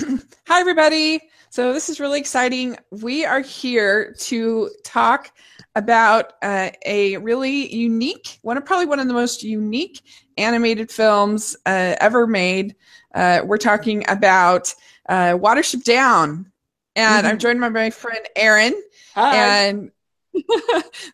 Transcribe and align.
Hi, 0.46 0.60
everybody. 0.60 1.20
So, 1.50 1.72
this 1.72 1.88
is 1.88 2.00
really 2.00 2.20
exciting. 2.20 2.76
We 2.90 3.24
are 3.24 3.40
here 3.40 4.14
to 4.20 4.70
talk 4.84 5.32
about 5.74 6.34
uh, 6.42 6.70
a 6.86 7.16
really 7.18 7.74
unique, 7.74 8.38
one 8.42 8.56
of 8.56 8.64
probably 8.64 8.86
one 8.86 9.00
of 9.00 9.08
the 9.08 9.14
most 9.14 9.42
unique 9.42 10.02
animated 10.36 10.90
films 10.90 11.56
uh, 11.66 11.96
ever 12.00 12.26
made. 12.26 12.76
Uh, 13.14 13.42
we're 13.44 13.58
talking 13.58 14.04
about 14.08 14.74
uh, 15.08 15.32
Watership 15.32 15.84
Down. 15.84 16.50
And 16.96 17.24
Mm-hmm. 17.24 17.26
I'm 17.26 17.38
joined 17.38 17.60
by 17.60 17.68
my 17.68 17.90
friend 17.90 18.26
Aaron. 18.36 18.80
Hi. 19.14 19.36
And 19.36 19.90
this 20.32 20.44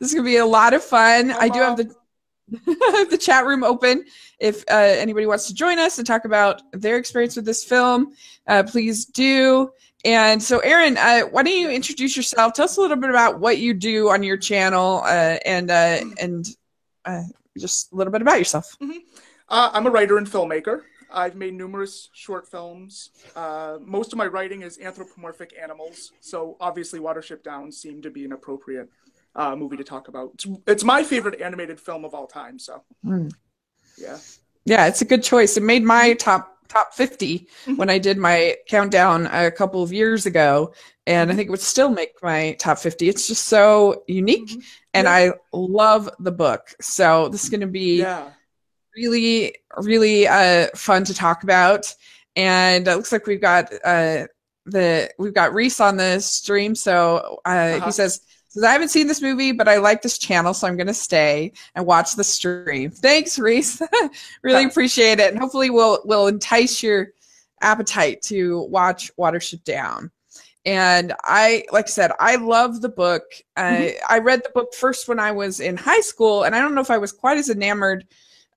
is 0.01 0.15
going 0.15 0.25
to 0.25 0.31
be 0.31 0.37
a 0.37 0.47
lot 0.47 0.75
of 0.75 0.83
fun. 0.83 1.31
I 1.31 1.49
do 1.49 1.61
have 1.61 1.77
the 1.77 1.95
the 2.67 3.19
chat 3.21 3.45
room 3.45 3.65
open. 3.65 4.05
If 4.39 4.63
uh, 4.71 4.75
anybody 4.75 5.27
wants 5.27 5.49
to 5.49 5.55
join 5.55 5.79
us 5.79 5.99
and 5.99 6.07
talk 6.07 6.25
about 6.25 6.63
their 6.73 6.97
experience 6.97 7.37
with 7.37 7.45
this 7.45 7.65
film, 7.65 8.13
uh, 8.47 8.63
please 8.63 9.05
do. 9.05 9.73
And 10.05 10.41
so, 10.41 10.61
Aaron, 10.61 10.97
uh, 10.97 11.23
why 11.23 11.43
don't 11.43 11.59
you 11.59 11.71
introduce 11.71 12.17
yourself? 12.17 12.53
Tell 12.53 12.67
us 12.67 12.77
a 12.77 12.81
little 12.81 12.97
bit 12.97 13.11
about 13.11 13.41
what 13.41 13.59
you 13.59 13.75
do 13.75 14.11
on 14.11 14.23
your 14.23 14.37
channel, 14.37 15.03
uh, 15.05 15.39
and 15.45 15.71
uh, 15.71 15.99
and 16.21 16.47
uh, 17.05 17.23
just 17.59 17.93
a 17.93 17.97
little 17.97 18.13
bit 18.13 18.23
about 18.23 18.39
yourself. 18.39 18.77
Uh, 19.49 19.71
I'm 19.73 19.87
a 19.87 19.91
writer 19.91 20.19
and 20.19 20.27
filmmaker. 20.27 20.83
I've 21.11 21.35
made 21.35 21.55
numerous 21.55 22.11
short 22.13 22.47
films. 22.47 23.11
Most 23.81 24.13
of 24.13 24.19
my 24.19 24.27
writing 24.27 24.63
is 24.63 24.79
anthropomorphic 24.79 25.55
animals, 25.61 26.13
so 26.21 26.57
obviously 26.61 27.01
Watership 27.01 27.43
Down 27.43 27.73
seemed 27.73 28.05
to 28.05 28.11
be 28.11 28.25
an 28.25 28.33
appropriate 28.33 28.89
uh, 29.37 29.55
movie 29.55 29.77
to 29.77 29.85
talk 29.85 30.09
about. 30.09 30.31
It's, 30.35 30.47
it's 30.67 30.85
my 30.85 31.05
favorite 31.05 31.41
animated 31.41 31.79
film 31.79 32.05
of 32.05 32.15
all 32.15 32.27
time, 32.27 32.59
so 32.59 32.83
Hmm. 33.05 33.29
yeah. 33.99 34.19
Yeah, 34.65 34.87
it's 34.89 35.01
a 35.03 35.05
good 35.05 35.23
choice. 35.23 35.57
It 35.57 35.63
made 35.63 35.85
my 35.85 36.15
top 36.15 36.53
top 36.69 36.93
50 36.95 37.47
when 37.77 37.89
I 37.89 37.99
did 37.99 38.19
my 38.19 38.57
countdown 38.67 39.27
a 39.29 39.53
couple 39.53 39.85
of 39.85 39.93
years 39.93 40.27
ago, 40.27 40.75
and 41.07 41.31
I 41.31 41.35
think 41.37 41.47
it 41.47 41.51
would 41.53 41.61
still 41.61 41.91
make 41.91 42.15
my 42.21 42.57
top 42.59 42.79
50. 42.79 43.09
It's 43.09 43.29
just 43.29 43.45
so 43.47 44.03
unique, 44.09 44.49
Mhm. 44.49 44.63
and 44.95 45.05
Yeah. 45.05 45.13
I 45.13 45.31
love 45.53 46.11
the 46.19 46.33
book. 46.33 46.75
So 46.81 47.29
this 47.29 47.45
is 47.45 47.51
going 47.51 47.61
to 47.61 47.69
be 47.69 48.01
Yeah. 48.01 48.31
really, 48.97 49.55
really 49.77 50.27
uh, 50.27 50.67
fun 50.75 51.05
to 51.05 51.15
talk 51.15 51.45
about. 51.45 51.95
And 52.35 52.89
it 52.89 52.97
looks 52.97 53.13
like 53.13 53.27
we've 53.29 53.41
got 53.41 53.73
uh, 53.85 54.27
the 54.65 55.09
we've 55.21 55.33
got 55.35 55.55
Reese 55.55 55.79
on 55.81 55.97
the 55.97 56.19
stream. 56.21 56.75
So 56.75 57.39
uh, 57.47 57.49
Uh-huh. 57.49 57.87
he 57.87 57.93
says. 57.93 58.21
Says, 58.57 58.65
I 58.65 58.73
haven't 58.73 58.89
seen 58.89 59.07
this 59.07 59.23
movie, 59.23 59.53
but 59.53 59.69
I 59.69 59.77
like 59.77 60.03
this 60.03 60.19
channel, 60.19 60.53
so 60.55 60.67
I'm 60.67 60.77
going 60.77 60.87
to 60.89 60.95
stay 60.95 61.53
and 61.75 61.87
watch 61.87 62.15
the 62.17 62.25
stream. 62.25 62.91
Thanks, 63.07 63.39
Reese. 63.39 63.81
really 64.43 64.63
Yeah. 64.63 64.69
appreciate 64.69 65.21
it, 65.21 65.31
and 65.33 65.39
hopefully, 65.39 65.71
we'll 65.71 66.01
we'll 66.05 66.27
entice 66.27 66.83
your 66.83 67.09
appetite 67.61 68.23
to 68.23 68.63
watch 68.63 69.11
Watership 69.19 69.63
Down. 69.65 70.11
And 70.65 71.13
I, 71.23 71.65
like 71.71 71.85
I 71.85 71.89
said, 71.89 72.11
I 72.19 72.37
love 72.37 72.81
the 72.81 72.89
book. 72.89 73.23
I 73.57 73.97
I 74.09 74.19
read 74.19 74.43
the 74.43 74.51
book 74.55 74.75
first 74.75 75.07
when 75.09 75.21
I 75.21 75.31
was 75.31 75.61
in 75.61 75.77
high 75.77 76.01
school, 76.01 76.43
and 76.43 76.55
I 76.57 76.61
don't 76.61 76.75
know 76.75 76.81
if 76.81 76.91
I 76.91 76.99
was 76.99 77.13
quite 77.13 77.39
as 77.39 77.51
enamored 77.51 78.05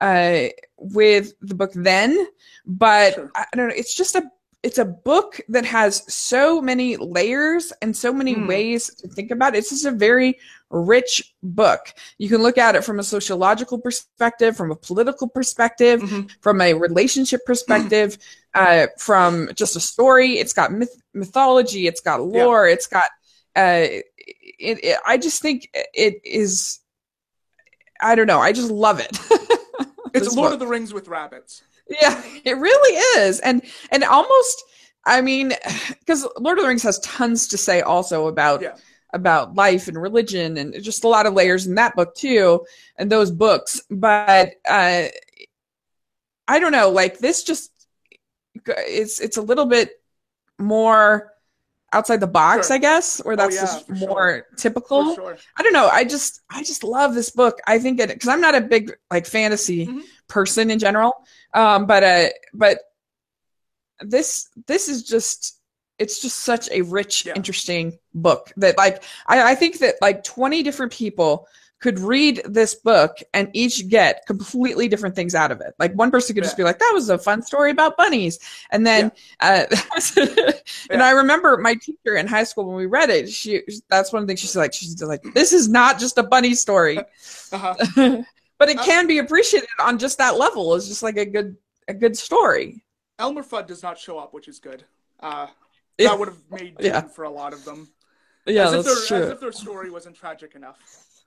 uh, 0.00 0.46
with 0.78 1.34
the 1.40 1.54
book 1.54 1.70
then, 1.74 2.26
but 2.66 3.14
Sure. 3.14 3.30
I 3.36 3.44
don't 3.54 3.68
know. 3.68 3.74
It's 3.76 3.94
just 3.94 4.16
a 4.16 4.28
it's 4.62 4.78
a 4.78 4.84
book 4.84 5.40
that 5.48 5.64
has 5.64 6.02
so 6.12 6.60
many 6.60 6.96
layers 6.96 7.72
and 7.80 7.96
so 7.96 8.12
many 8.12 8.34
Mm. 8.34 8.46
ways 8.46 8.94
to 8.96 9.08
think 9.08 9.30
about 9.30 9.54
it. 9.54 9.58
It's 9.58 9.70
just 9.70 9.86
a 9.86 9.90
very 9.90 10.38
rich 10.70 11.34
book. 11.42 11.94
You 12.18 12.28
can 12.28 12.42
look 12.42 12.58
at 12.58 12.74
it 12.76 12.84
from 12.84 12.98
a 12.98 13.02
sociological 13.02 13.78
perspective, 13.78 14.56
from 14.56 14.70
a 14.70 14.76
political 14.76 15.28
perspective, 15.28 16.00
Mhm. 16.02 16.30
from 16.42 16.60
a 16.60 16.74
relationship 16.74 17.40
perspective, 17.46 18.18
uh, 18.54 18.88
from 18.98 19.48
just 19.54 19.76
a 19.76 19.80
story. 19.80 20.38
It's 20.38 20.52
got 20.52 20.72
myth- 20.72 21.00
mythology. 21.14 21.86
It's 21.86 22.00
got 22.02 22.20
lore. 22.22 22.66
It's 22.68 22.86
got. 22.86 23.06
Uh, 23.56 23.86
it, 23.88 24.84
it, 24.84 24.98
I 25.06 25.16
just 25.16 25.40
think 25.40 25.70
it 25.94 26.20
is. 26.24 26.80
I 28.02 28.14
don't 28.14 28.26
know. 28.26 28.40
I 28.40 28.52
just 28.52 28.70
love 28.70 29.00
it. 29.00 29.18
It's 30.12 30.34
Lord 30.34 30.48
book. 30.48 30.54
of 30.54 30.58
the 30.58 30.66
Rings 30.66 30.92
with 30.92 31.06
rabbits. 31.06 31.62
Yeah, 31.90 32.22
it 32.44 32.56
really 32.56 32.96
is, 33.20 33.40
and 33.40 33.62
and 33.90 34.04
almost. 34.04 34.64
I 35.06 35.22
mean, 35.22 35.52
because 36.00 36.26
Lord 36.38 36.58
of 36.58 36.62
the 36.64 36.68
Rings 36.68 36.82
has 36.84 36.98
tons 37.00 37.48
to 37.48 37.58
say 37.58 37.80
also 37.80 38.26
about 38.28 38.62
Yeah. 38.62 38.76
about 39.12 39.54
life 39.54 39.88
and 39.88 40.00
religion 40.00 40.56
and 40.58 40.74
just 40.82 41.04
a 41.04 41.08
lot 41.08 41.26
of 41.26 41.34
layers 41.34 41.66
in 41.66 41.74
that 41.76 41.96
book 41.96 42.14
too, 42.14 42.64
and 42.96 43.10
those 43.10 43.30
books. 43.30 43.80
But 43.90 44.52
uh, 44.68 45.04
I 46.48 46.58
don't 46.58 46.72
know, 46.72 46.90
like 46.90 47.18
this 47.18 47.42
just 47.44 47.70
it's 48.66 49.20
it's 49.20 49.36
a 49.36 49.42
little 49.42 49.66
bit 49.66 49.90
more 50.58 51.32
outside 51.92 52.20
the 52.20 52.26
box, 52.26 52.68
Sure. 52.68 52.76
I 52.76 52.78
guess, 52.78 53.18
where 53.24 53.36
that's 53.36 53.54
yeah, 53.56 53.62
just 53.62 53.86
for 53.86 53.96
sure. 53.96 54.08
more 54.08 54.46
typical. 54.56 55.14
Sure. 55.14 55.36
I 55.56 55.62
don't 55.62 55.72
know. 55.72 55.88
I 55.88 56.04
just 56.04 56.40
I 56.50 56.62
just 56.62 56.84
love 56.84 57.14
this 57.14 57.30
book. 57.30 57.58
I 57.66 57.78
think 57.78 58.00
it 58.00 58.08
because 58.10 58.28
I'm 58.28 58.40
not 58.40 58.54
a 58.54 58.60
big 58.60 58.92
like 59.10 59.26
fantasy 59.26 59.86
Mhm. 59.86 60.02
Person 60.30 60.70
in 60.70 60.78
general. 60.78 61.12
Um, 61.52 61.84
but 61.86 62.02
uh, 62.02 62.28
but 62.54 62.78
this 64.00 64.48
this 64.66 64.88
is 64.88 65.02
just 65.02 65.58
it's 65.98 66.22
just 66.22 66.38
such 66.38 66.70
a 66.70 66.80
rich, 66.82 67.26
Yeah. 67.26 67.34
interesting 67.36 67.98
book 68.14 68.52
that 68.56 68.78
like 68.78 69.02
I, 69.26 69.52
I 69.52 69.54
think 69.54 69.78
that 69.80 69.96
like 70.00 70.24
20 70.24 70.62
different 70.62 70.92
people 70.92 71.46
could 71.80 71.98
read 71.98 72.42
this 72.44 72.74
book 72.74 73.16
and 73.32 73.48
each 73.54 73.88
get 73.88 74.26
completely 74.26 74.86
different 74.86 75.14
things 75.14 75.34
out 75.34 75.50
of 75.50 75.62
it. 75.62 75.72
Like 75.78 75.92
one 75.94 76.10
person 76.10 76.34
could 76.34 76.44
just 76.44 76.56
be 76.58 76.62
like, 76.62 76.78
"That 76.78 76.90
was 76.92 77.08
a 77.08 77.16
fun 77.16 77.40
story 77.42 77.70
about 77.70 77.96
bunnies," 77.96 78.38
and 78.70 78.86
then, 78.86 79.10
uh, 79.40 79.64
and 80.16 80.62
Yeah. 80.90 81.02
I 81.02 81.12
remember 81.12 81.56
my 81.56 81.74
teacher 81.74 82.16
in 82.16 82.26
high 82.26 82.44
school 82.44 82.66
when 82.66 82.76
we 82.76 82.84
read 82.84 83.08
it. 83.08 83.30
She 83.30 83.62
that's 83.88 84.12
one 84.12 84.26
thing 84.26 84.36
she's 84.36 84.54
like, 84.56 84.74
she's 84.74 85.02
like, 85.02 85.22
"This 85.34 85.54
is 85.54 85.68
not 85.70 85.98
just 85.98 86.18
a 86.18 86.22
bunny 86.22 86.54
story." 86.54 86.98
Uh-huh. 87.52 87.74
but 88.60 88.68
it 88.68 88.78
Uh, 88.78 88.84
can 88.84 89.06
be 89.08 89.18
appreciated 89.18 89.68
on 89.80 89.98
just 89.98 90.18
that 90.18 90.36
level. 90.38 90.74
It's 90.76 90.86
just 90.86 91.02
like 91.02 91.16
a 91.16 91.26
good 91.26 91.56
a 91.88 91.94
good 91.94 92.16
story. 92.16 92.84
Elmer 93.18 93.42
Fudd 93.42 93.66
does 93.66 93.82
not 93.82 93.98
show 93.98 94.16
up, 94.18 94.32
which 94.32 94.46
is 94.46 94.60
good. 94.60 94.84
Uh, 95.18 95.48
Yeah. 95.98 96.10
that 96.10 96.18
would 96.20 96.28
have 96.28 96.38
made 96.50 96.76
Yeah. 96.78 97.00
For 97.02 97.24
a 97.24 97.30
lot 97.30 97.52
of 97.52 97.64
them. 97.64 97.90
Yeah, 98.46 98.68
as 98.68 98.72
if 98.74 98.84
that's 98.84 99.08
their, 99.08 99.22
As 99.24 99.30
if 99.30 99.40
their 99.40 99.52
story 99.52 99.90
wasn't 99.90 100.14
tragic 100.16 100.54
enough. 100.54 100.78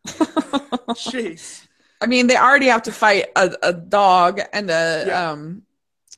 Jeez. 0.08 1.66
I 2.02 2.06
mean, 2.08 2.28
they 2.28 2.36
already 2.38 2.68
have 2.68 2.84
to 2.84 2.92
fight 2.92 3.28
a, 3.36 3.56
a 3.62 3.74
dog 3.74 4.42
and 4.52 4.70
a 4.70 5.04
Yeah. 5.08 5.30
um 5.32 5.64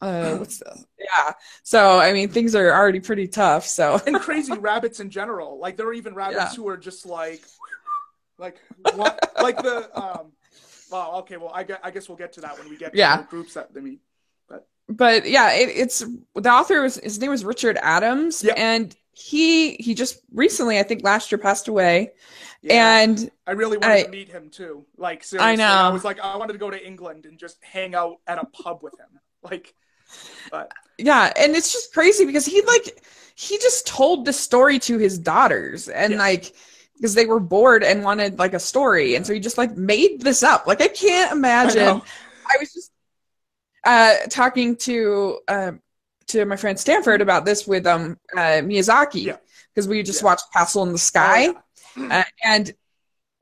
uh 0.01 0.35
what's 0.35 0.59
the 0.59 0.83
yeah. 0.99 1.33
So 1.63 1.99
I 1.99 2.11
mean 2.13 2.29
things 2.29 2.53
are 2.55 2.71
already 2.71 2.99
pretty 2.99 3.27
tough. 3.27 3.65
So 3.65 4.01
and 4.07 4.19
crazy 4.19 4.53
rabbits 4.57 4.99
in 4.99 5.09
general. 5.09 5.59
Like 5.59 5.77
there 5.77 5.87
are 5.87 5.93
even 5.93 6.13
rabbits 6.15 6.37
Yeah. 6.51 6.55
who 6.55 6.67
are 6.67 6.77
just 6.77 7.05
like, 7.05 7.41
like 8.37 8.57
what? 8.95 9.31
like 9.41 9.57
the 9.61 9.77
um. 9.99 10.31
Well, 10.91 11.15
okay. 11.19 11.37
Well, 11.37 11.51
I 11.53 11.63
guess, 11.63 11.79
I 11.83 11.91
guess 11.91 12.07
we'll 12.09 12.17
get 12.17 12.33
to 12.33 12.41
that 12.41 12.57
when 12.59 12.69
we 12.69 12.77
get 12.77 12.93
to 12.93 12.97
Yeah. 12.97 13.17
the 13.17 13.23
groups 13.23 13.53
that 13.55 13.73
they 13.73 13.81
meet. 13.81 13.99
but 14.47 14.67
but 14.87 15.27
yeah, 15.27 15.51
it, 15.53 15.69
it's 15.69 15.99
the 16.35 16.49
author 16.51 16.81
was 16.83 16.97
his 16.97 17.19
name 17.19 17.31
was 17.31 17.43
Richard 17.43 17.77
Adams 17.81 18.43
Yeah. 18.43 18.53
and 18.55 18.95
he 19.11 19.75
he 19.75 19.93
just 19.95 20.19
recently 20.31 20.77
I 20.79 20.83
think 20.83 21.03
last 21.03 21.31
year 21.31 21.39
passed 21.39 21.67
away 21.69 22.11
Yeah. 22.61 22.99
and 22.99 23.31
I 23.47 23.51
really 23.51 23.77
wanted 23.77 23.93
I- 23.93 24.03
to 24.03 24.09
meet 24.09 24.29
him 24.29 24.49
too. 24.49 24.85
Like 24.97 25.23
seriously, 25.23 25.51
I 25.53 25.55
know. 25.55 25.65
I 25.65 25.89
was 25.89 26.03
like, 26.03 26.19
I 26.19 26.35
wanted 26.37 26.53
to 26.53 26.59
go 26.59 26.69
to 26.69 26.85
England 26.85 27.25
and 27.25 27.39
just 27.39 27.57
hang 27.63 27.95
out 27.95 28.17
at 28.27 28.37
a 28.37 28.45
pub 28.45 28.83
with 28.83 28.93
him. 28.99 29.19
Like, 29.43 29.73
but 30.51 30.71
Yeah, 30.97 31.31
and 31.35 31.55
it's 31.55 31.71
just 31.71 31.93
crazy 31.93 32.25
because 32.25 32.45
he 32.45 32.61
like 32.63 33.03
he 33.35 33.57
just 33.57 33.85
told 33.87 34.25
the 34.25 34.33
story 34.33 34.79
to 34.79 34.97
his 34.97 35.17
daughters 35.19 35.87
and 35.89 36.13
Yeah. 36.13 36.19
like 36.19 36.53
because 36.95 37.13
they 37.15 37.25
were 37.25 37.39
bored 37.39 37.83
and 37.83 38.03
wanted 38.03 38.39
like 38.39 38.53
a 38.53 38.59
story 38.59 39.15
and 39.15 39.25
so 39.25 39.33
he 39.33 39.39
just 39.39 39.57
like 39.57 39.75
made 39.77 40.21
this 40.21 40.43
up. 40.43 40.65
Like 40.67 40.81
I 40.81 40.87
can't 40.87 41.31
imagine. 41.31 41.85
know. 41.85 42.03
I, 42.47 42.57
was 42.59 42.71
just 42.73 42.91
uh 43.85 44.15
talking 44.29 44.75
to 44.77 45.39
um 45.47 45.81
to 46.27 46.45
my 46.45 46.55
friend 46.55 46.79
Stanford 46.79 47.21
about 47.21 47.45
this 47.45 47.67
with 47.67 47.85
um 47.85 48.17
uh 48.35 48.61
Miyazaki 48.63 49.23
Yeah. 49.25 49.37
because 49.73 49.87
we 49.87 50.01
just 50.03 50.21
Yeah. 50.21 50.25
watched 50.25 50.51
Castle 50.53 50.83
in 50.83 50.91
the 50.91 50.97
Sky 50.97 51.47
Oh, 51.49 51.61
yeah. 51.97 52.19
uh, 52.19 52.23
and 52.43 52.73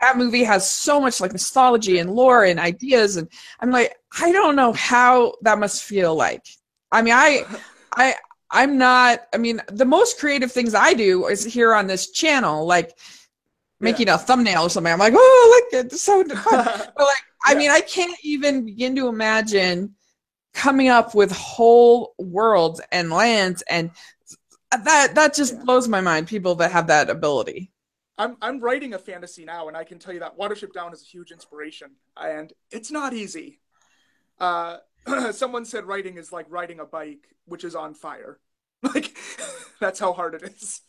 that 0.01 0.17
movie 0.17 0.43
has 0.43 0.69
so 0.69 0.99
much 0.99 1.21
like 1.21 1.31
mythology 1.31 1.99
and 1.99 2.09
lore 2.11 2.43
and 2.43 2.59
ideas 2.59 3.15
and 3.15 3.29
i'm 3.61 3.71
like 3.71 3.95
i 4.19 4.31
don't 4.33 4.57
know 4.57 4.73
how 4.73 5.33
that 5.43 5.57
must 5.59 5.81
feel 5.83 6.13
like 6.13 6.45
i 6.91 7.01
mean 7.01 7.13
i 7.13 7.45
i 7.95 8.13
i'm 8.51 8.77
not 8.77 9.21
i 9.33 9.37
mean 9.37 9.61
the 9.71 9.85
most 9.85 10.19
creative 10.19 10.51
things 10.51 10.75
i 10.75 10.93
do 10.93 11.27
is 11.27 11.45
here 11.45 11.73
on 11.73 11.87
this 11.87 12.11
channel 12.11 12.65
like 12.65 12.97
making 13.83 14.09
a 14.09 14.17
thumbnail 14.17 14.63
or 14.63 14.69
something 14.69 14.93
i'm 14.93 14.99
like 14.99 15.13
oh 15.15 15.67
look 15.73 15.85
it's 15.85 16.01
so 16.01 16.23
fun 16.35 16.41
but 16.97 17.05
like 17.05 17.23
i 17.45 17.53
Yeah. 17.53 17.59
mean 17.59 17.71
i 17.71 17.81
can't 17.81 18.17
even 18.23 18.65
begin 18.65 18.95
to 18.95 19.07
imagine 19.07 19.95
coming 20.53 20.89
up 20.89 21.15
with 21.15 21.31
whole 21.31 22.13
worlds 22.19 22.81
and 22.91 23.09
lands 23.11 23.63
and 23.69 23.91
that 24.71 25.15
that 25.15 25.35
just 25.35 25.55
Yeah. 25.55 25.63
blows 25.63 25.87
my 25.87 26.01
mind 26.01 26.27
people 26.27 26.55
that 26.55 26.71
have 26.71 26.87
that 26.87 27.09
ability 27.09 27.71
I'm 28.17 28.37
I'm 28.41 28.59
writing 28.59 28.93
a 28.93 28.99
fantasy 28.99 29.43
now, 29.45 29.67
and 29.67 29.75
I 29.75 29.83
can 29.83 29.97
tell 29.99 30.13
you 30.13 30.19
that 30.19 30.37
Watership 30.37 30.71
Down 30.71 30.93
is 30.93 31.01
a 31.01 31.05
huge 31.05 31.31
inspiration, 31.31 31.91
and 32.15 32.53
it's 32.71 32.91
not 32.91 33.13
easy. 33.13 33.59
Uh, 34.39 34.77
someone 35.31 35.65
said 35.65 35.85
writing 35.85 36.17
is 36.17 36.31
like 36.31 36.45
riding 36.49 36.79
a 36.79 36.85
bike, 36.85 37.27
which 37.45 37.63
is 37.63 37.75
on 37.75 37.93
fire. 37.93 38.39
Like 38.83 39.17
that's 39.79 39.99
how 39.99 40.13
hard 40.13 40.35
it 40.35 40.43
is. 40.43 40.81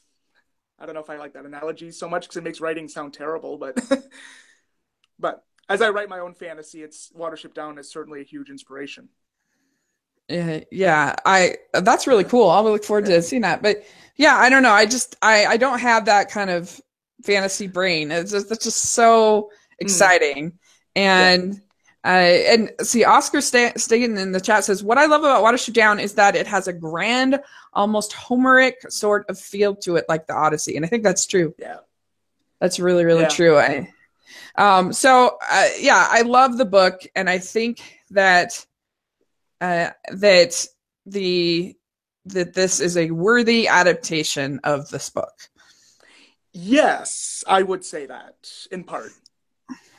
I 0.78 0.86
don't 0.86 0.94
know 0.94 1.00
if 1.00 1.10
I 1.10 1.16
like 1.16 1.34
that 1.34 1.46
analogy 1.46 1.90
so 1.90 2.08
much 2.08 2.22
because 2.22 2.36
it 2.36 2.44
makes 2.44 2.60
writing 2.60 2.88
sound 2.88 3.14
terrible, 3.14 3.58
but 3.58 3.78
but 5.18 5.44
as 5.68 5.80
I 5.80 5.90
write 5.90 6.08
my 6.08 6.18
own 6.18 6.34
fantasy, 6.34 6.82
it's 6.82 7.10
Watership 7.16 7.54
Down 7.54 7.78
is 7.78 7.90
certainly 7.90 8.20
a 8.20 8.24
huge 8.24 8.50
inspiration. 8.50 9.08
Yeah, 10.28 10.60
yeah, 10.72 11.16
I 11.24 11.56
that's 11.72 12.06
really 12.06 12.24
cool. 12.24 12.48
I'll 12.48 12.64
look 12.64 12.84
forward 12.84 13.06
to 13.06 13.20
seeing 13.22 13.42
that. 13.42 13.62
But 13.62 13.84
yeah, 14.16 14.36
I 14.36 14.48
don't 14.48 14.62
know. 14.62 14.72
I 14.72 14.86
just 14.86 15.16
I 15.20 15.46
I 15.46 15.56
don't 15.56 15.80
have 15.80 16.06
that 16.06 16.30
kind 16.30 16.50
of 16.50 16.80
fantasy 17.22 17.66
brain. 17.66 18.10
It's 18.10 18.30
just 18.30 18.50
it's 18.50 18.64
just 18.64 18.92
so 18.92 19.50
hmm. 19.50 19.84
exciting. 19.84 20.52
Mm. 20.52 20.58
And 20.96 21.60
uh, 22.04 22.08
and 22.08 22.70
see, 22.82 23.02
Oscar 23.02 23.40
Staten 23.40 24.18
in 24.18 24.32
the 24.32 24.40
chat 24.40 24.64
says, 24.64 24.84
"What 24.84 24.98
I 24.98 25.06
love 25.06 25.22
about 25.22 25.42
Watership 25.42 25.72
Down 25.72 25.98
is 25.98 26.14
that 26.14 26.36
it 26.36 26.46
has 26.46 26.68
a 26.68 26.72
grand, 26.72 27.40
almost 27.72 28.12
Homeric 28.12 28.90
sort 28.90 29.24
of 29.30 29.38
feel 29.38 29.74
to 29.76 29.96
it, 29.96 30.04
like 30.06 30.26
the 30.26 30.34
Odyssey." 30.34 30.76
And 30.76 30.84
I 30.84 30.88
think 30.88 31.02
that's 31.02 31.26
true. 31.26 31.54
Yeah, 31.58 31.78
that's 32.60 32.78
really, 32.78 33.06
really 33.06 33.22
yeah. 33.22 33.28
true. 33.28 33.56
I, 33.56 33.88
um, 34.56 34.92
so 34.92 35.38
uh, 35.50 35.68
yeah, 35.78 36.06
I 36.10 36.22
love 36.22 36.58
the 36.58 36.66
book, 36.66 37.00
and 37.16 37.30
I 37.30 37.38
think 37.38 37.80
that 38.10 38.66
uh, 39.62 39.90
that 40.12 40.66
the 41.06 41.74
that 42.26 42.52
this 42.52 42.80
is 42.80 42.98
a 42.98 43.10
worthy 43.12 43.66
adaptation 43.66 44.60
of 44.62 44.90
this 44.90 45.08
book. 45.08 45.48
Yes, 46.52 47.44
I 47.46 47.62
would 47.62 47.82
say 47.82 48.04
that 48.06 48.50
in 48.70 48.84
part. 48.84 49.12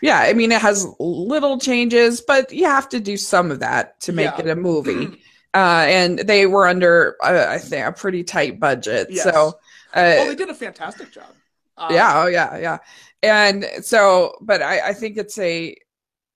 Yeah, 0.01 0.19
I 0.19 0.33
mean 0.33 0.51
it 0.51 0.61
has 0.61 0.87
little 0.99 1.59
changes, 1.59 2.21
but 2.21 2.51
you 2.51 2.65
have 2.65 2.89
to 2.89 2.99
do 2.99 3.17
some 3.17 3.51
of 3.51 3.59
that 3.59 3.99
to 4.01 4.13
make 4.13 4.37
yeah. 4.37 4.39
it 4.39 4.47
a 4.49 4.55
movie. 4.55 5.21
uh, 5.55 5.85
and 5.87 6.19
they 6.19 6.45
were 6.45 6.67
under, 6.67 7.15
uh, 7.23 7.47
I 7.49 7.57
think, 7.59 7.87
a 7.87 7.91
pretty 7.91 8.23
tight 8.23 8.59
budget. 8.59 9.07
Yes. 9.09 9.23
So, 9.23 9.53
uh, 9.93 10.15
oh, 10.19 10.27
they 10.27 10.35
did 10.35 10.49
a 10.49 10.53
fantastic 10.53 11.11
job. 11.11 11.33
Um, 11.77 11.93
yeah, 11.93 12.23
oh 12.23 12.27
yeah, 12.27 12.57
yeah. 12.57 12.77
And 13.23 13.65
so, 13.81 14.35
but 14.41 14.61
I, 14.61 14.89
I 14.89 14.93
think 14.93 15.17
it's 15.17 15.39
a, 15.39 15.75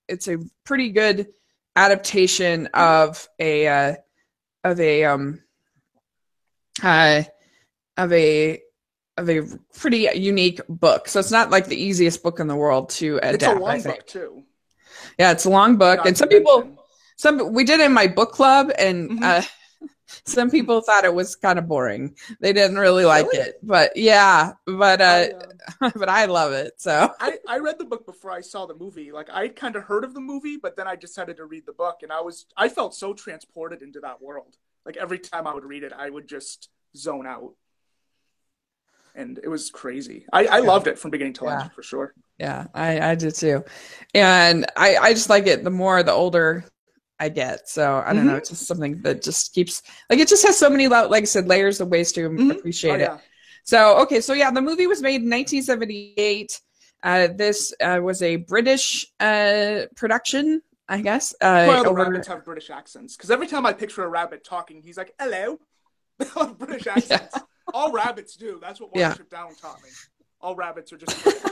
it's 0.07 0.27
a 0.29 0.37
pretty 0.63 0.89
good 0.89 1.27
adaptation 1.75 2.67
of 2.73 3.27
a, 3.39 3.67
uh, 3.67 3.95
of 4.63 4.79
a, 4.79 5.03
um, 5.03 5.41
uh, 6.81 7.23
of 7.97 8.13
a 8.13 8.61
of 9.19 9.29
a 9.29 9.57
pretty 9.77 10.09
unique 10.15 10.61
book. 10.67 11.07
So 11.07 11.19
it's 11.19 11.31
not 11.31 11.49
like 11.49 11.67
the 11.67 11.81
easiest 11.81 12.23
book 12.23 12.39
in 12.39 12.47
the 12.47 12.55
world 12.55 12.89
to 12.91 13.17
adapt. 13.17 13.35
It's 13.35 13.43
a 13.43 13.53
long 13.53 13.81
book 13.81 14.07
too. 14.07 14.43
Yeah, 15.17 15.31
it's 15.31 15.45
a 15.45 15.49
long 15.49 15.77
book, 15.77 15.97
not 15.97 16.07
and 16.07 16.17
some 16.17 16.29
people, 16.29 16.77
some 17.17 17.53
we 17.53 17.63
did 17.63 17.79
in 17.79 17.93
my 17.93 18.07
book 18.07 18.31
club, 18.31 18.71
and 18.77 19.11
mm-hmm. 19.11 19.23
uh, 19.23 19.41
some 20.25 20.49
people 20.49 20.81
thought 20.81 21.05
it 21.05 21.13
was 21.13 21.35
kind 21.35 21.59
of 21.59 21.67
boring. 21.67 22.15
They 22.39 22.53
didn't 22.53 22.77
really 22.77 23.05
like 23.05 23.27
really? 23.27 23.49
it, 23.49 23.59
but 23.61 23.95
yeah, 23.95 24.53
but 24.65 25.01
uh, 25.01 25.27
I, 25.81 25.85
uh, 25.85 25.91
but 25.95 26.09
I 26.09 26.25
love 26.25 26.53
it. 26.53 26.73
So 26.77 27.11
I 27.19 27.37
I 27.47 27.59
read 27.59 27.79
the 27.79 27.85
book 27.85 28.05
before 28.05 28.31
I 28.31 28.41
saw 28.41 28.65
the 28.65 28.75
movie. 28.75 29.11
Like 29.11 29.29
I 29.31 29.49
kind 29.49 29.75
of 29.75 29.83
heard 29.83 30.03
of 30.03 30.13
the 30.13 30.21
movie, 30.21 30.57
but 30.57 30.75
then 30.77 30.87
I 30.87 30.95
decided 30.95 31.37
to 31.37 31.45
read 31.45 31.65
the 31.65 31.73
book, 31.73 31.99
and 32.01 32.11
I 32.11 32.21
was 32.21 32.45
I 32.55 32.69
felt 32.69 32.95
so 32.95 33.13
transported 33.13 33.81
into 33.81 33.99
that 34.01 34.21
world. 34.21 34.55
Like 34.85 34.97
every 34.97 35.19
time 35.19 35.47
I 35.47 35.53
would 35.53 35.65
read 35.65 35.83
it, 35.83 35.93
I 35.93 36.09
would 36.09 36.27
just 36.27 36.69
zone 36.95 37.27
out 37.27 37.53
and 39.15 39.39
it 39.43 39.47
was 39.47 39.69
crazy. 39.69 40.25
I, 40.31 40.45
I 40.45 40.59
loved 40.59 40.87
it 40.87 40.97
from 40.97 41.11
beginning 41.11 41.33
to 41.33 41.45
yeah. 41.45 41.61
end 41.63 41.73
for 41.73 41.83
sure. 41.83 42.13
Yeah, 42.37 42.67
I, 42.73 43.11
I 43.11 43.15
did 43.15 43.35
too. 43.35 43.63
And 44.13 44.65
I, 44.75 44.95
I 44.97 45.13
just 45.13 45.29
like 45.29 45.47
it 45.47 45.63
the 45.63 45.69
more 45.69 46.01
the 46.03 46.11
older 46.13 46.65
I 47.19 47.29
get. 47.29 47.67
So 47.67 47.97
I 47.97 48.13
don't 48.13 48.17
mm-hmm. 48.17 48.27
know. 48.27 48.35
It's 48.37 48.49
just 48.49 48.65
something 48.65 49.01
that 49.01 49.21
just 49.21 49.53
keeps 49.53 49.81
like 50.09 50.19
it 50.19 50.27
just 50.27 50.45
has 50.45 50.57
so 50.57 50.69
many 50.69 50.87
like 50.87 51.23
I 51.23 51.25
said 51.25 51.47
layers 51.47 51.81
of 51.81 51.89
ways 51.89 52.11
to 52.13 52.29
mm-hmm. 52.29 52.51
appreciate 52.51 52.95
oh, 52.95 52.97
yeah. 52.97 53.15
it. 53.15 53.21
So 53.63 53.97
okay, 53.99 54.21
so 54.21 54.33
yeah, 54.33 54.51
the 54.51 54.61
movie 54.61 54.87
was 54.87 55.01
made 55.01 55.21
in 55.21 55.29
1978. 55.29 56.61
Uh, 57.01 57.27
this 57.35 57.73
uh, 57.81 57.99
was 58.01 58.21
a 58.21 58.37
British 58.37 59.05
uh, 59.19 59.83
production, 59.95 60.61
I 60.87 61.01
guess. 61.01 61.33
Uh, 61.33 61.65
well, 61.67 61.83
the 61.83 61.89
over... 61.89 62.03
rabbits 62.03 62.27
have 62.27 62.43
British 62.43 62.69
accents 62.69 63.15
because 63.15 63.31
every 63.31 63.47
time 63.47 63.65
I 63.65 63.73
picture 63.73 64.03
a 64.03 64.07
rabbit 64.07 64.43
talking, 64.43 64.81
he's 64.81 64.97
like, 64.97 65.13
"Hello," 65.19 65.59
British 66.57 66.87
accents. 66.87 67.33
Yeah. 67.35 67.41
All 67.73 67.91
rabbits 67.91 68.35
do. 68.35 68.59
That's 68.61 68.79
what 68.79 68.93
Watership 68.93 69.19
yeah. 69.31 69.37
Down 69.37 69.55
taught 69.55 69.81
me. 69.83 69.89
All 70.41 70.55
rabbits 70.55 70.93
are 70.93 70.97
just 70.97 71.23
British. 71.23 71.43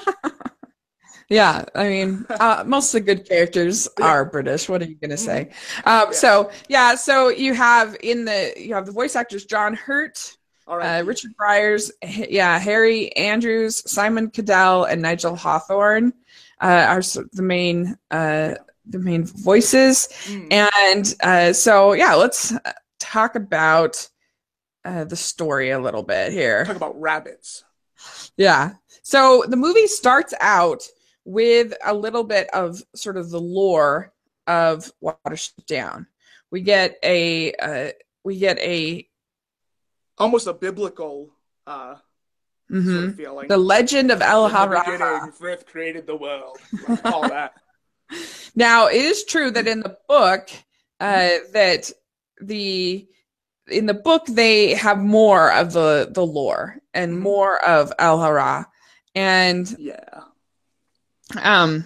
yeah, 1.29 1.65
I 1.75 1.89
mean, 1.89 2.25
uh, 2.29 2.63
most 2.65 2.93
of 2.93 3.05
the 3.05 3.15
good 3.15 3.27
characters 3.27 3.87
yeah. 3.99 4.05
are 4.05 4.25
British. 4.25 4.69
What 4.69 4.81
are 4.81 4.85
you 4.85 4.95
gonna 4.95 5.15
mm-hmm. 5.15 5.25
say? 5.25 5.49
Mm-hmm. 5.49 5.89
Um, 5.89 6.05
yeah. 6.07 6.11
So 6.11 6.51
yeah, 6.69 6.95
so 6.95 7.29
you 7.29 7.53
have 7.53 7.97
in 8.01 8.25
the 8.25 8.53
you 8.55 8.73
have 8.73 8.85
the 8.85 8.91
voice 8.91 9.15
actors 9.15 9.45
John 9.45 9.73
Hurt, 9.73 10.37
uh, 10.67 11.03
Richard 11.05 11.35
Briers, 11.37 11.91
yeah, 12.03 12.57
Harry 12.59 13.15
Andrews, 13.15 13.89
Simon 13.89 14.29
Cadell, 14.29 14.85
and 14.85 15.01
Nigel 15.01 15.35
Hawthorne 15.35 16.13
uh, 16.61 16.85
are 16.87 17.01
the 17.33 17.41
main 17.41 17.97
uh, 18.11 18.55
the 18.85 18.99
main 18.99 19.25
voices. 19.25 20.09
Mm. 20.25 20.53
And 20.53 21.15
uh, 21.21 21.53
so 21.53 21.93
yeah, 21.93 22.13
let's 22.15 22.53
talk 22.99 23.35
about 23.35 24.07
uh, 24.87 25.03
the 25.03 25.17
story 25.17 25.71
a 25.71 25.79
little 25.79 26.03
bit 26.03 26.31
here. 26.31 26.63
Talk 26.63 26.77
about 26.77 26.99
rabbits. 26.99 27.65
Yeah. 28.37 28.73
So 29.03 29.43
the 29.47 29.57
movie 29.57 29.87
starts 29.87 30.33
out 30.39 30.83
with 31.25 31.73
a 31.85 31.93
little 31.93 32.23
bit 32.23 32.49
of 32.53 32.81
sort 32.95 33.17
of 33.17 33.29
the 33.29 33.39
lore 33.41 34.13
of 34.47 34.89
Watership 35.03 35.65
Down. 35.65 36.07
We 36.51 36.61
get 36.61 36.97
a 37.03 37.53
uh, 37.53 37.89
we 38.23 38.39
get 38.39 38.59
a 38.59 39.05
almost 40.17 40.47
a 40.47 40.53
biblical 40.53 41.31
uh, 41.65 41.95
mm-hmm. 42.71 42.89
sort 42.89 43.03
of 43.09 43.15
feeling. 43.15 43.47
The 43.49 43.57
legend 43.57 44.09
of 44.09 44.21
El-ahrairah. 44.21 45.33
Frith 45.33 45.65
created 45.65 46.07
the 46.07 46.15
world. 46.15 46.59
All 47.03 47.21
that. 47.27 47.55
Now 48.55 48.87
it 48.87 48.95
is 49.01 49.25
true 49.25 49.51
that 49.51 49.67
in 49.67 49.81
the 49.81 49.97
book 50.07 50.49
uh, 51.01 51.29
that 51.51 51.91
the 52.39 53.05
in 53.69 53.85
the 53.85 53.93
book 53.93 54.25
they 54.27 54.73
have 54.75 54.99
more 54.99 55.51
of 55.51 55.73
the 55.73 56.09
the 56.11 56.25
lore 56.25 56.77
and 56.93 57.13
mm-hmm. 57.13 57.21
more 57.21 57.63
of 57.63 57.91
El-ahrairah, 57.99 58.65
and 59.15 59.75
yeah, 59.77 60.21
um, 61.41 61.85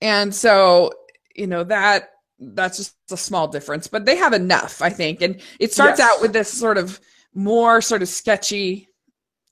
and 0.00 0.34
so 0.34 0.92
you 1.34 1.46
know 1.46 1.64
that 1.64 2.10
that's 2.38 2.76
just 2.76 2.94
a 3.10 3.16
small 3.16 3.48
difference, 3.48 3.86
but 3.86 4.04
they 4.04 4.16
have 4.16 4.32
enough, 4.32 4.82
I 4.82 4.90
think, 4.90 5.22
and 5.22 5.40
it 5.60 5.72
starts 5.72 5.98
yes. 5.98 6.10
out 6.10 6.20
with 6.20 6.32
this 6.32 6.52
sort 6.52 6.78
of 6.78 7.00
more 7.32 7.80
sort 7.80 8.02
of 8.02 8.08
sketchy 8.08 8.88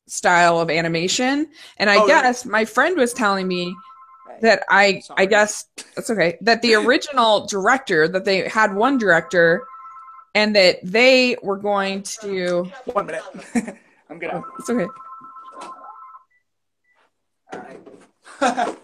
style 0.09 0.61
of 0.61 0.71
animation, 0.71 1.49
and 1.77 1.89
I 1.89 1.99
oh, 1.99 2.07
guess 2.07 2.45
yeah. 2.45 2.51
my 2.51 2.65
friend 2.65 2.97
was 2.97 3.13
telling 3.13 3.49
me 3.49 3.75
that 4.41 4.65
I 4.69 5.01
Sorry. 5.01 5.19
I 5.19 5.27
guess 5.27 5.67
that's 5.95 6.11
okay 6.11 6.37
that 6.41 6.63
the 6.63 6.75
original 6.75 7.47
director 7.47 8.09
that 8.09 8.25
they 8.25 8.49
had 8.49 8.75
one 8.75 8.99
director 8.99 9.65
and 10.35 10.57
that 10.57 10.79
they 10.83 11.37
were 11.43 11.57
going 11.57 12.03
to. 12.03 12.71
One 12.87 13.07
minute. 13.07 13.23
I'm 14.11 14.19
gonna. 14.19 14.43
Oh, 14.45 14.55
it's 14.59 14.71
okay. 14.71 14.87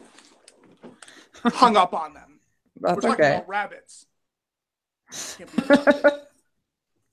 Hung 1.44 1.76
up 1.76 1.94
on 1.94 2.14
them. 2.14 2.40
That's 2.80 3.04
we're 3.04 3.12
okay. 3.12 3.42
rabbits. 3.46 4.06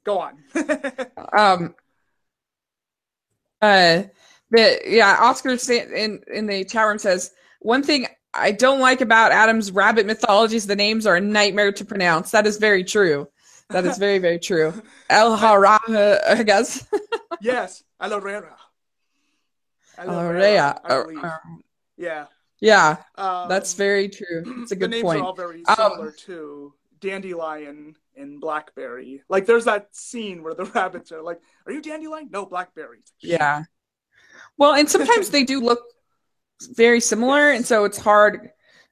Go 0.04 0.20
on. 0.20 0.38
um. 1.34 1.76
Uh. 3.62 4.04
But 4.52 4.88
yeah, 4.88 5.18
Oscar 5.22 5.58
in 5.70 6.22
in 6.32 6.46
the 6.46 6.66
chat 6.66 6.88
room 6.88 7.00
says 7.00 7.32
one 7.60 7.84
thing 7.84 8.08
I 8.34 8.52
don't 8.52 8.80
like 8.80 9.02
about 9.02 9.32
Adam's 9.32 9.72
rabbit 9.72 10.06
mythologies. 10.06 10.68
The 10.68 10.76
names 10.76 11.06
are 11.08 11.16
a 11.16 11.22
nightmare 11.22 11.72
to 11.72 11.86
pronounce. 11.86 12.32
That 12.32 12.46
is 12.46 12.58
very 12.58 12.84
true. 12.84 13.28
That 13.70 13.86
is 13.86 13.98
very, 13.98 14.20
very 14.20 14.40
true. 14.40 14.74
El 15.10 15.36
Hara, 15.36 15.80
I 16.28 16.44
guess. 16.44 16.88
yes, 17.42 17.84
El 18.00 18.12
Herrera. 18.12 18.56
El 19.98 20.20
Herrera. 20.20 20.80
Uh, 20.84 21.38
yeah. 21.98 22.26
Yeah, 22.60 22.98
um, 23.16 23.50
that's 23.50 23.74
very 23.74 24.10
true. 24.10 24.44
It's 24.62 24.72
a 24.72 24.76
good 24.76 24.92
the 24.92 24.96
names 24.96 25.04
point. 25.04 25.22
are 25.22 25.26
all 25.26 25.34
very 25.34 25.64
similar 25.76 26.08
um, 26.08 26.14
too. 26.18 26.74
Dandelion 27.00 27.96
and 28.16 28.40
Blackberry. 28.40 29.22
Like, 29.30 29.46
there's 29.46 29.66
that 29.66 29.96
scene 29.96 30.42
where 30.42 30.54
the 30.54 30.66
rabbits 30.76 31.12
are 31.12 31.22
like, 31.22 31.42
"Are 31.66 31.72
you 31.72 31.82
Dandelion? 31.82 32.30
No, 32.32 32.46
Blackberry." 32.46 33.00
Yeah. 33.20 33.64
Well, 34.58 34.74
and 34.74 34.90
sometimes 34.90 35.30
they 35.30 35.44
do 35.44 35.60
look 35.60 35.82
very 36.74 37.02
similar, 37.02 37.52
yes. 37.52 37.58
and 37.58 37.66
so 37.66 37.84
it's 37.84 37.98
hard 37.98 38.52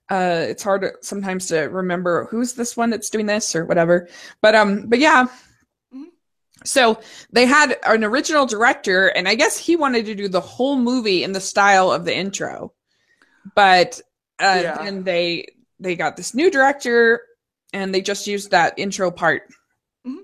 uh 0.09 0.45
it's 0.47 0.63
hard 0.63 0.85
sometimes 1.01 1.47
to 1.47 1.61
remember 1.61 2.27
who's 2.29 2.53
this 2.53 2.75
one 2.75 2.89
that's 2.89 3.09
doing 3.09 3.25
this 3.25 3.55
or 3.55 3.65
whatever 3.65 4.07
but 4.41 4.55
um 4.55 4.87
but 4.87 4.99
yeah 4.99 5.25
mm-hmm. 5.93 6.03
so 6.63 6.99
they 7.31 7.45
had 7.45 7.77
an 7.83 8.03
original 8.03 8.45
director 8.45 9.07
and 9.07 9.27
i 9.27 9.35
guess 9.35 9.57
he 9.57 9.75
wanted 9.75 10.05
to 10.05 10.15
do 10.15 10.27
the 10.27 10.41
whole 10.41 10.77
movie 10.77 11.23
in 11.23 11.31
the 11.31 11.39
style 11.39 11.91
of 11.91 12.05
the 12.05 12.15
intro 12.15 12.73
but 13.55 14.01
uh 14.39 14.59
yeah. 14.61 14.81
and 14.81 15.05
they 15.05 15.47
they 15.79 15.95
got 15.95 16.17
this 16.17 16.33
new 16.33 16.51
director 16.51 17.21
and 17.71 17.93
they 17.93 18.01
just 18.01 18.27
used 18.27 18.51
that 18.51 18.73
intro 18.77 19.09
part 19.09 19.43
mm-hmm. 20.05 20.21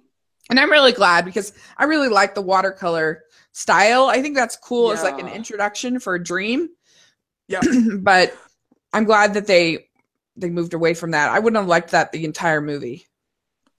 And 0.49 0.59
I'm 0.59 0.71
really 0.71 0.93
glad 0.93 1.25
because 1.25 1.53
I 1.77 1.83
really 1.83 2.09
like 2.09 2.33
the 2.33 2.41
watercolor 2.41 3.23
style. 3.51 4.05
I 4.05 4.21
think 4.21 4.35
that's 4.35 4.57
cool 4.57 4.91
as 4.91 5.03
like 5.03 5.19
an 5.19 5.27
introduction 5.27 5.99
for 5.99 6.15
a 6.15 6.23
dream. 6.23 6.69
Yeah. 7.47 7.61
but 7.99 8.35
I'm 8.93 9.05
glad 9.05 9.33
that 9.35 9.47
they 9.47 9.87
they 10.35 10.49
moved 10.49 10.73
away 10.73 10.93
from 10.93 11.11
that. 11.11 11.29
I 11.31 11.39
wouldn't 11.39 11.59
have 11.59 11.67
liked 11.67 11.91
that 11.91 12.11
the 12.11 12.25
entire 12.25 12.61
movie. 12.61 13.05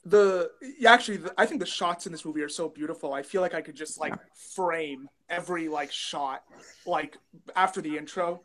the 0.04 0.50
yeah, 0.78 0.92
actually 0.92 1.18
the, 1.18 1.32
i 1.36 1.44
think 1.44 1.60
the 1.60 1.66
shots 1.66 2.06
in 2.06 2.12
this 2.12 2.24
movie 2.24 2.40
are 2.40 2.48
so 2.48 2.70
beautiful 2.70 3.12
i 3.12 3.22
feel 3.22 3.42
like 3.42 3.52
i 3.52 3.60
could 3.60 3.74
just 3.74 4.00
like 4.00 4.14
frame 4.34 5.06
every 5.28 5.68
like 5.68 5.92
shot 5.92 6.42
like 6.86 7.18
after 7.54 7.82
the 7.82 7.98
intro 7.98 8.40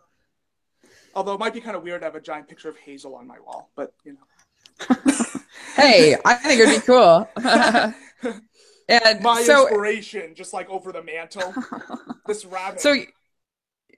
although 1.15 1.33
it 1.33 1.39
might 1.39 1.53
be 1.53 1.61
kind 1.61 1.77
of 1.77 1.81
weird 1.81 2.01
to 2.01 2.05
have 2.05 2.15
a 2.15 2.19
giant 2.19 2.45
picture 2.49 2.67
of 2.67 2.75
hazel 2.77 3.15
on 3.15 3.25
my 3.25 3.39
wall 3.39 3.69
but 3.73 3.93
you 4.03 4.17
know 4.17 4.95
Hey, 5.75 6.15
I 6.25 6.35
think 6.35 6.59
it'd 6.61 6.81
be 6.81 6.85
cool. 6.85 7.27
and 8.89 9.21
my 9.23 9.41
so 9.43 9.61
inspiration 9.67 10.35
just 10.35 10.53
like 10.53 10.69
over 10.69 10.91
the 10.91 11.01
mantle 11.03 11.53
this 12.27 12.45
rabbit 12.45 12.81
so 12.81 12.95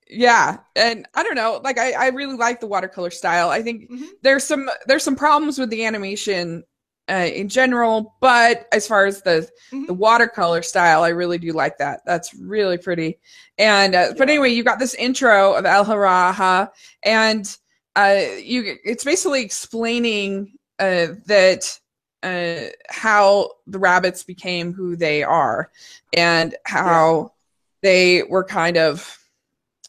yeah 0.09 0.57
and 0.75 1.05
i 1.15 1.23
don't 1.23 1.35
know 1.35 1.59
like 1.63 1.77
i, 1.77 1.91
I 1.91 2.07
really 2.09 2.35
like 2.35 2.59
the 2.59 2.67
watercolor 2.67 3.11
style. 3.11 3.49
I 3.49 3.61
think 3.61 3.89
Mhm. 3.91 4.07
there's 4.21 4.43
some 4.43 4.69
there's 4.85 5.03
some 5.03 5.15
problems 5.15 5.57
with 5.59 5.69
the 5.69 5.85
animation 5.85 6.63
uh, 7.09 7.29
in 7.33 7.47
general 7.49 8.15
but 8.21 8.67
as 8.73 8.85
far 8.87 9.05
as 9.05 9.21
the 9.21 9.49
Mhm. 9.71 9.87
the 9.87 9.93
watercolor 9.93 10.61
style 10.61 11.03
i 11.03 11.09
really 11.09 11.37
do 11.37 11.51
like 11.53 11.77
that. 11.77 12.01
That's 12.05 12.33
really 12.33 12.77
pretty. 12.77 13.19
And 13.57 13.95
uh, 13.95 14.13
but 14.17 14.29
anyway 14.29 14.49
you 14.51 14.63
got 14.63 14.79
this 14.79 14.93
intro 14.95 15.53
of 15.53 15.65
El-ahrairah 15.65 16.69
and 17.03 17.57
uh 17.95 18.19
you 18.41 18.75
it's 18.83 19.03
basically 19.03 19.41
explaining 19.41 20.53
uh 20.79 21.07
that 21.25 21.79
uh 22.23 22.69
how 22.89 23.51
the 23.67 23.79
rabbits 23.79 24.23
became 24.23 24.73
who 24.73 24.95
they 24.95 25.23
are 25.23 25.69
and 26.13 26.55
how 26.65 27.33
they 27.81 28.23
were 28.23 28.43
kind 28.43 28.77
of 28.77 29.17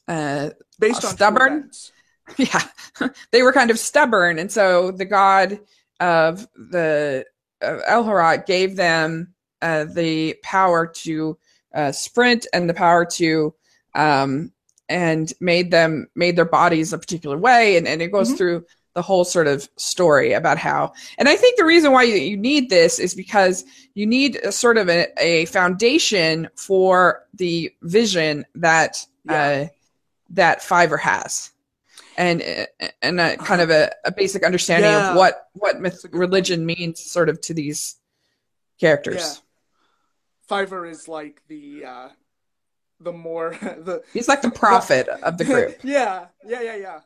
uh 0.08 0.50
based 0.80 1.04
on 1.04 1.10
stubborn? 1.12 1.70
yeah 2.36 2.62
they 3.32 3.42
were 3.42 3.52
kind 3.52 3.70
of 3.70 3.78
stubborn 3.78 4.38
and 4.38 4.50
so 4.50 4.90
the 4.90 5.04
god 5.04 5.58
of 6.00 6.46
the 6.56 7.24
uh, 7.62 7.78
elharat 7.88 8.46
gave 8.46 8.76
them 8.76 9.32
uh, 9.62 9.84
the 9.84 10.34
power 10.42 10.86
to 10.86 11.36
uh, 11.74 11.90
sprint 11.90 12.46
and 12.52 12.68
the 12.68 12.74
power 12.74 13.04
to 13.04 13.54
um 13.94 14.52
and 14.88 15.32
made 15.40 15.70
them 15.70 16.06
made 16.14 16.36
their 16.36 16.44
bodies 16.44 16.92
a 16.92 16.98
particular 16.98 17.36
way 17.36 17.76
and, 17.76 17.86
and 17.88 18.00
it 18.00 18.12
goes 18.12 18.32
Mhm. 18.32 18.36
through 18.36 18.64
the 18.94 19.02
whole 19.02 19.24
sort 19.24 19.46
of 19.46 19.68
story 19.76 20.32
about 20.32 20.58
how 20.58 20.92
and 21.18 21.28
i 21.28 21.36
think 21.36 21.56
the 21.56 21.64
reason 21.64 21.92
why 21.92 22.02
you, 22.02 22.14
you 22.16 22.36
need 22.36 22.68
this 22.70 22.98
is 22.98 23.14
because 23.14 23.64
you 23.94 24.06
need 24.06 24.36
a 24.36 24.50
sort 24.52 24.76
of 24.78 24.88
a, 24.88 25.06
a 25.18 25.44
foundation 25.46 26.48
for 26.56 27.24
the 27.34 27.72
vision 27.82 28.44
that 28.54 29.04
uh, 29.28 29.66
that 30.30 30.62
Fiver 30.62 30.96
has, 30.98 31.50
and 32.16 32.42
and 33.02 33.20
a 33.20 33.36
kind 33.36 33.60
of 33.60 33.70
a, 33.70 33.92
a 34.04 34.12
basic 34.12 34.42
understanding 34.44 34.90
Yeah. 34.90 35.10
of 35.10 35.16
what 35.16 35.46
what 35.54 35.80
myth 35.80 35.92
That's 35.94 36.04
a 36.04 36.08
good 36.08 36.18
religion 36.18 36.66
means, 36.66 37.00
sort 37.00 37.28
of 37.28 37.40
to 37.42 37.54
these 37.54 37.96
characters. 38.80 39.42
fiver 40.48 40.86
is 40.86 41.08
like 41.08 41.42
the 41.48 41.84
uh 41.84 42.08
the 43.00 43.12
more 43.12 43.50
the 43.60 44.02
He's 44.12 44.28
like 44.28 44.42
the 44.42 44.50
prophet 44.50 45.08
of 45.08 45.38
the 45.38 45.44
group. 45.44 45.78
yeah 45.84 46.26
yeah 46.46 46.62
yeah 46.62 46.76
yeah 46.76 47.00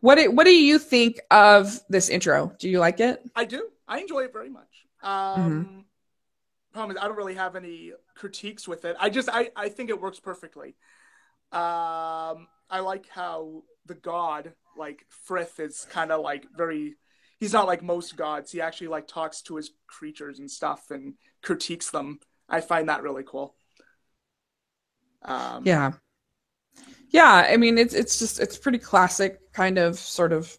What 0.00 0.16
do, 0.16 0.30
what 0.30 0.44
do 0.44 0.54
you 0.54 0.78
think 0.78 1.20
of 1.30 1.80
this 1.88 2.08
intro? 2.08 2.52
Do 2.58 2.68
you 2.68 2.78
like 2.80 3.00
it? 3.00 3.22
I 3.34 3.44
do. 3.44 3.68
I 3.88 4.00
enjoy 4.00 4.20
it 4.24 4.32
very 4.32 4.50
much. 4.50 4.86
Um, 5.02 5.84
Problem 6.72 6.96
is, 6.96 7.02
I 7.02 7.06
don't 7.06 7.16
really 7.16 7.34
have 7.34 7.56
any 7.56 7.92
critiques 8.14 8.68
with 8.68 8.84
it. 8.84 8.96
I 9.00 9.08
just, 9.08 9.28
I, 9.32 9.50
I 9.56 9.68
think 9.70 9.88
it 9.88 10.00
works 10.00 10.20
perfectly. 10.20 10.74
Um, 11.52 12.48
I 12.70 12.80
like 12.80 13.08
how 13.08 13.62
the 13.86 13.94
god, 13.94 14.52
like 14.76 15.04
Frith, 15.24 15.60
is 15.60 15.86
kind 15.90 16.12
of 16.12 16.20
like 16.22 16.46
very. 16.56 16.96
He's 17.38 17.52
not 17.52 17.66
like 17.66 17.82
most 17.82 18.16
gods. 18.16 18.50
He 18.52 18.60
actually 18.60 18.88
like 18.88 19.06
talks 19.06 19.42
to 19.42 19.56
his 19.56 19.70
creatures 19.86 20.38
and 20.38 20.50
stuff 20.50 20.90
and 20.90 21.14
critiques 21.42 21.90
them. 21.90 22.20
I 22.48 22.60
find 22.60 22.88
that 22.88 23.02
really 23.02 23.24
cool. 23.26 23.54
Um, 25.22 25.62
Yeah. 25.64 25.92
Yeah, 27.10 27.46
I 27.48 27.56
mean 27.56 27.78
it's 27.78 27.94
it's 27.94 28.18
just 28.18 28.40
it's 28.40 28.58
pretty 28.58 28.78
classic 28.78 29.52
kind 29.52 29.78
of 29.78 29.98
sort 29.98 30.32
of 30.32 30.58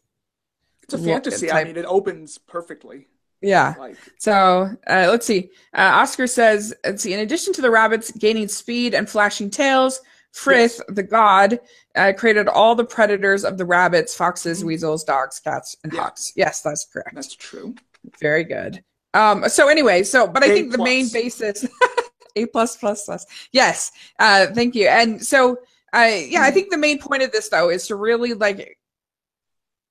it's 0.84 0.94
a 0.94 0.98
fantasy. 0.98 1.52
I 1.52 1.64
mean, 1.64 1.76
it 1.78 1.86
opens 1.86 2.38
perfectly. 2.38 3.08
yeah. 3.42 3.76
Like, 3.78 3.98
So 4.18 4.70
uh, 4.88 5.08
let's 5.10 5.26
see. 5.26 5.50
Uh, 5.74 5.92
Oscar 5.94 6.28
says, 6.28 6.74
let's 6.86 7.04
see. 7.04 7.14
In 7.14 7.20
addition 7.20 7.54
to 7.54 7.62
the 7.62 7.70
rabbits 7.72 8.12
gaining 8.12 8.48
speed 8.48 8.94
and 8.94 9.10
flashing 9.10 9.50
tails, 9.50 10.00
Frith, 10.32 10.82
the 10.88 11.04
god, 11.04 11.60
uh, 11.96 12.14
created 12.16 12.48
all 12.48 12.76
the 12.76 12.86
predators 12.86 13.44
of 13.44 13.58
the 13.58 13.66
rabbits: 13.66 14.14
foxes, 14.16 14.62
Mhm. 14.62 14.68
weasels, 14.68 15.04
dogs, 15.04 15.40
cats, 15.40 15.76
and 15.84 15.92
Yeah. 15.94 16.02
hawks. 16.02 16.32
Yes, 16.36 16.62
that's 16.62 16.86
correct. 16.86 17.16
that's 17.16 17.36
true. 17.36 17.74
Very 18.20 18.44
good. 18.44 18.84
Um, 19.14 19.50
so 19.50 19.68
anyway, 19.68 20.04
so 20.04 20.28
but 20.28 20.44
I 20.44 20.48
A 20.48 20.54
think 20.54 20.72
the 20.72 20.78
main 20.84 21.08
basis 21.10 21.66
A 22.36 22.46
plus 22.46 22.76
plus 22.76 23.06
plus. 23.06 23.26
Yes. 23.52 23.92
Uh 24.20 24.48
thank 24.54 24.76
you. 24.76 24.88
And 24.88 25.26
so 25.26 25.58
I 25.92 26.28
yeah, 26.30 26.44
I 26.44 26.52
think 26.52 26.70
the 26.70 26.78
main 26.78 27.00
point 27.00 27.24
of 27.24 27.32
this 27.32 27.50
though 27.50 27.70
is 27.70 27.88
to 27.88 27.96
really 27.96 28.34
like 28.36 28.78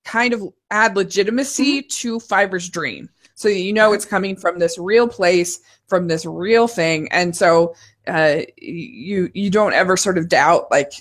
kind 0.05 0.33
of 0.33 0.43
add 0.71 0.95
legitimacy 0.95 1.83
to 1.83 2.21
Fiver's 2.21 2.69
dream. 2.69 3.09
So 3.35 3.49
you 3.49 3.73
know 3.73 3.93
it's 3.93 4.05
coming 4.05 4.37
from 4.37 4.59
this 4.61 4.79
real 4.79 5.09
place, 5.09 5.59
from 5.89 6.07
this 6.07 6.25
real 6.25 6.69
thing. 6.69 7.09
And 7.11 7.35
so 7.35 7.75
uh 8.07 8.43
you 8.57 9.31
you 9.35 9.51
don't 9.51 9.73
ever 9.73 9.97
sort 9.97 10.19
of 10.19 10.29
doubt 10.29 10.71
like 10.71 10.93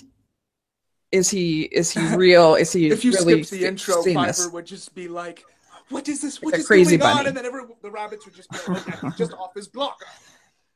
is 1.12 1.30
he 1.30 1.62
is 1.62 1.90
he 1.90 2.00
real? 2.16 2.54
Is 2.54 2.72
he 2.72 2.88
if 2.88 3.04
you 3.04 3.12
really 3.12 3.42
skip 3.44 3.60
the 3.60 3.66
intro, 3.66 4.02
Fiver 4.02 4.50
would 4.50 4.66
just 4.66 4.94
be 4.94 5.08
like, 5.08 5.46
"What 5.88 6.08
is 6.08 6.20
this? 6.22 6.42
What 6.42 6.52
Like 6.52 6.58
a 6.58 6.60
is 6.62 6.66
crazy 6.66 6.96
going 6.96 7.16
on?" 7.18 7.26
And 7.26 7.36
then 7.36 7.46
every, 7.46 7.62
the 7.82 7.90
rabbits 7.90 8.24
would 8.26 8.34
just 8.34 8.50
be 8.50 8.58
like, 8.58 8.86
"Yeah, 8.86 8.96
just 9.16 9.32
off 9.32 9.54
his 9.54 9.68
block." 9.68 9.98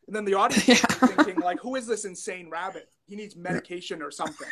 And 0.07 0.15
then 0.17 0.25
the 0.25 0.35
audience 0.35 0.67
Yeah. 0.67 0.77
would 0.89 1.01
be 1.01 1.15
thinking, 1.17 1.41
"Like, 1.41 1.61
who 1.61 1.75
is 1.77 1.87
this 1.87 2.05
insane 2.05 2.49
rabbit? 2.51 2.89
He 3.07 3.17
needs 3.17 3.37
medication 3.37 4.03
or 4.03 4.11
something." 4.11 4.49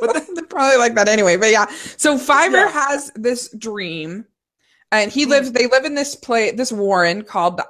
But 0.00 0.14
then, 0.14 0.26
They're 0.34 0.44
probably 0.44 0.78
like 0.78 0.94
that 0.94 1.08
anyway. 1.08 1.36
But 1.36 1.50
yeah, 1.50 1.66
so 1.96 2.16
Fiver 2.16 2.56
Yeah. 2.56 2.70
has 2.70 3.10
this 3.14 3.48
dream, 3.50 4.24
and 4.92 5.10
he 5.10 5.24
Hmm. 5.24 5.30
lives. 5.30 5.52
They 5.52 5.66
live 5.66 5.84
in 5.84 5.94
this 5.94 6.14
play, 6.14 6.52
this 6.52 6.72
warren 6.72 7.22
called 7.22 7.58
the 7.58 7.66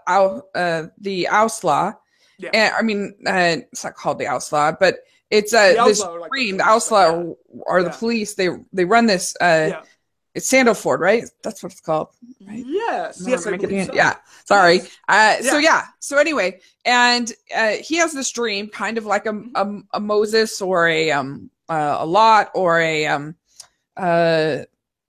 uh, 0.54 0.88
the 0.98 1.28
Owsla. 1.30 1.96
Yeah. 2.38 2.50
And 2.54 2.74
I 2.74 2.82
mean, 2.82 3.14
uh, 3.26 3.62
it's 3.72 3.84
not 3.84 3.94
called 3.94 4.18
the 4.18 4.24
Owsla, 4.26 4.76
but 4.80 4.96
it's 5.30 5.54
uh, 5.54 5.74
The 5.74 5.84
this 5.84 6.02
Outlaw 6.02 6.14
are 6.16 6.20
like 6.20 6.30
the 6.30 6.36
dream. 6.36 6.56
The 6.58 6.64
police, 6.64 6.88
but 6.90 6.96
Owsla 6.96 7.36
or 7.66 7.82
the 7.82 7.90
police. 7.90 8.34
They 8.34 8.48
they 8.72 8.84
run 8.84 9.06
this. 9.06 9.34
Uh, 9.40 9.66
yeah. 9.70 9.82
It's 10.34 10.50
Sandleford, 10.50 10.98
right? 10.98 11.24
That's 11.42 11.62
what 11.62 11.72
it's 11.72 11.82
called. 11.82 12.08
Right? 12.48 12.64
Yes, 12.66 13.20
No, 13.20 13.28
yes, 13.32 13.42
I'm 13.46 13.48
I 13.48 13.50
making 13.56 13.68
believe 13.68 13.82
it- 13.82 13.86
so. 13.88 13.94
Yeah, 13.94 14.16
sorry. 14.46 14.80
Uh, 15.06 15.36
So 15.42 15.58
Yeah. 15.58 15.68
yeah. 15.70 15.82
So 16.00 16.16
anyway, 16.16 16.60
and 16.86 17.30
uh, 17.54 17.72
he 17.72 17.96
has 17.96 18.12
this 18.14 18.30
dream, 18.30 18.68
kind 18.68 18.96
of 18.96 19.04
like 19.04 19.26
a 19.26 19.34
a, 19.54 19.66
a 19.92 20.00
Moses 20.00 20.62
or 20.62 20.88
a 20.88 21.10
um 21.10 21.50
uh, 21.68 21.96
a 22.00 22.06
Lot 22.06 22.50
or 22.54 22.80
a 22.80 23.06
um 23.06 23.34
uh 23.96 24.58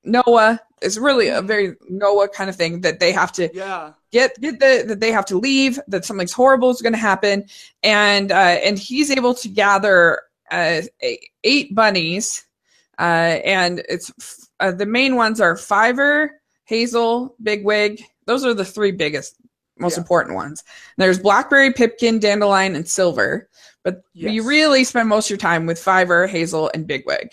Noah. 0.04 0.60
It's 0.84 0.98
really 0.98 1.30
a 1.30 1.42
very 1.42 1.76
Noah 1.90 2.30
kind 2.30 2.50
of 2.50 2.56
thing 2.56 2.82
that 2.82 3.00
they 3.00 3.12
have 3.12 3.32
to 3.34 3.50
Yeah, 3.52 3.94
get 4.12 4.40
get 4.42 4.60
the 4.60 4.84
that 4.88 5.00
they 5.00 5.12
have 5.12 5.26
to 5.28 5.38
leave 5.38 5.80
that 5.88 6.06
something's 6.06 6.34
horrible 6.34 6.70
is 6.70 6.82
going 6.82 6.94
to 6.94 7.00
happen. 7.00 7.46
And 7.84 8.32
uh 8.32 8.36
and 8.64 8.78
he's 8.78 9.12
able 9.12 9.34
to 9.36 9.50
gather 9.50 10.22
uh 10.52 10.82
eight, 11.44 11.74
bunnies 11.76 12.46
uh 13.00 13.40
and 13.46 13.84
it's 13.90 14.12
uh, 14.60 14.72
the 14.72 14.86
main 14.86 15.16
ones 15.16 15.42
are 15.42 15.58
fiver 15.58 16.40
hazel 16.66 17.36
bigwig 17.42 18.02
those 18.26 18.46
are 18.46 18.54
the 18.54 18.66
three 18.66 18.92
biggest 18.92 19.36
most 19.80 19.98
Yeah. 19.98 20.02
important 20.02 20.36
ones. 20.36 20.64
There's 20.98 21.20
blackberry 21.20 21.74
pipkin 21.74 22.20
dandelion 22.20 22.76
and 22.76 22.88
silver. 22.88 23.50
But 23.84 24.04
you 24.14 24.44
really 24.48 24.84
spend 24.86 25.10
most 25.10 25.26
of 25.26 25.32
your 25.32 25.38
time 25.40 25.66
with 25.66 25.80
fiver 25.80 26.28
hazel 26.28 26.72
and 26.74 26.88
bigwig 26.88 27.32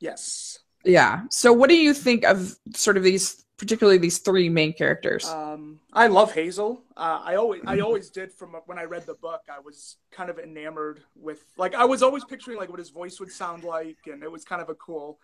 yes. 0.00 0.41
Yeah 0.84 1.22
so 1.30 1.52
what 1.52 1.68
do 1.68 1.76
you 1.76 1.94
think 1.94 2.24
of 2.24 2.56
sort 2.74 2.96
of 2.96 3.02
these 3.02 3.44
particularly 3.56 3.98
these 3.98 4.18
three 4.18 4.48
main 4.48 4.72
characters 4.72 5.36
Um, 5.36 5.78
I 5.92 6.08
love 6.08 6.32
Hazel. 6.32 6.82
Uh, 6.96 7.20
I 7.22 7.36
always, 7.36 7.62
I 7.66 7.78
Mm-hmm. 7.78 7.80
always 7.80 8.10
did. 8.10 8.32
From 8.32 8.56
when 8.66 8.78
I 8.78 8.84
read 8.84 9.06
the 9.06 9.14
book, 9.14 9.42
I 9.48 9.60
was 9.60 9.96
kind 10.10 10.30
of 10.30 10.38
enamored 10.38 11.04
with, 11.14 11.44
like, 11.56 11.74
I 11.74 11.84
was 11.84 12.02
always 12.02 12.24
picturing 12.24 12.58
like 12.58 12.70
what 12.70 12.80
his 12.80 12.90
voice 12.90 13.20
would 13.20 13.30
sound 13.30 13.62
like, 13.62 13.98
and 14.06 14.22
it 14.24 14.30
was 14.30 14.44
kind 14.44 14.60
of 14.60 14.68
a 14.68 14.74
cool 14.74 15.20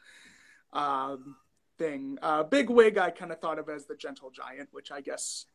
um, 0.72 1.36
thing. 1.78 2.18
Uh, 2.22 2.44
Bigwig, 2.44 2.98
I 2.98 3.10
kind 3.10 3.32
of 3.32 3.40
thought 3.40 3.58
of 3.58 3.68
as 3.68 3.86
the 3.86 3.96
gentle 3.96 4.30
giant, 4.30 4.68
which 4.72 4.92
I 4.92 5.00
guess 5.00 5.46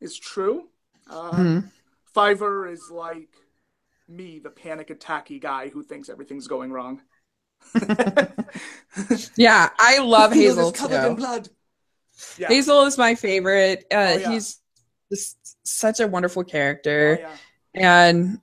is 0.00 0.18
true. 0.18 0.68
Uh, 1.10 1.44
Mhm. 1.44 1.70
Fiver 2.14 2.68
is 2.68 2.90
like 2.90 3.30
me, 4.08 4.38
the 4.38 4.50
panic 4.50 4.88
attacky 4.88 5.40
guy 5.40 5.68
who 5.68 5.82
thinks 5.82 6.08
everything's 6.08 6.48
going 6.48 6.72
wrong. 6.72 7.02
yeah 9.36 9.68
i 9.78 9.98
love 9.98 10.30
The 10.30 10.36
hazel 10.36 10.70
is 10.70 10.78
covered 10.78 11.02
too. 11.02 11.06
in 11.08 11.14
blood. 11.16 11.48
Yeah. 12.38 12.48
Hazel 12.48 12.84
is 12.84 12.96
my 12.96 13.14
favorite. 13.14 13.84
Uh, 13.92 14.12
Oh, 14.14 14.18
yeah. 14.18 14.30
He's 14.30 14.58
just 15.12 15.36
such 15.66 16.00
a 16.00 16.06
wonderful 16.08 16.44
character. 16.44 17.18
Oh, 17.20 17.28
yeah. 17.74 18.00
and 18.06 18.40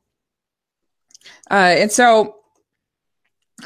uh 1.49 1.53
and 1.79 1.91
so 1.91 2.35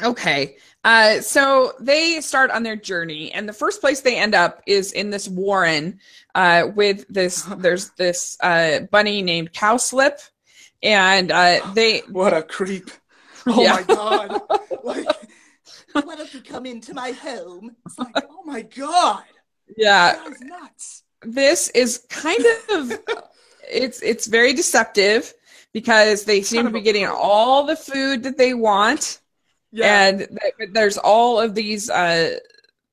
okay 0.02 0.56
uh 0.84 1.20
so 1.20 1.72
they 1.80 2.20
start 2.20 2.50
on 2.50 2.62
their 2.62 2.76
journey 2.76 3.32
and 3.32 3.48
the 3.48 3.52
first 3.52 3.80
place 3.80 4.00
they 4.00 4.16
end 4.16 4.34
up 4.34 4.62
is 4.66 4.92
in 4.92 5.10
this 5.10 5.28
warren 5.28 5.98
uh 6.34 6.68
with 6.74 7.04
this 7.08 7.42
there's 7.58 7.90
this 7.90 8.36
uh 8.42 8.80
bunny 8.90 9.20
named 9.22 9.52
cowslip 9.52 10.18
and 10.82 11.30
uh 11.32 11.60
they 11.74 12.00
What 12.10 12.32
a 12.32 12.42
creep. 12.42 12.90
Oh 13.46 13.62
Yeah. 13.62 13.74
my 13.74 13.82
god. 13.82 14.40
Like, 14.84 15.06
why 16.04 16.16
don't 16.16 16.32
you 16.34 16.40
come 16.40 16.66
into 16.66 16.94
my 16.94 17.12
home? 17.12 17.76
It's 17.86 17.98
like, 17.98 18.14
oh 18.30 18.42
my 18.44 18.62
god. 18.62 19.24
yeah 19.76 20.18
nuts. 20.42 21.02
this 21.22 21.68
is 21.70 22.04
kind 22.08 22.44
of 22.72 22.98
it's 23.70 24.02
it's 24.02 24.26
very 24.26 24.54
deceptive 24.54 25.32
because 25.74 26.24
they 26.24 26.40
seem 26.42 26.64
to 26.64 26.70
be 26.70 26.80
getting 26.80 27.06
all 27.06 27.64
the 27.66 27.76
food 27.76 28.22
that 28.22 28.38
they 28.38 28.54
want 28.54 29.20
Yeah. 29.72 30.06
and 30.08 30.18
th- 30.20 30.70
there's 30.72 30.96
all 30.96 31.38
of 31.38 31.54
these 31.54 31.90
uh 31.90 32.38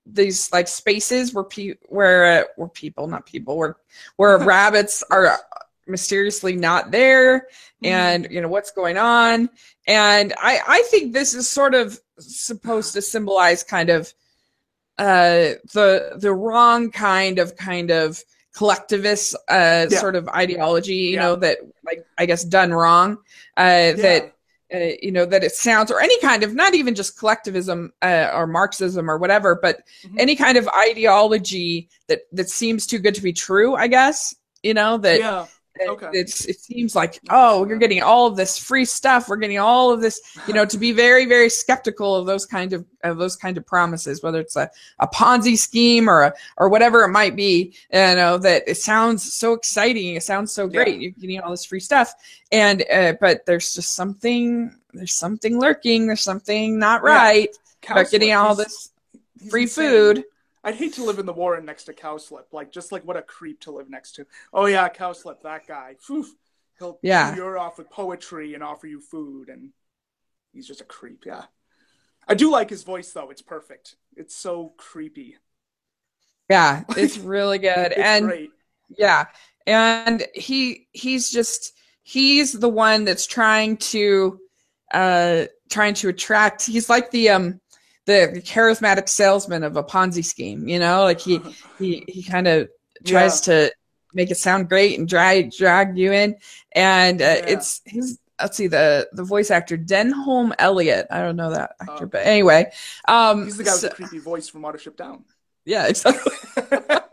these 0.06 0.52
like 0.52 0.68
spaces 0.68 1.34
where 1.34 1.46
pe- 1.46 1.76
where 1.88 2.42
uh, 2.42 2.44
where 2.58 2.68
people 2.70 3.08
not 3.08 3.26
people 3.26 3.58
where 3.58 3.78
where 4.18 4.38
rabbits 4.54 5.02
are 5.10 5.40
mysteriously 5.88 6.56
not 6.56 6.92
there 6.92 7.48
and 7.84 8.28
you 8.32 8.42
know 8.42 8.48
what's 8.50 8.72
going 8.72 8.98
on 8.98 9.50
and 9.88 10.34
i 10.40 10.60
i 10.68 10.82
think 10.90 11.14
this 11.14 11.34
is 11.34 11.50
sort 11.50 11.74
of 11.76 12.00
supposed 12.20 12.94
to 12.94 13.02
symbolize 13.02 13.64
kind 13.64 13.90
of 13.90 14.14
uh 14.98 15.56
the 15.74 16.18
the 16.20 16.34
wrong 16.34 16.90
kind 16.92 17.40
of 17.40 17.56
kind 17.58 17.92
of 17.92 18.24
collectivist 18.56 19.36
uh 19.50 19.90
Yeah. 19.90 20.00
sort 20.00 20.16
of 20.16 20.28
ideology 20.30 20.94
you 20.96 21.18
Yeah. 21.18 21.20
know 21.20 21.36
that 21.36 21.58
like 21.86 22.06
i 22.18 22.26
guess 22.26 22.44
done 22.46 22.72
wrong 22.72 23.18
uh 23.58 23.94
that 23.94 24.32
uh, 24.74 24.78
you 25.02 25.12
know 25.12 25.26
that 25.26 25.44
it 25.44 25.52
sounds 25.52 25.92
or 25.92 26.00
any 26.02 26.20
kind 26.22 26.44
of 26.44 26.56
not 26.56 26.74
even 26.74 26.96
just 26.96 27.20
collectivism 27.20 27.92
uh, 28.02 28.32
or 28.34 28.48
marxism 28.48 29.12
or 29.12 29.18
whatever 29.18 29.60
but 29.62 29.82
Mhm. 30.04 30.18
any 30.18 30.36
kind 30.36 30.58
of 30.58 30.68
ideology 30.70 31.90
that 32.08 32.22
that 32.32 32.50
seems 32.50 32.88
too 32.88 32.98
good 32.98 33.14
to 33.16 33.22
be 33.22 33.34
true 33.34 33.76
i 33.76 33.88
guess 33.88 34.34
you 34.64 34.74
know 34.74 34.98
that 34.98 35.22
yeah. 35.22 35.48
Okay. 35.88 36.10
it's 36.14 36.46
it 36.46 36.60
seems 36.60 36.96
like 36.96 37.20
oh 37.30 37.66
you're 37.68 37.78
getting 37.78 38.02
all 38.02 38.28
of 38.28 38.36
this 38.38 38.58
free 38.58 38.86
stuff. 38.86 39.28
We're 39.28 39.36
getting 39.36 39.60
all 39.60 39.92
of 39.92 40.02
this 40.02 40.22
you 40.48 40.54
know 40.54 40.66
to 40.66 40.78
be 40.78 40.92
very 40.92 41.26
very 41.26 41.50
skeptical 41.50 42.16
of 42.16 42.26
those 42.26 42.46
kind 42.46 42.72
of 42.74 42.86
of 43.04 43.18
those 43.18 43.36
kind 43.36 43.58
of 43.58 43.66
promises 43.66 44.24
whether 44.24 44.40
it's 44.40 44.56
a, 44.56 44.70
a 45.00 45.08
ponzi 45.08 45.58
scheme 45.58 46.10
or 46.10 46.22
a, 46.24 46.34
or 46.58 46.70
whatever 46.70 47.04
it 47.04 47.10
might 47.10 47.36
be 47.36 47.74
you 47.94 48.00
know 48.00 48.38
that 48.38 48.64
it 48.68 48.78
sounds 48.78 49.34
so 49.34 49.54
exciting. 49.54 50.16
It 50.16 50.24
sounds 50.24 50.52
so 50.52 50.68
great. 50.68 50.96
Yeah. 50.96 51.02
you're 51.02 51.12
getting 51.12 51.40
all 51.42 51.52
this 51.52 51.66
free 51.66 51.80
stuff. 51.82 52.14
And 52.52 52.84
uh, 52.92 53.14
but 53.20 53.46
there's 53.46 53.74
just 53.74 53.96
something 53.96 54.74
there's 54.94 55.14
something 55.14 55.60
lurking. 55.60 56.08
There's 56.08 56.22
something 56.24 56.80
not 56.80 57.02
Yeah. 57.04 57.10
right 57.12 57.50
about 57.90 58.10
getting 58.12 58.34
all 58.34 58.56
this 58.56 58.92
free 59.50 59.68
food 59.68 60.24
I'd 60.66 60.76
hate 60.76 60.94
to 60.96 61.04
live 61.06 61.20
in 61.20 61.26
the 61.28 61.34
Warren 61.34 61.66
next 61.66 61.86
to 61.86 61.94
Cowslip. 61.94 62.52
Like, 62.52 62.72
just 62.72 62.92
like 62.92 63.04
what 63.06 63.18
a 63.18 63.22
creep 63.22 63.62
to 63.62 63.72
live 63.72 63.90
next 63.90 64.14
to. 64.16 64.28
Oh 64.54 64.66
yeah, 64.66 64.90
Cowslip, 64.90 65.42
that 65.44 65.68
guy. 65.68 65.96
Phew. 66.02 66.28
He'll 66.80 67.00
Yeah. 67.02 67.32
chew 67.32 67.38
your 67.38 67.58
off 67.58 67.78
with 67.78 67.90
poetry 67.90 68.54
and 68.54 68.64
offer 68.64 68.88
you 68.88 69.00
food, 69.00 69.48
and 69.50 69.72
he's 70.54 70.68
just 70.68 70.82
a 70.82 70.86
creep. 70.86 71.26
Yeah. 71.26 71.46
I 72.28 72.34
do 72.36 72.52
like 72.52 72.70
his 72.70 72.84
voice 72.84 73.12
though. 73.14 73.30
It's 73.30 73.42
perfect. 73.44 73.96
It's 74.18 74.36
so 74.36 74.74
creepy. 74.78 75.38
yeah 76.50 76.84
it's 76.98 77.18
really 77.18 77.58
good 77.60 77.92
It's 77.92 78.00
and 78.00 78.26
great. 78.26 78.52
Yeah. 78.98 79.26
And 79.66 80.26
he 80.36 80.88
he's 80.92 81.32
just 81.32 81.74
he's 82.04 82.54
the 82.54 82.70
one 82.70 83.04
that's 83.06 83.26
trying 83.26 83.78
to 83.78 84.40
uh 84.94 85.46
trying 85.70 85.96
to 85.96 86.10
attract 86.10 86.66
he's 86.68 86.88
like 86.90 87.10
the 87.12 87.30
um 87.30 87.60
the, 88.06 88.42
charismatic 88.46 89.10
salesman 89.10 89.64
of 89.64 89.78
a 89.78 89.84
Ponzi 89.84 90.24
scheme, 90.24 90.68
you 90.68 90.80
know? 90.80 91.04
Like 91.04 91.20
he 91.20 91.40
he 91.80 92.04
he 92.08 92.24
kind 92.24 92.48
of 92.48 92.70
tries 93.06 93.42
to 93.42 93.72
make 94.14 94.32
it 94.32 94.38
sound 94.38 94.70
great 94.70 94.98
and 94.98 95.08
drag 95.08 95.52
drag 95.52 95.98
you 95.98 96.12
in 96.14 96.36
and 96.72 97.22
uh, 97.22 97.26
Yeah. 97.26 97.46
it's 97.48 97.82
he's 97.86 98.18
let's 98.42 98.56
see 98.58 98.68
the 98.68 99.08
the 99.14 99.24
voice 99.24 99.52
actor 99.52 99.78
Denholm 99.78 100.54
Elliott. 100.58 101.08
I 101.12 101.20
don't 101.22 101.36
know 101.36 101.52
that 101.52 101.76
actor, 101.82 102.06
Oh. 102.06 102.08
but 102.08 102.26
anyway. 102.26 102.72
Um 103.08 103.46
He's 103.46 103.58
the 103.58 103.64
guy 103.64 103.74
with 103.74 103.82
the 103.82 103.90
creepy 103.90 104.20
voice 104.20 104.48
from 104.50 104.62
Watership 104.62 104.96
Down. 104.96 105.26
yeah, 105.66 105.88
exactly. 105.88 106.32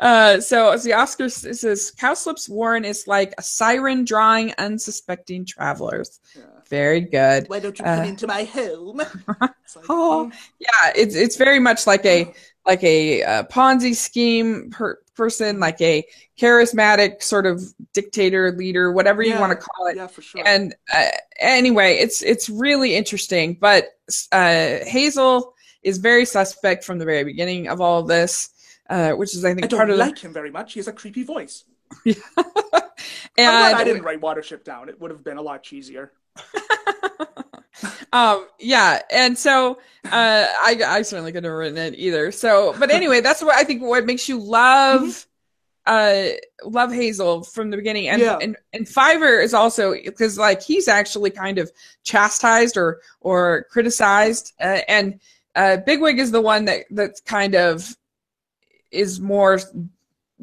Uh, 0.00 0.40
so 0.40 0.70
as 0.70 0.84
the 0.84 0.92
Oscar 0.92 1.28
says, 1.28 1.92
Cowslip's 1.98 2.48
Warren 2.48 2.84
is 2.84 3.06
like 3.06 3.34
a 3.38 3.42
siren 3.42 4.04
drawing 4.04 4.52
unsuspecting 4.58 5.44
travelers. 5.46 6.20
Yeah. 6.36 6.42
Very 6.68 7.00
good. 7.00 7.48
Why 7.48 7.60
don't 7.60 7.78
you 7.78 7.84
Uh, 7.84 7.96
come 7.96 8.04
into 8.06 8.26
my 8.26 8.44
home? 8.44 9.00
Like, 9.74 9.84
Oh, 9.88 10.30
Yeah, 10.60 10.92
it's 10.94 11.14
it's 11.16 11.36
very 11.36 11.58
much 11.58 11.86
like 11.86 12.04
a 12.06 12.32
like 12.64 12.82
a 12.84 13.22
uh, 13.22 13.42
Ponzi 13.44 13.94
scheme 13.94 14.70
per- 14.70 14.98
person, 15.14 15.58
like 15.60 15.80
a 15.80 16.04
charismatic 16.38 17.22
sort 17.22 17.46
of 17.46 17.62
dictator 17.92 18.52
leader, 18.52 18.92
whatever 18.92 19.22
you 19.22 19.38
want 19.38 19.50
to 19.52 19.56
call 19.56 19.86
it. 19.88 19.96
yeah, 19.96 20.06
for 20.06 20.22
sure. 20.22 20.42
And 20.46 20.74
uh, 20.92 21.08
anyway, 21.40 21.96
it's 21.96 22.22
it's 22.22 22.48
really 22.48 22.94
interesting. 22.94 23.56
But 23.60 23.88
uh, 24.32 24.78
Hazel 24.86 25.54
is 25.82 25.98
very 25.98 26.24
suspect 26.24 26.84
from 26.84 26.98
the 26.98 27.04
very 27.04 27.24
beginning 27.24 27.68
of 27.68 27.80
all 27.80 28.00
of 28.00 28.08
this, 28.08 28.50
uh, 28.88 29.12
which 29.12 29.34
is 29.34 29.44
I 29.44 29.54
think 29.54 29.64
I 29.64 29.68
don't 29.68 29.78
part 29.78 29.90
of 29.90 29.98
like 29.98 30.18
him 30.18 30.32
very 30.32 30.50
much. 30.50 30.72
He 30.74 30.80
has 30.80 30.88
a 30.88 30.92
creepy 30.92 31.22
voice. 31.22 31.64
the. 32.04 32.14
I'm 32.36 33.72
glad 33.72 33.74
I 33.74 33.84
didn't 33.84 34.02
write 34.02 34.20
Watership 34.20 34.64
Down. 34.64 34.88
It 34.88 35.00
would 35.00 35.10
have 35.10 35.22
been 35.22 35.36
a 35.36 35.42
lot 35.42 35.62
cheesier. 35.64 36.10
um 38.12 38.46
yeah 38.58 39.00
and 39.10 39.36
so 39.36 39.72
uh 40.04 40.46
i 40.62 40.80
i 40.86 41.02
certainly 41.02 41.30
couldn't 41.32 41.50
have 41.50 41.58
written 41.58 41.76
it 41.76 41.94
either 41.98 42.32
so 42.32 42.74
but 42.78 42.90
anyway 42.90 43.20
that's 43.20 43.42
what 43.42 43.54
i 43.54 43.64
think 43.64 43.82
what 43.82 44.06
makes 44.06 44.28
you 44.28 44.38
love 44.38 45.26
uh 45.86 46.24
love 46.64 46.90
hazel 46.92 47.42
from 47.42 47.70
the 47.70 47.76
beginning 47.76 48.08
and 48.08 48.22
Yeah. 48.22 48.38
and 48.40 48.56
and 48.72 48.88
fiver 48.88 49.40
is 49.40 49.52
also 49.52 49.92
because 49.94 50.38
like 50.38 50.62
he's 50.62 50.88
actually 50.88 51.30
kind 51.30 51.58
of 51.58 51.70
chastised 52.02 52.76
or 52.76 53.00
or 53.20 53.66
criticized 53.70 54.52
uh, 54.60 54.80
and 54.88 55.20
uh 55.54 55.78
bigwig 55.78 56.18
is 56.18 56.30
the 56.30 56.40
one 56.40 56.64
that 56.66 56.84
that's 56.90 57.20
kind 57.20 57.54
of 57.54 57.94
is 58.90 59.20
more 59.20 59.58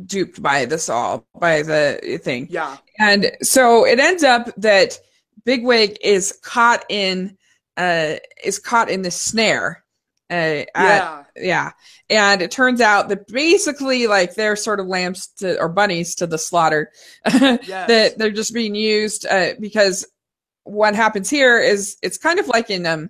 duped 0.06 0.42
by 0.42 0.66
this 0.66 0.90
all 0.90 1.26
by 1.40 1.62
the 1.62 2.20
thing 2.24 2.48
Yeah. 2.50 2.78
and 3.00 3.32
so 3.42 3.86
it 3.86 4.00
ends 4.00 4.24
up 4.24 4.50
that 4.58 4.98
Bigwig 5.46 5.98
is 6.02 6.40
caught 6.42 6.84
in 6.90 7.38
uh 7.78 8.16
is 8.44 8.60
caught 8.60 8.90
in 8.90 9.02
the 9.02 9.12
snare. 9.12 9.84
Uh, 10.30 10.34
at- 10.34 10.66
Yeah. 10.76 11.24
yeah. 11.36 11.72
And 12.10 12.42
it 12.42 12.50
turns 12.50 12.82
out 12.82 13.10
that 13.10 13.28
basically 13.28 14.08
like 14.08 14.36
they're 14.36 14.56
sort 14.56 14.80
of 14.80 14.88
lambs 14.88 15.28
to 15.40 15.60
or 15.60 15.70
bunnies 15.70 16.16
to 16.16 16.28
the 16.28 16.38
slaughter. 16.38 16.92
Yes. 17.26 17.68
that 17.88 18.18
they're 18.18 18.32
just 18.32 18.54
being 18.54 18.74
used 18.74 19.26
uh, 19.28 19.54
because 19.60 20.06
what 20.64 20.96
happens 20.96 21.30
here 21.30 21.60
is 21.60 21.98
it's 22.02 22.18
kind 22.18 22.40
of 22.40 22.48
like 22.48 22.70
in 22.70 22.86
um 22.86 23.10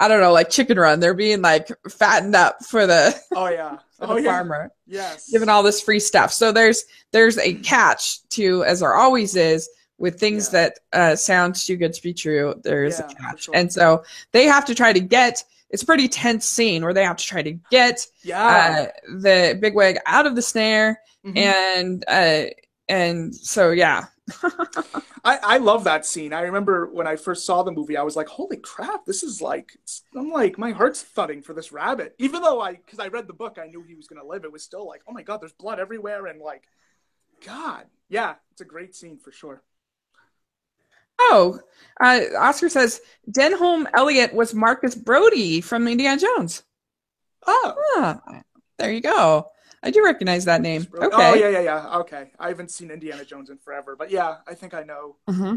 I 0.00 0.08
don't 0.08 0.20
know, 0.20 0.32
like 0.32 0.50
chicken 0.50 0.78
run. 0.78 1.00
They're 1.00 1.14
being 1.14 1.40
like 1.42 1.68
fattened 1.88 2.34
up 2.34 2.64
for 2.64 2.86
the, 2.86 3.14
Oh 3.34 3.48
yeah. 3.48 3.78
For 4.06 4.12
Oh 4.12 4.16
the 4.16 4.22
yeah. 4.22 4.32
farmer 4.32 4.70
Yes. 4.86 5.30
given 5.30 5.48
all 5.48 5.62
this 5.62 5.80
free 5.80 6.00
stuff. 6.00 6.32
So 6.32 6.52
there's 6.52 6.84
there's 7.12 7.38
a 7.38 7.54
catch 7.54 8.26
to 8.30 8.64
as 8.64 8.80
there 8.80 8.94
always 8.94 9.36
is 9.36 9.68
with 9.98 10.18
things 10.18 10.46
Yeah. 10.52 10.52
that 10.52 10.78
uh, 10.92 11.16
sound 11.16 11.54
too 11.54 11.76
good 11.76 11.92
to 11.94 12.02
be 12.02 12.12
true. 12.12 12.54
There's 12.64 12.98
Yeah, 12.98 13.06
a 13.10 13.14
catch, 13.14 13.44
sure. 13.44 13.54
and 13.56 13.72
so 13.72 14.04
they 14.32 14.44
have 14.44 14.64
to 14.66 14.74
try 14.74 14.92
to 14.92 15.00
get. 15.00 15.42
It's 15.70 15.82
a 15.82 15.86
pretty 15.86 16.06
tense 16.08 16.46
scene 16.46 16.84
where 16.84 16.94
they 16.94 17.02
have 17.04 17.16
to 17.16 17.24
try 17.26 17.42
to 17.42 17.52
get 17.70 18.06
Yeah. 18.22 18.88
uh, 18.88 19.10
the 19.20 19.58
bigwig 19.60 19.98
out 20.06 20.26
of 20.26 20.36
the 20.36 20.42
snare, 20.42 21.00
Mhm. 21.26 21.36
and 21.38 22.04
uh, 22.06 22.50
and 22.88 23.34
so 23.34 23.70
yeah, 23.70 24.06
I, 25.24 25.38
I 25.42 25.58
love 25.58 25.84
that 25.84 26.06
scene. 26.06 26.32
I 26.32 26.42
remember 26.42 26.86
when 26.92 27.06
I 27.06 27.16
first 27.16 27.46
saw 27.46 27.62
the 27.62 27.72
movie, 27.72 27.96
I 27.96 28.02
was 28.02 28.16
like, 28.16 28.28
"Holy 28.28 28.56
crap! 28.56 29.04
This 29.06 29.22
is 29.22 29.40
like." 29.42 29.72
I'm 30.16 30.30
like, 30.30 30.58
my 30.58 30.72
heart's 30.72 31.02
thudding 31.02 31.42
for 31.42 31.54
this 31.54 31.72
rabbit. 31.72 32.14
Even 32.18 32.42
though 32.42 32.60
I, 32.60 32.74
because 32.74 32.98
I 32.98 33.08
read 33.08 33.26
the 33.26 33.32
book, 33.34 33.58
I 33.60 33.66
knew 33.66 33.82
he 33.82 33.94
was 33.94 34.06
gonna 34.06 34.24
live. 34.24 34.44
It 34.44 34.52
was 34.52 34.62
still 34.62 34.86
like, 34.86 35.02
"Oh 35.08 35.12
my 35.12 35.22
god, 35.22 35.40
there's 35.40 35.52
blood 35.52 35.80
everywhere," 35.80 36.26
and 36.26 36.40
like, 36.40 36.64
God, 37.44 37.86
yeah, 38.08 38.34
it's 38.52 38.60
a 38.60 38.66
great 38.66 38.94
scene 38.94 39.18
for 39.18 39.32
sure. 39.32 39.62
Oh, 41.18 41.60
uh, 42.00 42.20
Oscar 42.38 42.68
says 42.68 43.00
Denholm 43.30 43.86
Elliott 43.94 44.34
was 44.34 44.54
Marcus 44.54 44.94
Brody 44.94 45.60
from 45.60 45.86
Indiana 45.86 46.20
Jones. 46.20 46.62
Oh, 47.46 47.74
Ah, 47.96 48.42
there 48.78 48.92
you 48.92 49.00
go. 49.00 49.46
I 49.84 49.90
do 49.90 50.02
recognize 50.02 50.46
that 50.46 50.62
name. 50.62 50.86
Okay. 50.94 51.30
oh 51.30 51.34
yeah, 51.34 51.50
yeah, 51.50 51.60
yeah. 51.60 51.98
Okay, 51.98 52.30
I 52.38 52.48
haven't 52.48 52.70
seen 52.70 52.90
Indiana 52.90 53.24
Jones 53.24 53.50
in 53.50 53.58
forever, 53.58 53.94
but 53.96 54.10
yeah, 54.10 54.38
I 54.48 54.54
think 54.54 54.74
I 54.74 54.82
know. 54.82 55.16
hmm 55.28 55.56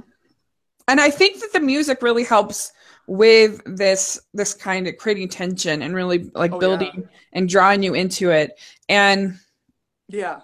And 0.87 1.01
I 1.01 1.09
think 1.09 1.39
that 1.39 1.53
the 1.53 1.59
music 1.59 2.01
really 2.01 2.23
helps 2.23 2.71
with 3.07 3.61
this 3.65 4.19
this 4.33 4.53
kind 4.53 4.87
of 4.87 4.97
creating 4.97 5.29
tension 5.29 5.81
and 5.81 5.95
really 5.95 6.29
like 6.35 6.51
Oh, 6.51 6.59
building 6.59 7.07
and 7.33 7.47
drawing 7.47 7.83
you 7.83 7.93
into 7.93 8.31
it. 8.31 8.59
And 8.89 9.39
Yeah, 10.09 10.41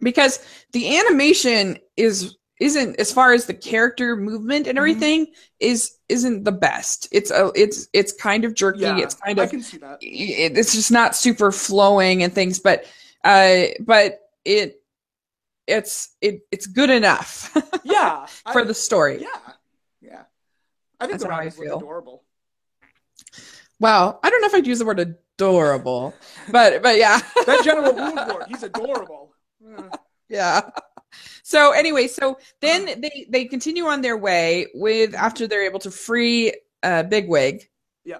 because 0.00 0.38
the 0.72 0.98
animation 0.98 1.78
is 1.96 2.36
isn't 2.62 2.98
as 3.00 3.12
far 3.12 3.32
as 3.32 3.46
the 3.46 3.54
character 3.54 4.16
movement 4.16 4.66
and 4.66 4.76
Mhm. 4.76 4.80
everything 4.80 5.26
is 5.60 5.98
isn't 6.08 6.44
the 6.44 6.52
best. 6.52 7.08
It's 7.12 7.30
a 7.30 7.50
it's 7.54 7.88
it's 7.92 8.12
kind 8.12 8.44
of 8.44 8.54
jerky. 8.54 8.80
Yeah, 8.80 8.98
it's 8.98 9.14
kind 9.14 9.38
of 9.38 9.48
I 9.48 9.50
can 9.50 9.62
see 9.62 9.78
that. 9.78 9.98
it, 10.00 10.56
it's 10.58 10.72
just 10.74 10.90
not 10.92 11.16
super 11.16 11.50
flowing 11.52 12.22
and 12.22 12.32
things, 12.32 12.58
but 12.60 12.84
uh, 13.24 13.64
but 13.80 14.20
it 14.44 14.82
it's 15.66 16.14
it 16.20 16.42
it's 16.50 16.66
good 16.66 16.90
enough 16.90 17.50
Yeah, 17.84 18.26
for 18.52 18.60
I- 18.62 18.64
the 18.64 18.74
story. 18.74 19.20
Yeah, 19.20 19.28
yeah. 20.00 20.22
I 21.00 21.06
think 21.06 21.12
That's 21.18 21.24
the 21.24 21.28
rabbits 21.30 21.56
feel. 21.58 21.76
adorable. 21.78 22.22
Well, 23.80 24.20
I 24.22 24.30
don't 24.30 24.40
know 24.40 24.46
if 24.46 24.54
I'd 24.54 24.66
use 24.66 24.78
the 24.78 24.86
word 24.86 25.00
adorable, 25.00 26.14
but 26.50 26.82
but 26.82 26.96
yeah. 26.98 27.20
That 27.46 27.64
General 27.64 27.92
Woundwort, 28.00 28.46
he's 28.48 28.62
adorable. 28.62 29.34
Yeah 30.28 30.62
so 31.42 31.72
anyway 31.72 32.06
so 32.06 32.38
then 32.60 33.00
they 33.00 33.26
they 33.28 33.44
continue 33.44 33.84
on 33.86 34.00
their 34.00 34.16
way 34.16 34.66
with 34.74 35.14
after 35.14 35.46
they're 35.46 35.64
able 35.64 35.78
to 35.78 35.90
free 35.90 36.52
uh 36.82 37.02
bigwig 37.04 37.68
Yeah. 38.04 38.18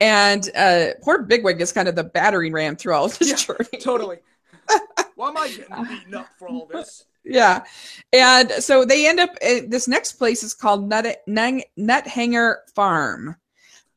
and 0.00 0.48
uh 0.56 0.88
poor 1.02 1.22
bigwig 1.22 1.60
is 1.60 1.72
kind 1.72 1.88
of 1.88 1.94
the 1.96 2.04
battering 2.04 2.52
ram 2.52 2.76
through 2.76 2.94
all 2.94 3.08
this 3.08 3.28
Yeah, 3.28 3.34
journey 3.36 3.78
totally. 3.80 4.18
Why 5.16 5.28
am 5.30 5.36
I 5.36 5.48
getting 5.48 5.84
beaten 5.84 6.14
up 6.14 6.28
for 6.38 6.48
all 6.48 6.66
this? 6.66 7.04
yeah 7.24 7.64
and 8.12 8.50
so 8.52 8.84
they 8.84 9.06
end 9.06 9.20
up 9.20 9.30
uh, 9.42 9.60
this 9.66 9.88
next 9.88 10.12
place 10.12 10.42
is 10.42 10.54
called 10.54 10.88
nut 10.88 11.22
nut, 11.26 12.06
farm 12.74 13.36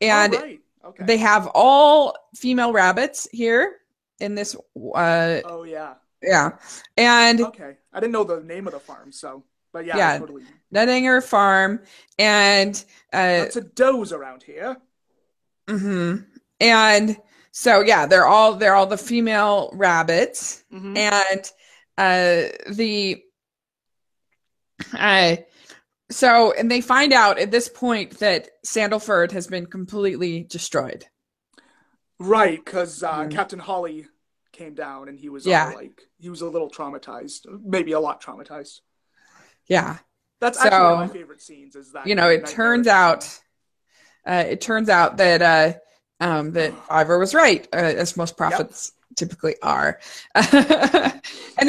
and 0.01 0.33
right. 0.33 0.59
Okay. 0.83 1.05
they 1.05 1.17
have 1.17 1.47
all 1.53 2.15
female 2.35 2.73
rabbits 2.73 3.27
here 3.31 3.77
in 4.19 4.35
this 4.35 4.55
uh 4.95 5.41
oh 5.45 5.63
yeah. 5.63 5.93
Yeah 6.21 6.57
and 6.97 7.41
Okay. 7.41 7.77
I 7.93 7.99
didn't 7.99 8.13
know 8.13 8.23
the 8.23 8.41
name 8.41 8.67
of 8.67 8.73
the 8.73 8.79
farm, 8.79 9.11
so 9.11 9.43
but 9.73 9.85
yeah, 9.85 9.97
Yeah. 9.97 10.17
totally. 10.19 10.43
Nuthanger 10.73 11.21
Farm, 11.23 11.81
and 12.19 12.83
uh, 13.13 13.39
Lots 13.43 13.55
of 13.57 13.73
does 13.75 14.11
around 14.13 14.43
here. 14.43 14.77
mhm. 15.67 16.25
and 16.59 17.17
so 17.51 17.81
yeah, 17.81 18.05
they're 18.05 18.25
all 18.25 18.55
they're 18.55 18.75
all 18.75 18.85
the 18.87 18.97
female 18.97 19.69
rabbits, 19.73 20.63
Mhm. 20.73 20.97
and 20.97 21.51
uh, 21.97 22.57
the 22.73 23.23
uh, 24.97 25.35
so 26.09 26.53
and 26.53 26.69
they 26.71 26.81
find 26.81 27.13
out 27.13 27.39
at 27.39 27.51
this 27.51 27.69
point 27.69 28.19
that 28.19 28.49
Sandleford 28.65 29.31
has 29.31 29.47
been 29.47 29.65
completely 29.65 30.43
destroyed. 30.43 31.05
Right, 32.19 32.63
because 32.63 33.01
uh, 33.03 33.23
Mhm. 33.25 33.31
Captain 33.31 33.59
Holly 33.59 34.07
came 34.61 34.73
down 34.75 35.09
and 35.09 35.19
he 35.19 35.29
was 35.29 35.45
Yeah. 35.45 35.71
like 35.75 36.01
he 36.19 36.29
was 36.29 36.41
a 36.41 36.47
little 36.49 36.69
traumatized, 36.69 37.45
maybe 37.63 37.91
a 37.93 37.99
lot 37.99 38.21
traumatized. 38.21 38.81
Yeah, 39.67 39.97
That's 40.39 40.59
actually 40.59 40.83
one 40.83 40.91
of 40.93 41.09
So, 41.09 41.13
my 41.13 41.19
favorite 41.19 41.41
scenes. 41.41 41.75
Is 41.75 41.91
that 41.93 42.07
you 42.07 42.15
know, 42.15 42.27
it 42.29 42.45
turns 42.47 42.87
out, 42.87 43.39
uh, 44.25 44.43
it 44.47 44.59
turns 44.61 44.89
out 44.89 45.17
that 45.17 45.41
uh, 45.41 45.73
um, 46.19 46.51
that 46.53 46.73
Ivor 46.89 47.17
was 47.19 47.33
right, 47.33 47.67
uh, 47.73 47.77
as 47.77 48.17
most 48.17 48.37
prophets 48.37 48.91
typically 49.15 49.55
are. 49.61 49.99
and 50.35 50.49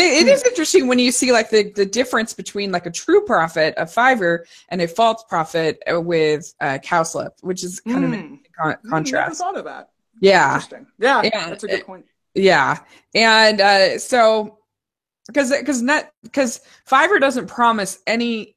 it, 0.01 0.23
it 0.23 0.29
is 0.29 0.43
interesting 0.45 0.87
when 0.87 0.99
you 0.99 1.13
see 1.13 1.33
like 1.33 1.51
the 1.51 1.71
the 1.73 1.87
difference 1.87 2.35
between 2.35 2.73
like 2.73 2.87
a 2.87 2.91
true 2.91 3.25
prophet 3.25 3.75
of 3.77 3.93
Fiver 3.93 4.47
and 4.69 4.81
a 4.81 4.89
false 4.89 5.23
prophet 5.29 5.83
uh, 5.93 6.01
with 6.01 6.53
uh, 6.61 6.79
Cowslip, 6.83 7.33
which 7.43 7.63
is 7.65 7.81
kind 7.81 8.05
of 8.05 8.11
Mm. 8.13 8.39
a 8.45 8.49
con- 8.63 8.77
Hmm, 8.83 8.91
contrast. 8.91 9.41
Never 9.41 9.53
thought 9.53 9.59
of 9.59 9.65
that. 9.65 9.91
Yeah, 10.21 10.55
Interesting. 10.55 10.87
Yeah, 10.99 11.23
Yeah, 11.23 11.49
that's 11.51 11.65
a 11.65 11.69
good 11.69 11.85
point. 11.87 12.07
Yeah, 12.35 12.79
and 13.15 13.61
uh, 13.61 13.99
so 13.99 14.59
because 15.27 15.51
because 15.51 15.83
not 15.83 16.11
because 16.23 16.61
Fiver 16.85 17.19
doesn't 17.19 17.47
promise 17.47 17.99
any 18.07 18.57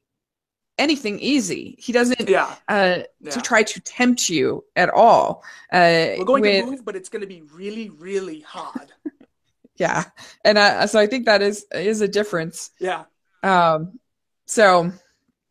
anything 0.78 1.18
easy. 1.20 1.76
He 1.78 1.92
doesn't 1.92 2.28
Yeah, 2.28 2.54
uh, 2.68 2.98
yeah. 3.20 3.30
to 3.30 3.40
try 3.40 3.62
to 3.62 3.80
tempt 3.80 4.28
you 4.28 4.64
at 4.76 4.90
all. 4.90 5.42
Uh, 5.72 6.16
We're 6.18 6.24
going 6.24 6.42
with, 6.42 6.64
to 6.64 6.70
move, 6.70 6.84
but 6.84 6.96
it's 6.96 7.08
going 7.08 7.22
to 7.22 7.26
be 7.26 7.42
really, 7.52 7.90
really 7.90 8.40
hard. 8.40 8.92
yeah, 9.76 10.04
and 10.44 10.58
uh, 10.58 10.86
so 10.86 10.98
I 10.98 11.06
think 11.06 11.26
that 11.26 11.42
is 11.42 11.66
is 11.72 12.00
a 12.00 12.08
difference. 12.08 12.70
Yeah. 12.78 13.04
Um, 13.42 13.98
so 14.46 14.92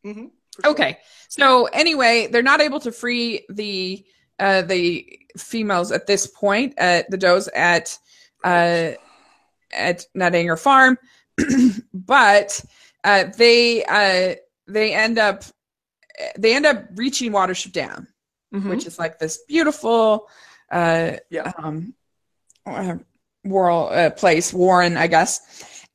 hmm 0.04 0.26
okay, 0.66 1.00
so 1.28 1.66
anyway, 1.66 2.28
they're 2.32 2.42
not 2.42 2.62
able 2.62 2.80
to 2.82 2.92
free 2.92 3.46
the 3.50 4.06
uh, 4.40 4.64
the 4.64 5.20
females 5.38 5.92
at 5.92 6.08
this 6.08 6.28
point 6.28 6.74
at 6.78 7.10
the 7.12 7.18
does 7.18 7.48
at 7.50 7.98
uh, 8.46 8.92
at 9.74 10.06
Nuthanger 10.16 10.58
Farm, 10.60 10.98
but 11.94 12.62
uh, 13.04 13.26
they 13.38 13.84
uh, 13.84 14.36
they 14.68 14.94
end 14.94 15.18
up 15.20 15.44
they 16.38 16.56
end 16.56 16.66
up 16.66 16.86
reaching 16.96 17.32
Watership 17.32 17.72
Down. 17.74 18.08
which 18.52 18.86
is 18.88 18.98
like 18.98 19.20
this 19.20 19.40
beautiful 19.50 20.30
uh 20.72 21.18
Yeah. 21.30 21.52
um 21.58 21.94
uh, 22.66 22.96
world 23.44 23.92
uh, 23.92 24.10
place 24.12 24.54
warren 24.54 24.96
i 24.98 25.08
guess 25.08 25.42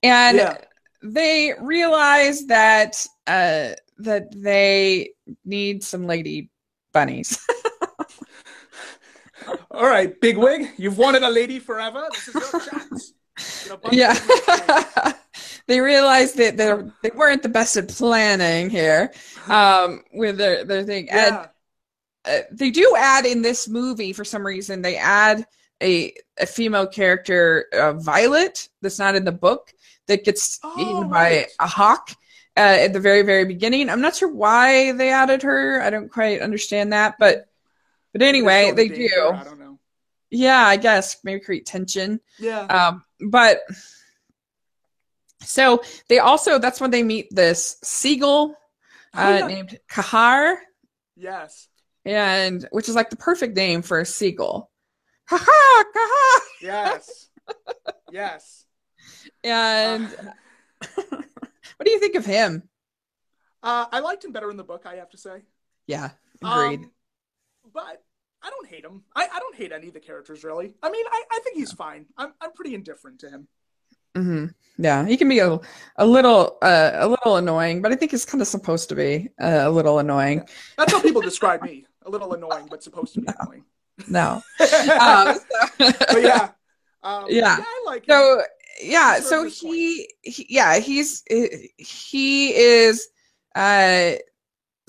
and 0.02 0.36
Yeah. 0.38 0.58
they 1.02 1.54
realize 1.58 2.46
that 2.46 2.92
uh 3.26 3.74
that 3.98 4.24
they 4.36 5.10
need 5.44 5.82
some 5.82 6.06
lady 6.06 6.50
bunnies 6.92 7.38
All 9.70 9.86
right, 9.86 10.18
Bigwig, 10.20 10.72
you've 10.76 10.98
wanted 10.98 11.22
a 11.22 11.30
lady 11.30 11.58
forever. 11.58 12.08
This 12.12 12.28
is 12.28 12.34
your 12.34 12.60
chance. 12.60 13.12
Yeah 13.92 14.14
they 15.66 15.80
realized 15.80 16.36
that 16.36 16.56
they're 16.56 16.92
they 17.02 17.10
weren't 17.14 17.42
the 17.42 17.48
best 17.48 17.76
at 17.76 17.88
planning 17.88 18.68
here 18.68 19.12
um 19.46 20.02
with 20.12 20.36
their 20.36 20.64
their 20.64 20.82
thing 20.82 21.08
and 21.10 21.34
yeah. 21.34 21.46
uh, 22.26 22.40
they 22.50 22.70
do 22.70 22.94
add 22.98 23.24
in 23.24 23.40
this 23.40 23.68
movie 23.68 24.12
for 24.12 24.24
some 24.24 24.44
reason 24.44 24.82
they 24.82 24.96
add 24.96 25.46
a 25.82 26.12
a 26.38 26.44
female 26.44 26.86
character 26.86 27.66
uh, 27.72 27.92
Violet 27.94 28.68
that's 28.82 28.98
not 28.98 29.14
in 29.14 29.24
the 29.24 29.32
book 29.32 29.72
that 30.06 30.24
gets 30.24 30.58
Oh, 30.62 30.74
eaten 30.78 31.08
by 31.08 31.30
right. 31.30 31.46
a 31.60 31.66
hawk 31.66 32.10
uh, 32.56 32.60
at 32.84 32.92
the 32.92 33.00
very 33.00 33.22
very 33.22 33.44
beginning. 33.44 33.88
I'm 33.88 34.00
not 34.00 34.16
sure 34.16 34.28
why 34.28 34.92
they 34.92 35.10
added 35.10 35.42
her. 35.42 35.80
I 35.80 35.88
don't 35.88 36.10
quite 36.10 36.42
understand 36.42 36.92
that, 36.92 37.14
but 37.18 37.46
but 38.12 38.22
anyway, 38.22 38.72
they 38.72 38.88
danger, 38.88 39.08
do. 39.14 39.30
I 39.34 39.44
don't 39.44 39.58
know. 39.58 39.78
Yeah, 40.30 40.58
I 40.66 40.76
guess 40.76 41.18
maybe 41.24 41.40
create 41.40 41.66
tension. 41.66 42.20
Yeah. 42.38 42.60
Um, 42.62 43.04
but 43.30 43.58
so 45.42 45.82
they 46.08 46.18
also 46.18 46.58
that's 46.58 46.80
when 46.80 46.90
they 46.90 47.02
meet 47.02 47.28
this 47.34 47.76
seagull 47.82 48.54
Oh, 49.12 49.18
uh, 49.26 49.38
yeah. 49.38 49.46
named 49.48 49.78
Kehaar. 49.90 50.56
Yes. 51.16 51.66
and 52.04 52.66
which 52.70 52.88
is 52.88 52.94
like 52.94 53.10
the 53.10 53.16
perfect 53.16 53.56
name 53.56 53.82
for 53.82 53.98
a 54.00 54.06
seagull. 54.06 54.70
Ha 55.28 55.36
ha, 55.40 55.84
ha 55.94 56.40
Yes. 56.62 57.28
yes. 58.12 58.64
And 59.42 60.06
Uh, 60.06 60.92
what 61.08 61.84
do 61.84 61.90
you 61.90 61.98
think 61.98 62.14
of 62.14 62.24
him? 62.24 62.62
uh, 63.62 63.86
I 63.90 63.98
liked 64.00 64.24
him 64.24 64.32
better 64.32 64.50
in 64.50 64.56
the 64.56 64.64
book, 64.64 64.86
I 64.86 64.96
have 64.96 65.10
to 65.10 65.18
say. 65.18 65.42
Yeah, 65.86 66.10
agreed. 66.42 66.80
Um, 66.80 66.90
but 67.72 68.02
I 68.42 68.50
don't 68.50 68.68
hate 68.68 68.84
him. 68.84 69.02
I, 69.14 69.28
I 69.32 69.38
don't 69.38 69.54
hate 69.54 69.72
any 69.72 69.88
of 69.88 69.94
the 69.94 70.00
characters 70.00 70.44
really. 70.44 70.74
I 70.82 70.90
mean, 70.90 71.04
I, 71.10 71.22
I 71.32 71.40
think 71.44 71.56
he's 71.56 71.72
fine. 71.72 72.06
I'm 72.16 72.32
I'm 72.40 72.52
pretty 72.52 72.74
indifferent 72.74 73.20
to 73.20 73.30
him. 73.30 73.48
hmm 74.16 74.46
Yeah, 74.78 75.06
he 75.06 75.16
can 75.16 75.28
be 75.28 75.38
a, 75.40 75.58
a 75.96 76.06
little 76.06 76.58
uh, 76.62 76.90
a 76.94 77.08
little 77.08 77.36
annoying, 77.36 77.82
but 77.82 77.92
I 77.92 77.96
think 77.96 78.10
he's 78.12 78.24
kind 78.24 78.40
of 78.40 78.48
supposed 78.48 78.88
to 78.90 78.94
be 78.94 79.28
uh, 79.40 79.62
a 79.64 79.70
little 79.70 79.98
annoying. 79.98 80.46
That's 80.76 80.92
how 80.92 81.00
people 81.02 81.22
describe 81.22 81.62
me. 81.62 81.84
A 82.06 82.10
little 82.10 82.32
annoying, 82.32 82.66
but 82.70 82.82
supposed 82.82 83.14
to 83.14 83.20
be 83.20 83.28
annoying. 83.40 83.64
No, 84.08 84.42
um, 84.98 85.38
but 85.78 86.22
yeah. 86.22 86.48
Um, 87.02 87.26
Yeah. 87.28 87.56
I 87.60 87.82
like 87.86 88.08
him. 88.08 88.14
so 88.14 88.42
yeah, 88.82 89.20
so 89.20 89.44
he, 89.44 90.08
he 90.22 90.46
yeah 90.48 90.78
he's 90.78 91.22
he 91.76 92.54
is 92.54 93.08
uh 93.54 94.12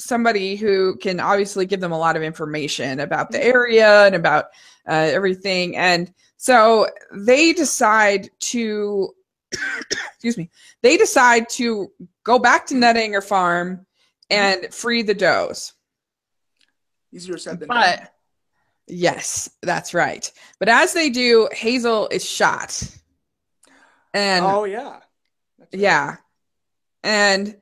somebody 0.01 0.55
who 0.55 0.95
can 0.97 1.19
obviously 1.19 1.65
give 1.65 1.79
them 1.79 1.91
a 1.91 1.97
lot 1.97 2.15
of 2.15 2.23
information 2.23 2.99
about 2.99 3.31
the 3.31 3.43
area 3.43 4.05
and 4.05 4.15
about 4.15 4.45
uh, 4.87 4.93
everything. 4.93 5.77
And 5.77 6.11
so 6.37 6.87
they 7.13 7.53
decide 7.53 8.29
to 8.39 9.13
excuse 10.13 10.37
me 10.37 10.49
they 10.81 10.97
decide 10.97 11.49
to 11.49 11.91
go 12.23 12.39
back 12.39 12.65
to 12.67 12.75
Nuthanger 12.75 13.23
farm 13.23 13.85
and 14.29 14.73
free 14.73 15.03
the 15.03 15.13
does. 15.13 15.73
Easier 17.13 17.37
said 17.37 17.59
than 17.59 17.67
but 17.67 17.97
done. 17.97 18.07
yes 18.87 19.49
that's 19.61 19.93
right. 19.93 20.31
But 20.59 20.69
as 20.69 20.93
they 20.93 21.09
do 21.09 21.49
hazel 21.51 22.07
is 22.09 22.27
shot. 22.27 22.81
And 24.13 24.45
Oh 24.45 24.63
yeah. 24.63 24.99
That's 25.59 25.73
right. 25.73 25.81
yeah. 25.81 26.15
And 27.03 27.57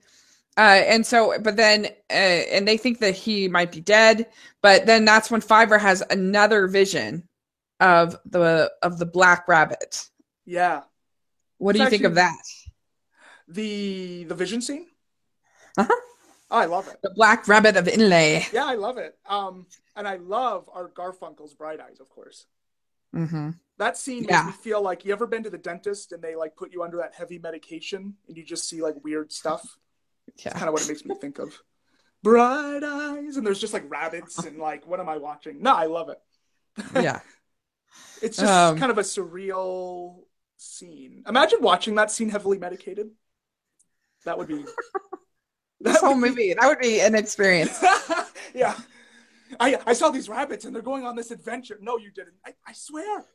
uh 0.59 0.81
and 0.93 1.05
so 1.05 1.19
but 1.41 1.55
then 1.55 1.85
uh, 2.11 2.41
and 2.53 2.67
they 2.67 2.77
think 2.77 2.99
that 2.99 3.15
he 3.15 3.47
might 3.47 3.71
be 3.71 3.79
dead 3.81 4.27
but 4.61 4.85
then 4.85 5.05
that's 5.05 5.31
when 5.31 5.41
fiver 5.41 5.77
has 5.77 6.03
another 6.09 6.67
vision 6.67 7.23
of 7.79 8.17
the 8.25 8.71
of 8.81 8.99
the 8.99 9.05
black 9.05 9.47
rabbit 9.47 9.93
Yeah. 10.45 10.81
what 11.57 11.75
do 11.75 11.81
It's 11.81 11.85
you 11.85 11.97
think 11.97 12.07
of 12.11 12.15
that 12.15 12.43
The 13.47 14.25
the 14.25 14.35
vision 14.35 14.61
scene. 14.61 14.85
Uh-huh. 15.77 15.95
Oh, 16.51 16.57
I 16.57 16.65
love 16.65 16.87
it. 16.87 16.97
The 17.03 17.11
Black 17.15 17.47
Rabbit 17.47 17.77
of 17.77 17.85
Inlé. 17.85 18.51
Yeah, 18.51 18.65
I 18.65 18.75
love 18.75 18.97
it. 18.97 19.15
Um, 19.27 19.67
and 19.95 20.07
I 20.07 20.15
love 20.17 20.67
Art 20.73 20.95
Garfunkel's 20.95 21.53
Bright 21.53 21.79
Eyes, 21.79 21.99
of 21.99 22.09
course. 22.09 22.45
Mm-hmm. 23.15 23.51
That 23.77 23.97
scene 23.97 24.23
Yeah. 24.25 24.43
makes 24.43 24.57
me 24.57 24.63
feel 24.63 24.81
like 24.81 25.05
you 25.05 25.13
ever 25.13 25.27
been 25.27 25.43
to 25.43 25.49
the 25.49 25.57
dentist 25.59 26.11
and 26.11 26.21
they 26.23 26.35
like 26.35 26.55
put 26.55 26.73
you 26.73 26.83
under 26.83 26.97
that 26.97 27.13
heavy 27.15 27.37
medication 27.39 28.15
and 28.27 28.35
you 28.37 28.43
just 28.43 28.67
see 28.67 28.81
like 28.81 28.95
weird 29.03 29.31
stuff. 29.31 29.77
Yeah. 30.45 30.53
kind 30.53 30.67
of 30.67 30.73
what 30.73 30.81
it 30.83 30.87
makes 30.87 31.05
me 31.05 31.15
think 31.15 31.39
of. 31.39 31.53
Bright 32.23 32.83
eyes, 32.83 33.37
and 33.37 33.45
there's 33.45 33.59
just 33.61 33.73
like 33.73 33.89
rabbits 33.89 34.37
and 34.39 34.57
like, 34.57 34.85
what 34.87 34.99
am 34.99 35.07
I 35.09 35.17
watching? 35.17 35.61
No, 35.61 35.73
I 35.73 35.85
love 35.85 36.09
it. 36.09 36.19
Yeah. 37.03 37.19
It's 38.21 38.37
just 38.37 38.51
Um, 38.51 38.77
kind 38.77 38.91
of 38.91 38.97
a 38.97 39.01
surreal 39.03 40.19
scene. 40.57 41.23
Imagine 41.27 41.59
watching 41.61 41.95
that 41.95 42.11
scene 42.11 42.29
heavily 42.29 42.57
medicated. 42.59 43.09
That 44.25 44.37
would 44.37 44.47
be. 44.47 44.65
This 45.81 45.97
whole 46.01 46.13
would 46.15 46.21
be- 46.23 46.29
movie, 46.29 46.53
that 46.53 46.67
would 46.67 46.79
be 46.79 46.99
an 46.99 47.15
experience. 47.15 47.81
yeah. 48.53 48.75
I 49.61 49.79
I 49.87 49.93
saw 49.93 50.09
these 50.09 50.27
rabbits 50.27 50.65
and 50.65 50.75
they're 50.75 50.81
going 50.81 51.05
on 51.05 51.15
this 51.15 51.31
adventure. 51.31 51.77
No, 51.81 51.97
you 51.97 52.11
didn't. 52.11 52.35
I, 52.45 52.53
I 52.67 52.73
swear. 52.73 53.25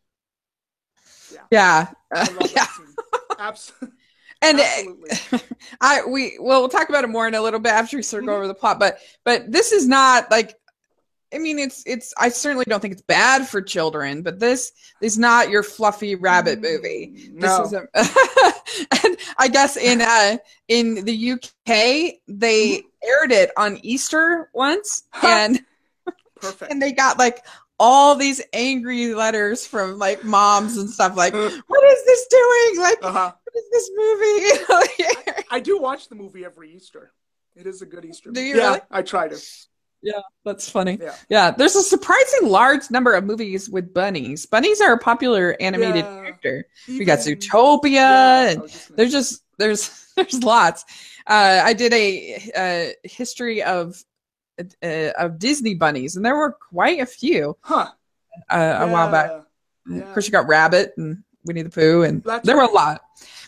Yeah. 1.32 1.40
Yeah. 1.50 1.90
that 2.10 2.28
scene. 2.76 2.94
Abs- 3.38 3.72
And 4.44 4.60
uh. 5.32 5.38
I 5.80 6.04
we 6.06 6.36
well 6.40 6.60
we'll 6.60 6.68
talk 6.68 6.88
about 6.88 7.04
it 7.04 7.08
more 7.08 7.26
in 7.26 7.34
a 7.34 7.40
little 7.42 7.60
bit 7.60 7.72
after 7.72 7.96
we 7.96 8.02
sort 8.02 8.22
of 8.22 8.26
go 8.28 8.32
Mhm. 8.32 8.36
over 8.36 8.48
the 8.48 8.54
plot, 8.54 8.78
but 8.78 8.98
but 9.24 9.50
this 9.50 9.72
is 9.72 9.86
not 9.88 10.30
like 10.30 10.54
I 11.34 11.38
mean 11.38 11.58
it's 11.58 11.82
it's 11.86 12.12
I 12.18 12.28
certainly 12.28 12.64
don't 12.68 12.80
think 12.80 12.92
it's 12.92 13.02
bad 13.02 13.48
for 13.48 13.60
children, 13.62 14.22
but 14.22 14.38
this 14.38 14.72
is 15.00 15.18
not 15.18 15.50
your 15.50 15.62
fluffy 15.62 16.14
rabbit 16.14 16.60
movie. 16.60 17.30
This 17.34 17.42
No. 17.42 17.62
is 17.64 17.72
a 17.72 17.86
and 19.04 19.16
I 19.38 19.48
guess 19.48 19.76
in 19.76 20.00
uh 20.00 20.36
in 20.68 21.04
the 21.04 21.32
UK 21.32 22.20
they 22.28 22.82
aired 23.02 23.32
it 23.32 23.50
on 23.56 23.78
Easter 23.82 24.50
once 24.54 25.04
and 25.22 25.60
Perfect. 26.36 26.70
and 26.70 26.80
they 26.80 26.92
got 26.92 27.18
like 27.18 27.44
all 27.80 28.14
these 28.14 28.40
angry 28.52 29.14
letters 29.14 29.66
from 29.66 29.98
like 29.98 30.22
moms 30.24 30.76
and 30.76 30.88
stuff 30.88 31.16
like 31.16 31.32
what 31.34 31.84
is 31.84 32.04
this 32.06 32.26
doing 32.28 32.80
like 32.80 32.98
uh-huh. 33.02 33.32
What 33.74 33.80
is 33.80 34.66
this 34.66 35.18
movie 35.26 35.44
I 35.50 35.60
do 35.60 35.78
watch 35.78 36.08
the 36.08 36.14
movie 36.14 36.44
every 36.44 36.74
Easter. 36.74 37.12
It 37.56 37.66
is 37.66 37.82
a 37.82 37.86
good 37.86 38.04
Easter. 38.04 38.30
Do 38.30 38.40
you 38.40 38.56
yeah, 38.56 38.66
really? 38.68 38.80
I 38.90 39.02
try 39.02 39.28
to. 39.28 39.38
Yeah, 40.02 40.20
that's 40.44 40.68
funny. 40.68 40.98
Yeah. 41.00 41.14
Yeah, 41.28 41.50
there's 41.52 41.76
a 41.76 41.82
surprising 41.82 42.48
large 42.48 42.90
number 42.90 43.14
of 43.14 43.24
movies 43.24 43.70
with 43.70 43.94
bunnies. 43.94 44.44
Bunnies 44.44 44.80
are 44.80 44.92
a 44.92 44.98
popular 44.98 45.56
animated 45.60 46.04
Yeah. 46.04 46.14
character. 46.16 46.66
We 46.88 47.04
got 47.04 47.20
Zootopia, 47.20 47.90
Yeah, 47.92 48.50
and 48.50 48.62
just 48.62 48.96
there's 48.96 49.12
just 49.12 49.42
there's 49.58 50.12
there's 50.16 50.42
lots. 50.42 50.84
Uh, 51.26 51.62
I 51.64 51.72
did 51.72 51.94
a, 51.94 52.50
a 52.56 52.94
history 53.04 53.62
of 53.62 54.02
uh, 54.58 55.10
of 55.18 55.38
Disney 55.38 55.74
bunnies, 55.74 56.16
and 56.16 56.24
there 56.24 56.36
were 56.36 56.52
quite 56.52 57.00
a 57.00 57.06
few 57.06 57.56
huh. 57.62 57.88
uh, 58.50 58.78
a 58.80 58.88
while 58.88 59.10
back. 59.10 59.30
Yeah. 59.88 60.02
Of 60.02 60.12
course, 60.12 60.26
you 60.26 60.32
got 60.32 60.48
Rabbit 60.48 60.94
and 60.98 61.22
Winnie 61.44 61.62
the 61.62 61.70
Pooh, 61.70 62.02
and 62.02 62.22
That's 62.22 62.46
there 62.46 62.56
were 62.56 62.62
a 62.62 62.70
lot. 62.70 63.00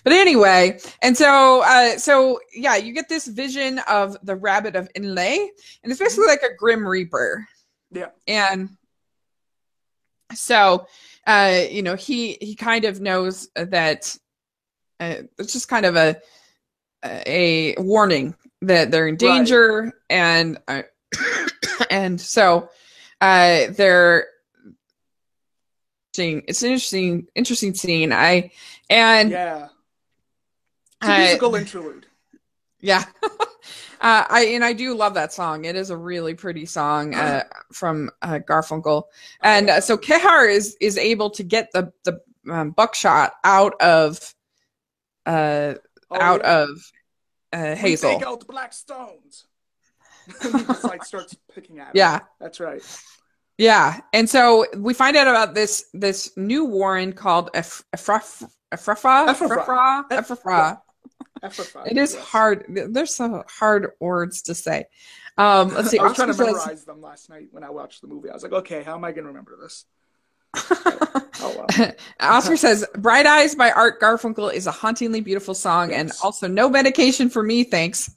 But 0.06 0.12
anyway, 0.12 0.78
and 1.02 1.16
so 1.16 1.64
uh, 1.66 1.98
so 1.98 2.38
yeah, 2.54 2.76
you 2.76 2.92
get 2.92 3.08
this 3.08 3.26
vision 3.26 3.80
of 3.88 4.16
the 4.22 4.36
Rabbit 4.36 4.76
of 4.76 4.88
Inlé, 4.92 5.48
and 5.82 5.90
it's 5.90 5.98
basically 5.98 6.28
like 6.28 6.44
a 6.44 6.54
Grim 6.56 6.86
Reaper. 6.86 7.44
Yeah. 7.90 8.10
And 8.28 8.68
so, 10.32 10.86
uh, 11.26 11.62
you 11.68 11.82
know, 11.82 11.96
he 11.96 12.38
he 12.40 12.54
kind 12.54 12.84
of 12.84 13.00
knows 13.00 13.48
that 13.56 14.16
uh, 15.00 15.22
it's 15.40 15.52
just 15.52 15.68
kind 15.68 15.84
of 15.84 15.96
a 15.96 16.14
a 17.04 17.74
warning 17.76 18.36
that 18.62 18.92
they're 18.92 19.08
in 19.08 19.16
danger, 19.16 19.92
and 20.08 20.56
uh, 20.68 20.82
and 21.90 22.20
so 22.20 22.70
uh, 23.20 23.66
they're 23.70 24.28
seeing 26.14 26.44
it's 26.46 26.62
an 26.62 26.68
interesting 26.68 27.26
interesting 27.34 27.74
scene. 27.74 28.12
I 28.12 28.52
and 28.88 29.32
Yeah. 29.32 29.68
It's 31.06 31.10
a 31.10 31.12
I- 31.12 31.24
musical 31.24 31.54
interlude. 31.54 32.06
yeah. 32.80 33.04
uh, 33.22 34.24
I 34.28 34.50
and 34.54 34.64
I 34.64 34.72
do 34.72 34.94
love 34.94 35.14
that 35.14 35.32
song. 35.32 35.64
It 35.64 35.76
is 35.76 35.90
a 35.90 35.96
really 35.96 36.34
pretty 36.34 36.66
song 36.66 37.14
uh, 37.14 37.44
from 37.72 38.10
uh, 38.22 38.40
Garfunkel, 38.46 39.04
and 39.40 39.70
uh, 39.70 39.80
so 39.80 39.96
Kehaar 39.96 40.50
is 40.50 40.76
is 40.80 40.98
able 40.98 41.30
to 41.30 41.42
get 41.42 41.70
the 41.72 41.92
the 42.04 42.20
um, 42.50 42.70
buckshot 42.70 43.32
out 43.44 43.74
of 43.80 44.34
uh 45.26 45.74
Oh, 46.08 46.20
out 46.20 46.42
yeah. 46.44 46.58
of 46.62 46.68
uh, 47.52 47.70
We 47.74 47.80
Hazel. 47.80 48.12
Take 48.12 48.26
out 48.26 48.38
the 48.38 48.46
black 48.46 48.72
stones. 48.72 49.46
he 50.42 50.50
just 50.52 50.84
like 50.84 51.04
starts 51.04 51.34
picking 51.52 51.78
at. 51.80 51.86
him. 51.88 51.92
Yeah, 51.94 52.20
That's 52.40 52.60
right. 52.60 52.80
yeah, 53.58 54.00
and 54.12 54.28
so 54.30 54.66
we 54.76 54.94
find 54.94 55.16
out 55.16 55.26
about 55.26 55.54
this 55.54 55.86
this 55.94 56.30
new 56.36 56.64
Warren 56.64 57.12
called 57.12 57.50
Eph- 57.54 57.82
Efrafa 57.94 58.48
Efrafa 58.72 60.08
Efrafa. 60.10 60.80
It 61.42 61.96
is 61.96 62.14
yes. 62.14 62.24
hard. 62.24 62.64
There's 62.68 63.14
some 63.14 63.42
hard 63.48 63.90
words 64.00 64.42
to 64.42 64.54
say. 64.54 64.86
Um, 65.38 65.74
let's 65.74 65.90
see. 65.92 65.98
I 65.98 66.04
was 66.04 66.16
trying 66.16 66.28
to 66.28 66.32
Oscar 66.32 66.44
says- 66.44 66.54
memorize 66.54 66.84
them 66.84 67.00
last 67.00 67.30
night 67.30 67.48
when 67.50 67.64
I 67.64 67.70
watched 67.70 68.00
the 68.00 68.08
movie. 68.08 68.30
I 68.30 68.34
was 68.34 68.42
like, 68.42 68.52
okay, 68.52 68.82
how 68.82 68.94
am 68.94 69.04
I 69.04 69.12
going 69.12 69.24
to 69.24 69.28
remember 69.28 69.56
this? 69.60 69.84
Oh 71.40 71.66
well. 71.78 71.92
Oscar 72.20 72.56
says, 72.56 72.86
Bright 72.96 73.26
Eyes 73.26 73.54
by 73.54 73.70
Art 73.70 74.00
Garfunkel 74.00 74.52
is 74.52 74.66
a 74.66 74.70
hauntingly 74.70 75.20
beautiful 75.20 75.54
song 75.54 75.92
and 75.92 76.10
also 76.22 76.48
no 76.48 76.68
medication 76.68 77.28
for 77.28 77.42
me, 77.42 77.64
thanks. 77.64 78.10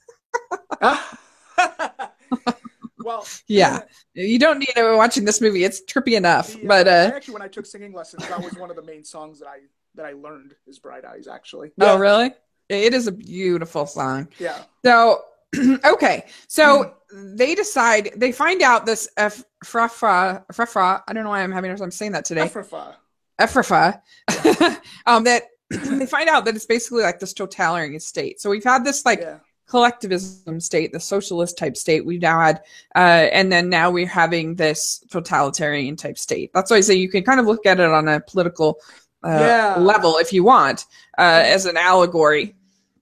well, 2.98 3.26
Yeah. 3.46 3.80
You 4.14 4.38
don't 4.38 4.58
need 4.58 4.72
to 4.74 4.90
be 4.90 4.96
watching 4.96 5.24
this 5.24 5.40
movie. 5.40 5.64
It's 5.64 5.82
trippy 5.84 6.16
enough. 6.16 6.56
But 6.64 6.88
uh, 6.88 6.90
uh 6.90 7.12
actually, 7.14 7.34
when 7.34 7.42
I 7.42 7.48
took 7.48 7.66
singing 7.66 7.92
lessons, 7.92 8.26
that 8.28 8.42
was 8.42 8.54
one 8.54 8.70
of 8.70 8.76
the 8.76 8.82
main 8.82 9.04
songs 9.04 9.38
that 9.40 9.48
I 9.48 9.58
that 9.94 10.06
I 10.06 10.12
learned 10.12 10.54
is 10.66 10.78
"Bright 10.78 11.04
Eyes." 11.04 11.26
Actually, 11.26 11.72
oh 11.80 11.98
really? 11.98 12.32
It 12.70 12.94
is 12.94 13.06
a 13.08 13.12
beautiful 13.12 13.84
song. 13.86 14.28
Yeah, 14.38 14.62
So 14.84 15.22
okay. 15.84 16.26
So 16.48 16.94
Hmm. 17.12 17.36
they 17.36 17.56
decide 17.56 18.12
they 18.16 18.30
find 18.30 18.62
out 18.62 18.86
this 18.86 19.08
Efrafa 19.18 20.46
Efrafa, 20.46 21.02
I 21.08 21.12
don't 21.12 21.24
know 21.24 21.30
why 21.30 21.42
I'm 21.42 21.50
having 21.52 21.70
I'm 21.72 21.90
saying 21.90 22.12
that 22.12 22.24
today. 22.24 22.46
Efrafa. 22.46 22.94
Efrafa, 23.40 24.00
um, 25.06 25.24
that 25.24 25.44
they 25.70 26.06
find 26.06 26.28
out 26.28 26.44
that 26.44 26.54
it's 26.54 26.66
basically 26.66 27.02
like 27.02 27.18
this 27.18 27.32
totalitarian 27.32 27.98
state. 28.00 28.40
So 28.40 28.50
we've 28.50 28.62
had 28.62 28.84
this 28.84 29.04
like 29.04 29.20
yeah, 29.20 29.38
collectivism 29.66 30.60
state, 30.60 30.92
the 30.92 31.00
socialist 31.00 31.56
type 31.58 31.76
state 31.76 32.04
we've 32.04 32.20
now 32.20 32.38
had, 32.40 32.60
uh, 32.94 32.98
and 33.32 33.50
then 33.50 33.68
now 33.68 33.90
we're 33.90 34.06
having 34.06 34.54
this 34.56 35.02
totalitarian 35.10 35.96
type 35.96 36.18
state. 36.18 36.50
That's 36.54 36.70
why 36.70 36.76
I 36.78 36.80
say 36.80 36.94
you 36.94 37.08
can 37.08 37.24
kind 37.24 37.40
of 37.40 37.46
look 37.46 37.66
at 37.66 37.80
it 37.80 37.88
on 37.90 38.06
a 38.08 38.20
political 38.20 38.78
uh, 39.24 39.38
Yeah. 39.38 39.76
level 39.78 40.16
if 40.18 40.32
you 40.32 40.44
want, 40.44 40.86
uh, 41.18 41.42
as 41.44 41.66
an 41.66 41.76
allegory. 41.76 42.54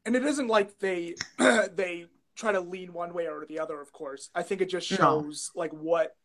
And 0.08 0.16
it 0.16 0.24
isn't 0.24 0.48
like 0.48 0.78
they 0.78 1.14
they 1.38 2.06
try 2.34 2.52
to 2.52 2.60
lean 2.60 2.94
one 2.94 3.12
way 3.12 3.26
or 3.28 3.44
the 3.46 3.60
other. 3.60 3.78
Of 3.80 3.92
course, 3.92 4.30
I 4.34 4.42
think 4.42 4.62
it 4.62 4.70
just 4.70 4.90
No. 4.90 4.96
shows 4.96 5.50
like 5.54 5.70
what 5.72 6.16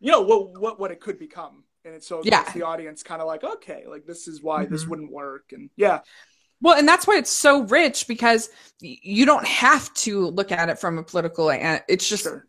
you 0.00 0.12
know 0.12 0.20
what 0.20 0.60
what 0.60 0.78
what 0.78 0.90
it 0.90 1.00
could 1.00 1.18
become, 1.18 1.64
and 1.86 1.94
it's 1.94 2.06
so 2.06 2.20
Yeah. 2.22 2.44
the 2.52 2.62
audience 2.62 3.02
kind 3.02 3.22
of 3.22 3.26
like, 3.26 3.42
okay, 3.42 3.84
like 3.88 4.04
this 4.06 4.28
is 4.28 4.42
why 4.42 4.66
this 4.66 4.84
Mhm. 4.84 4.88
wouldn't 4.90 5.12
work, 5.12 5.52
and 5.52 5.70
yeah, 5.76 6.00
Well, 6.60 6.78
and 6.78 6.86
that's 6.86 7.06
why 7.06 7.16
it's 7.16 7.30
so 7.30 7.62
rich 7.62 8.06
because 8.06 8.50
you 8.80 9.24
don't 9.24 9.46
have 9.46 9.92
to 9.94 10.26
look 10.26 10.52
at 10.52 10.68
it 10.68 10.78
from 10.78 10.98
a 10.98 11.02
political. 11.02 11.48
It's 11.50 12.08
just 12.08 12.24
sure, 12.24 12.46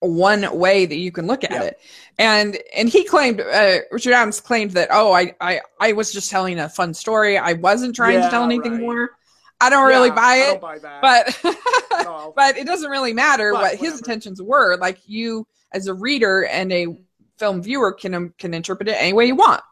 one 0.00 0.56
way 0.58 0.86
that 0.86 0.96
you 0.96 1.10
can 1.10 1.26
look 1.26 1.42
at 1.42 1.50
Yeah. 1.50 1.62
it 1.62 1.80
and 2.18 2.58
and 2.76 2.88
he 2.88 3.02
claimed 3.02 3.40
uh 3.40 3.78
richard 3.90 4.12
adams 4.12 4.40
claimed 4.40 4.72
that 4.72 4.88
oh 4.92 5.10
i 5.12 5.34
i 5.40 5.60
i 5.80 5.92
was 5.92 6.12
just 6.12 6.30
telling 6.30 6.58
a 6.60 6.68
fun 6.68 6.92
story 6.92 7.38
i 7.38 7.54
wasn't 7.54 7.96
trying 7.96 8.20
to 8.20 8.28
tell 8.28 8.44
anything 8.44 8.72
right. 8.72 8.80
more 8.80 9.10
i 9.60 9.70
don't 9.70 9.86
really 9.86 10.08
Yeah, 10.08 10.14
buy 10.14 10.36
it 10.36 10.60
buy 10.60 10.78
but 11.00 11.38
No. 12.02 12.32
but 12.36 12.56
it 12.56 12.66
doesn't 12.66 12.90
really 12.90 13.12
matter 13.12 13.52
But 13.52 13.62
what 13.62 13.74
his 13.76 13.98
intentions 13.98 14.40
were. 14.42 14.76
Like 14.76 14.98
you 15.06 15.46
as 15.72 15.86
a 15.86 15.94
reader 15.94 16.44
and 16.46 16.72
a 16.72 16.86
film 17.38 17.62
viewer 17.62 17.92
can 17.92 18.14
um, 18.14 18.34
can 18.38 18.54
interpret 18.54 18.88
it 18.88 18.96
any 18.98 19.12
way 19.12 19.26
you 19.26 19.36
want. 19.36 19.62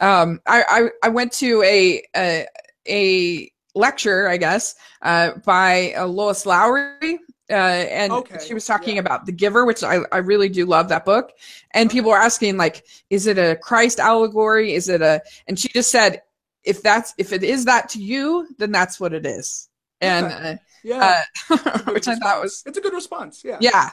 Um 0.00 0.40
i 0.46 0.90
i, 1.02 1.06
I 1.06 1.08
went 1.10 1.32
to 1.34 1.62
a, 1.62 2.02
a 2.16 2.46
a 2.88 3.50
lecture 3.74 4.28
i 4.28 4.36
guess 4.36 4.74
uh 5.02 5.32
by 5.44 5.92
uh, 5.96 6.06
lois 6.06 6.46
lowry 6.46 7.18
uh, 7.50 7.54
and 7.54 8.12
Okay, 8.12 8.38
she 8.46 8.52
was 8.52 8.66
talking 8.66 8.96
yeah. 8.96 9.00
about 9.00 9.24
the 9.24 9.32
giver 9.32 9.64
which 9.64 9.82
I, 9.82 10.00
I 10.12 10.18
really 10.18 10.50
do 10.50 10.66
love 10.66 10.90
that 10.90 11.06
book. 11.06 11.32
And 11.72 11.90
people 11.90 12.10
were 12.10 12.18
asking 12.18 12.58
like 12.58 12.84
is 13.08 13.26
it 13.26 13.38
a 13.38 13.56
christ 13.56 14.00
allegory? 14.00 14.74
Is 14.74 14.88
it 14.90 15.00
a 15.00 15.22
and 15.46 15.58
she 15.58 15.68
just 15.68 15.90
said 15.90 16.20
if 16.64 16.82
that's 16.82 17.14
if 17.18 17.32
it 17.32 17.42
is 17.42 17.64
that 17.66 17.88
to 17.90 18.00
you 18.02 18.46
then 18.58 18.72
that's 18.72 18.98
what 19.00 19.12
it 19.12 19.24
is 19.26 19.68
and 20.00 20.26
Okay. 20.26 20.52
uh, 20.52 20.56
yeah, 20.84 21.22
uh, 21.50 21.56
It's 21.56 21.64
a 21.64 21.84
good 21.84 21.94
which 21.94 22.08
I 22.08 22.14
thought 22.14 22.42
response. 22.42 22.42
was 22.42 22.62
it's 22.66 22.78
a 22.78 22.80
good 22.80 22.92
response. 22.94 23.42
Yeah, 23.44 23.58
yeah, 23.60 23.90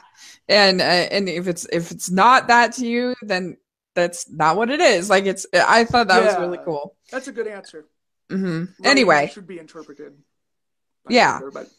and 0.47 0.80
uh, 0.80 0.84
and 0.84 1.28
if 1.28 1.47
it's 1.47 1.65
if 1.73 1.91
it's 1.91 2.12
not 2.12 2.47
that 2.49 2.73
to 2.73 2.86
you, 2.86 3.15
then 3.23 3.58
that's 3.95 4.30
not 4.30 4.56
what 4.56 4.69
it 4.69 4.80
is. 4.80 5.10
Like 5.10 5.25
it's 5.25 5.47
I 5.51 5.84
thought 5.86 6.08
that 6.10 6.23
was 6.23 6.36
really 6.38 6.60
cool. 6.63 6.95
that's 7.12 7.28
a 7.28 7.32
good 7.32 7.47
answer. 7.47 7.86
Mm-hmm. 8.30 8.86
Anyway, 8.86 9.32
should 9.34 9.47
be 9.47 9.58
interpreted. 9.58 10.13
Yeah. 11.10 11.39
But 11.51 11.69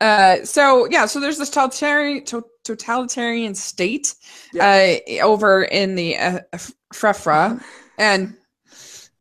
Uh, 0.00 0.44
so 0.44 0.88
yeah, 0.90 1.04
so 1.06 1.20
there's 1.20 1.38
this 1.38 1.50
totalitarian 1.50 2.24
to- 2.24 2.48
totalitarian 2.64 3.54
state 3.54 4.14
Yeah. 4.54 4.98
uh, 5.18 5.22
over 5.22 5.62
in 5.64 5.94
the 5.96 6.16
uh, 6.16 6.38
Frefra, 6.94 7.62
and 7.98 8.36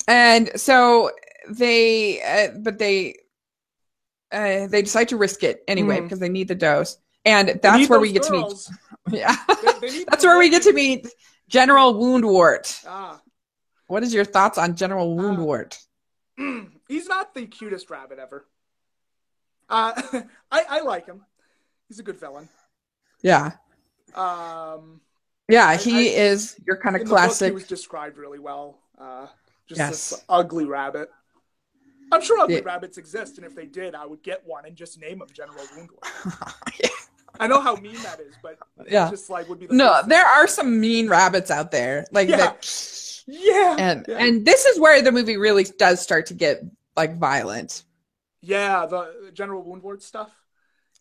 and 0.08 0.52
so 0.60 1.12
they, 1.50 2.22
uh, 2.22 2.58
but 2.60 2.78
they, 2.78 3.16
uh, 4.32 4.68
they 4.68 4.82
decide 4.82 5.10
to 5.10 5.18
risk 5.18 5.44
it 5.44 5.64
anyway 5.68 6.00
Mhm. 6.00 6.04
because 6.04 6.20
they 6.20 6.30
need 6.30 6.48
the 6.48 6.56
dose, 6.56 6.98
and 7.26 7.60
that's 7.62 7.90
where 7.90 8.00
we 8.00 8.12
get 8.12 8.24
to 8.24 8.32
meet. 8.32 8.54
Yeah, 9.10 9.36
They- 9.62 9.80
they 9.90 10.04
that's 10.10 10.24
where 10.24 10.40
we 10.40 10.50
get 10.50 10.64
to 10.64 10.72
meet 10.74 11.08
General 11.50 11.94
Woundwort. 11.94 12.84
Ah. 12.88 13.22
What 13.88 14.02
is 14.02 14.14
your 14.14 14.24
thoughts 14.24 14.58
on 14.58 14.76
General 14.78 15.20
Uh, 15.20 15.22
Woundwort? 15.24 15.78
He's 16.88 17.08
not 17.08 17.34
the 17.34 17.46
cutest 17.46 17.90
rabbit 17.90 18.18
ever. 18.18 18.48
Uh, 19.70 19.92
I, 20.52 20.64
I 20.70 20.82
like 20.82 21.06
him. 21.06 21.26
He's 21.90 22.00
a 22.00 22.04
good 22.04 22.18
villain. 22.20 22.48
Yeah, 23.22 23.52
Um, 24.16 25.02
yeah, 25.50 25.68
I- 25.68 25.76
he 25.78 26.10
I- 26.16 26.22
is 26.22 26.56
your 26.66 26.78
kind 26.78 26.96
of 26.96 27.02
the 27.02 27.06
book, 27.10 27.18
classic. 27.18 27.48
he 27.48 27.54
was 27.54 27.68
described 27.68 28.18
really 28.18 28.40
well. 28.40 28.80
Uh, 28.98 29.28
just 29.68 29.80
Yes. 29.80 30.10
this 30.10 30.24
ugly 30.30 30.66
rabbit. 30.66 31.10
I'm 32.12 32.22
sure 32.22 32.40
ugly 32.40 32.56
Yeah. 32.58 32.62
rabbits 32.66 32.98
exist, 32.98 33.38
and 33.38 33.46
if 33.48 33.56
they 33.56 33.66
did, 33.66 33.96
I 33.96 34.06
would 34.06 34.22
get 34.22 34.46
one 34.46 34.66
and 34.66 34.76
just 34.76 35.00
name 35.00 35.22
him 35.22 35.28
General 35.34 35.66
Woundwort. 35.76 36.54
Yeah. 36.80 36.90
I 37.40 37.48
know 37.48 37.60
how 37.60 37.76
mean 37.76 37.96
that 38.04 38.20
is, 38.20 38.36
but 38.44 38.58
Yeah. 38.88 39.10
just 39.10 39.30
like 39.30 39.50
would 39.50 39.60
be 39.60 39.66
the 39.66 39.74
No, 39.74 40.02
there 40.06 40.26
are 40.26 40.48
some 40.48 40.80
mean 40.80 41.10
rabbits 41.10 41.50
out 41.50 41.72
there, 41.72 42.06
like 42.12 42.30
Yeah. 42.30 42.38
that. 42.38 43.24
Yeah, 43.26 43.76
And 43.80 44.06
yeah. 44.08 44.18
and 44.18 44.46
this 44.46 44.66
is 44.66 44.80
where 44.80 45.02
the 45.02 45.12
movie 45.12 45.38
really 45.38 45.64
does 45.64 46.02
start 46.02 46.26
to 46.28 46.34
get 46.34 46.62
like 46.96 47.18
violent 47.18 47.84
yeah, 48.42 48.86
the 48.86 49.32
General 49.34 49.64
Woundwort 49.64 50.02
stuff. 50.02 50.30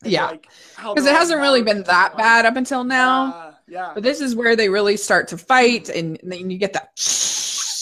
Yeah. 0.05 0.33
because 0.33 1.05
they're 1.05 1.13
it 1.15 1.17
hasn't 1.17 1.41
really 1.41 1.63
been 1.63 1.83
that 1.85 2.17
bad 2.17 2.47
up 2.47 2.55
until 2.57 2.85
now. 2.85 3.25
uh, 3.35 3.55
yeah, 3.69 3.91
But 3.95 4.05
this 4.05 4.21
is 4.21 4.35
where 4.37 4.55
they 4.57 4.69
really 4.69 4.97
start 4.97 5.29
to 5.29 5.39
fight, 5.39 5.89
and 5.89 6.19
then 6.23 6.51
you 6.51 6.59
get 6.59 6.73
that, 6.75 6.93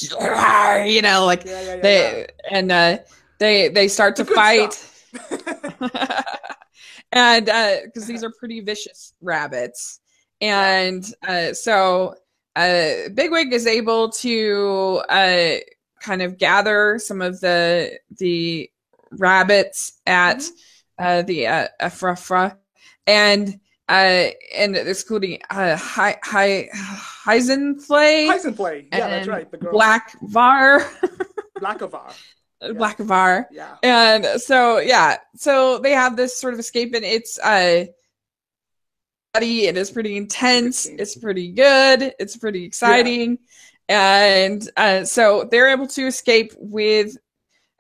you 0.87 1.03
know, 1.03 1.25
like 1.27 1.45
yeah, 1.45 1.61
yeah, 1.61 1.75
yeah, 1.75 1.83
they 1.83 2.27
and 2.51 2.73
uh, 2.73 2.99
they 3.39 3.69
they 3.69 3.89
start 3.89 4.17
to 4.17 4.25
fight, 4.25 4.75
and 7.13 7.45
because 7.85 8.07
these 8.07 8.23
are 8.25 8.31
pretty 8.39 8.61
vicious 8.61 9.15
rabbits, 9.21 10.01
and 10.41 11.05
uh, 11.27 11.53
so 11.53 12.15
uh, 12.57 13.09
Bigwig 13.15 13.53
is 13.53 13.67
able 13.67 14.11
to 14.11 15.03
uh, 15.09 15.57
kind 16.01 16.23
of 16.23 16.39
gather 16.39 16.99
some 16.99 17.21
of 17.23 17.41
the 17.41 17.99
the 18.19 18.71
rabbits 19.13 20.01
at 20.07 20.39
Mhm. 20.39 20.51
uh, 20.99 21.23
the 21.23 21.47
uh, 21.47 21.69
Efrafa, 21.81 22.57
and 23.07 23.59
uh, 23.91 24.31
and 24.55 24.77
excluding 24.77 25.41
uh, 25.51 25.77
Hi 25.77 26.17
Hi 26.23 26.69
Hyzenthlay, 27.27 28.29
Hyzenthlay. 28.29 28.87
Yeah, 28.93 29.09
that's 29.09 29.27
right. 29.27 29.51
The 29.51 29.59
girl. 29.59 29.73
Black 29.73 30.13
Var, 30.23 30.81
Blackavar. 31.59 32.15
Black 32.77 32.99
Var. 32.99 33.49
Yeah. 33.51 33.77
And 33.83 34.41
so 34.41 34.79
yeah, 34.79 35.17
so 35.35 35.79
they 35.79 35.91
have 35.91 36.17
this 36.17 36.37
sort 36.37 36.55
of 36.55 36.61
escape, 36.61 36.95
and 36.95 37.05
it's 37.05 37.39
uh, 37.41 37.87
bloody. 39.35 39.67
It 39.67 39.77
is 39.77 39.91
pretty 39.91 40.17
intense. 40.17 40.87
It's 40.87 41.17
pretty 41.17 41.51
good. 41.51 42.15
It's 42.21 42.37
pretty 42.37 42.65
exciting, 42.65 43.39
and 43.89 44.71
uh, 44.77 45.05
so 45.05 45.49
they're 45.51 45.71
able 45.71 45.89
to 45.89 46.07
escape 46.07 46.53
with 46.59 47.17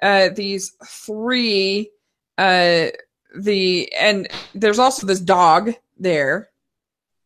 uh 0.02 0.30
these 0.30 0.72
three. 0.84 1.92
Uh, 2.36 2.86
the 3.38 3.92
and 3.92 4.26
there's 4.56 4.80
also 4.80 5.06
this 5.06 5.20
dog 5.20 5.72
there. 6.00 6.48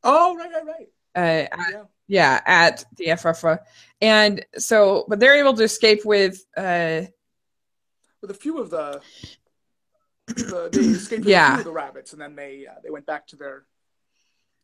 Oh, 0.03 0.37
right, 0.37 0.51
right, 0.53 0.67
right. 0.67 0.89
Uh, 1.17 1.49
at- 1.53 1.71
Yeah. 1.71 1.83
yeah, 2.09 2.41
at 2.45 2.85
the 2.97 3.07
Efrafa, 3.07 3.61
and 4.03 4.45
so 4.59 5.07
but 5.09 5.21
they're 5.21 5.39
able 5.39 5.55
to 5.55 5.63
escape 5.63 6.05
with 6.05 6.45
uh 6.57 7.03
With 8.21 8.31
a 8.31 8.35
few 8.35 8.59
of 8.59 8.71
the, 8.71 9.01
the 10.27 10.69
they 10.73 10.81
escaped 10.81 11.21
with 11.21 11.29
a 11.29 11.31
Yeah. 11.31 11.53
few 11.53 11.59
of 11.61 11.65
the 11.65 11.73
rabbits, 11.73 12.13
and 12.13 12.21
then 12.21 12.35
they 12.37 12.67
uh, 12.67 12.75
they 12.83 12.91
went 12.91 13.07
back 13.07 13.27
to 13.29 13.37
their 13.37 13.65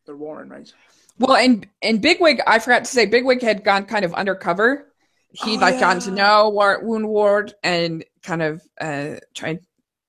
their 0.05 0.15
warren, 0.17 0.49
right? 0.49 0.71
Well, 1.19 1.35
and 1.37 1.67
and 1.81 2.01
Bigwig, 2.01 2.41
I 2.45 2.59
forgot 2.59 2.79
to 2.85 2.91
say, 2.91 3.05
Bigwig 3.05 3.41
had 3.41 3.63
gone 3.63 3.85
kind 3.85 4.03
of 4.05 4.13
undercover. 4.13 4.87
He'd 5.31 5.57
Oh, 5.57 5.61
like 5.61 5.79
gotten 5.79 6.01
to 6.03 6.11
know 6.11 6.49
War- 6.49 6.83
Woundwort 6.83 7.53
and 7.63 8.03
kind 8.23 8.41
of 8.41 8.61
uh 8.79 9.15
tried. 9.33 9.59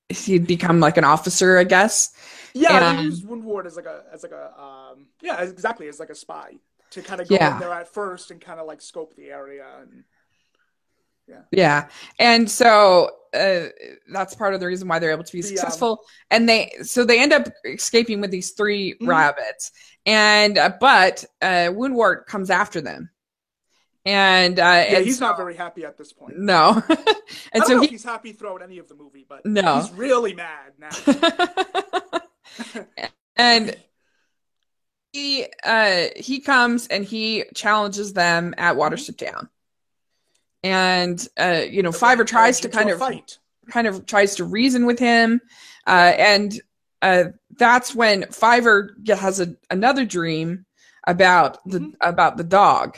He'd 0.09 0.45
become 0.47 0.79
like 0.79 0.97
an 0.97 1.05
officer, 1.05 1.57
I 1.57 1.63
guess. 1.63 2.11
Yeah, 2.53 2.89
And- 2.89 2.99
they 2.99 3.03
used 3.03 3.25
Woundwort 3.25 3.65
as 3.65 3.75
like 3.75 3.85
a 3.85 4.03
as 4.13 4.23
like 4.23 4.31
a 4.31 4.59
um 4.61 5.07
yeah 5.21 5.41
exactly 5.41 5.87
as 5.87 5.99
like 5.99 6.09
a 6.09 6.15
spy 6.15 6.53
to 6.91 7.01
kind 7.01 7.19
of 7.21 7.27
go 7.27 7.35
Yeah. 7.35 7.53
in 7.55 7.59
there 7.59 7.71
at 7.73 7.87
first 7.93 8.29
and 8.31 8.39
kind 8.39 8.59
of 8.59 8.67
like 8.67 8.81
scope 8.81 9.15
the 9.15 9.29
area 9.31 9.65
and 9.81 10.03
Yeah, 11.51 11.87
and 12.19 12.49
so 12.51 13.09
uh, 13.33 13.69
that's 14.11 14.35
part 14.35 14.53
of 14.53 14.59
the 14.59 14.67
reason 14.67 14.87
why 14.87 14.99
they're 14.99 15.09
able 15.11 15.23
to 15.23 15.31
be 15.31 15.41
The, 15.41 15.47
um, 15.49 15.55
successful. 15.55 16.05
and 16.29 16.47
they 16.47 16.71
so 16.83 17.03
they 17.05 17.19
end 17.19 17.33
up 17.33 17.47
escaping 17.65 18.21
with 18.21 18.29
these 18.29 18.51
3 18.51 18.93
Mhm. 19.01 19.07
rabbits, 19.07 19.71
and 20.05 20.57
uh, 20.59 20.73
but 20.79 21.25
uh, 21.41 21.69
Woundwort 21.73 22.27
comes 22.27 22.51
after 22.51 22.79
them, 22.81 23.09
and 24.05 24.59
uh, 24.59 24.61
yeah 24.63 24.97
and 24.97 25.05
he's 25.05 25.17
so- 25.17 25.25
not 25.25 25.37
very 25.37 25.55
happy 25.55 25.83
at 25.85 25.97
this 25.97 26.13
point. 26.13 26.37
no, 26.37 26.83
I 26.89 26.95
and 27.53 27.63
don't 27.63 27.67
so 27.67 27.73
know 27.75 27.79
he 27.79 27.85
if 27.85 27.91
he's 27.91 28.03
happy 28.03 28.33
throughout 28.33 28.61
any 28.61 28.77
of 28.77 28.87
the 28.87 28.95
movie, 28.95 29.25
but 29.27 29.43
No. 29.45 29.79
he's 29.81 29.91
really 29.93 30.35
mad 30.35 30.73
now. 30.77 30.89
and 33.35 33.75
he 35.11 35.45
uh 35.63 36.07
he 36.15 36.39
comes 36.39 36.87
and 36.87 37.05
he 37.05 37.43
challenges 37.53 38.13
them 38.13 38.53
at 38.57 38.75
Watership 38.75 39.17
Down. 39.17 39.49
And 40.63 41.25
uh 41.37 41.63
you 41.69 41.83
know, 41.83 41.91
Fiver 41.91 42.23
tries 42.23 42.59
to 42.61 42.69
kind 42.69 42.89
of 42.89 42.99
fight. 42.99 43.37
kind 43.69 43.87
of 43.87 44.05
tries 44.05 44.35
to 44.35 44.43
reason 44.43 44.85
with 44.85 44.99
him. 44.99 45.41
Uh 45.85 46.13
and 46.17 46.61
uh 47.01 47.25
that's 47.57 47.93
when 47.93 48.25
Fiver 48.31 48.95
has 49.07 49.39
a, 49.39 49.55
another 49.69 50.05
dream 50.05 50.65
about 51.05 51.57
the 51.69 51.79
Mhm. 51.79 51.93
about 52.01 52.37
the 52.37 52.43
dog. 52.43 52.97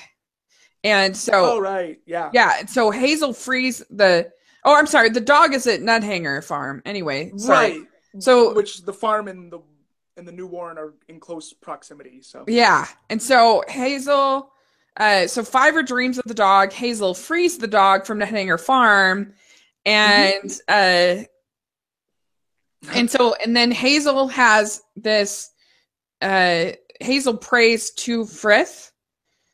And 0.84 1.17
so 1.17 1.34
Oh 1.34 1.60
right, 1.60 1.99
yeah. 2.05 2.29
yeah, 2.34 2.60
and 2.60 2.69
so 2.69 2.91
Hazel 2.91 3.34
frees 3.34 3.81
the 3.89 4.31
Oh, 4.67 4.75
I'm 4.75 4.88
sorry. 4.88 5.10
The 5.10 5.21
dog 5.21 5.53
is 5.53 5.67
at 5.67 5.81
Nuthanger 5.81 6.43
Farm. 6.43 6.81
Anyway, 6.86 7.31
sorry. 7.38 7.71
Right. 7.79 7.88
So 8.19 8.54
which 8.54 8.82
the 8.84 8.93
farm 8.93 9.28
and 9.28 9.51
the 9.51 9.60
and 10.17 10.28
the 10.28 10.32
new 10.32 10.47
Warren 10.47 10.78
are 10.78 10.93
in 11.08 11.19
close 11.19 11.54
proximity. 11.54 12.21
So 12.21 12.45
Yeah. 12.47 12.88
And 13.10 13.21
so 13.21 13.63
Hazel, 13.67 14.51
uh, 14.97 15.28
so 15.28 15.43
Fiver 15.43 15.84
dreams 15.84 16.17
of 16.17 16.23
the 16.25 16.34
dog. 16.34 16.71
Hazel 16.71 17.13
frees 17.13 17.58
the 17.58 17.67
dog 17.67 18.06
from 18.06 18.19
Nuthanger 18.19 18.60
farm. 18.60 19.34
And, 19.86 20.51
uh, 20.67 21.23
and 22.93 23.10
so, 23.10 23.36
and 23.36 23.56
then 23.56 23.71
Hazel 23.71 24.28
has 24.30 24.82
this, 24.95 25.51
uh, 26.21 26.71
Hazel 27.01 27.38
prays 27.38 27.91
to 27.91 28.25
Frith, 28.25 28.91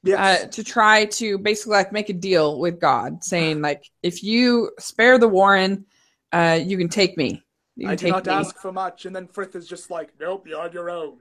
yes, 0.04 0.20
uh, 0.20 0.48
to 0.50 0.64
try 0.64 1.06
to 1.06 1.38
basically 1.40 1.74
like 1.74 1.92
make 1.92 2.10
a 2.10 2.14
deal 2.14 2.60
with 2.60 2.80
God, 2.80 3.24
saying 3.24 3.62
like, 3.62 3.84
if 4.04 4.24
you 4.24 4.72
spare 4.80 5.18
the 5.18 5.28
Warren, 5.28 5.86
uh, 6.32 6.60
you 6.62 6.78
can 6.78 6.88
take 6.88 7.18
me. 7.18 7.44
You 7.82 7.90
I 7.90 7.96
do 7.96 8.10
not 8.10 8.26
me. 8.26 8.34
ask 8.34 8.58
for 8.60 8.72
much. 8.72 9.06
And 9.06 9.16
then 9.16 9.28
Frith 9.28 9.56
is 9.56 9.68
just 9.68 9.90
like, 9.90 10.14
nope, 10.20 10.46
you're 10.48 10.62
on 10.62 10.72
your 10.72 10.90
own. 10.90 11.20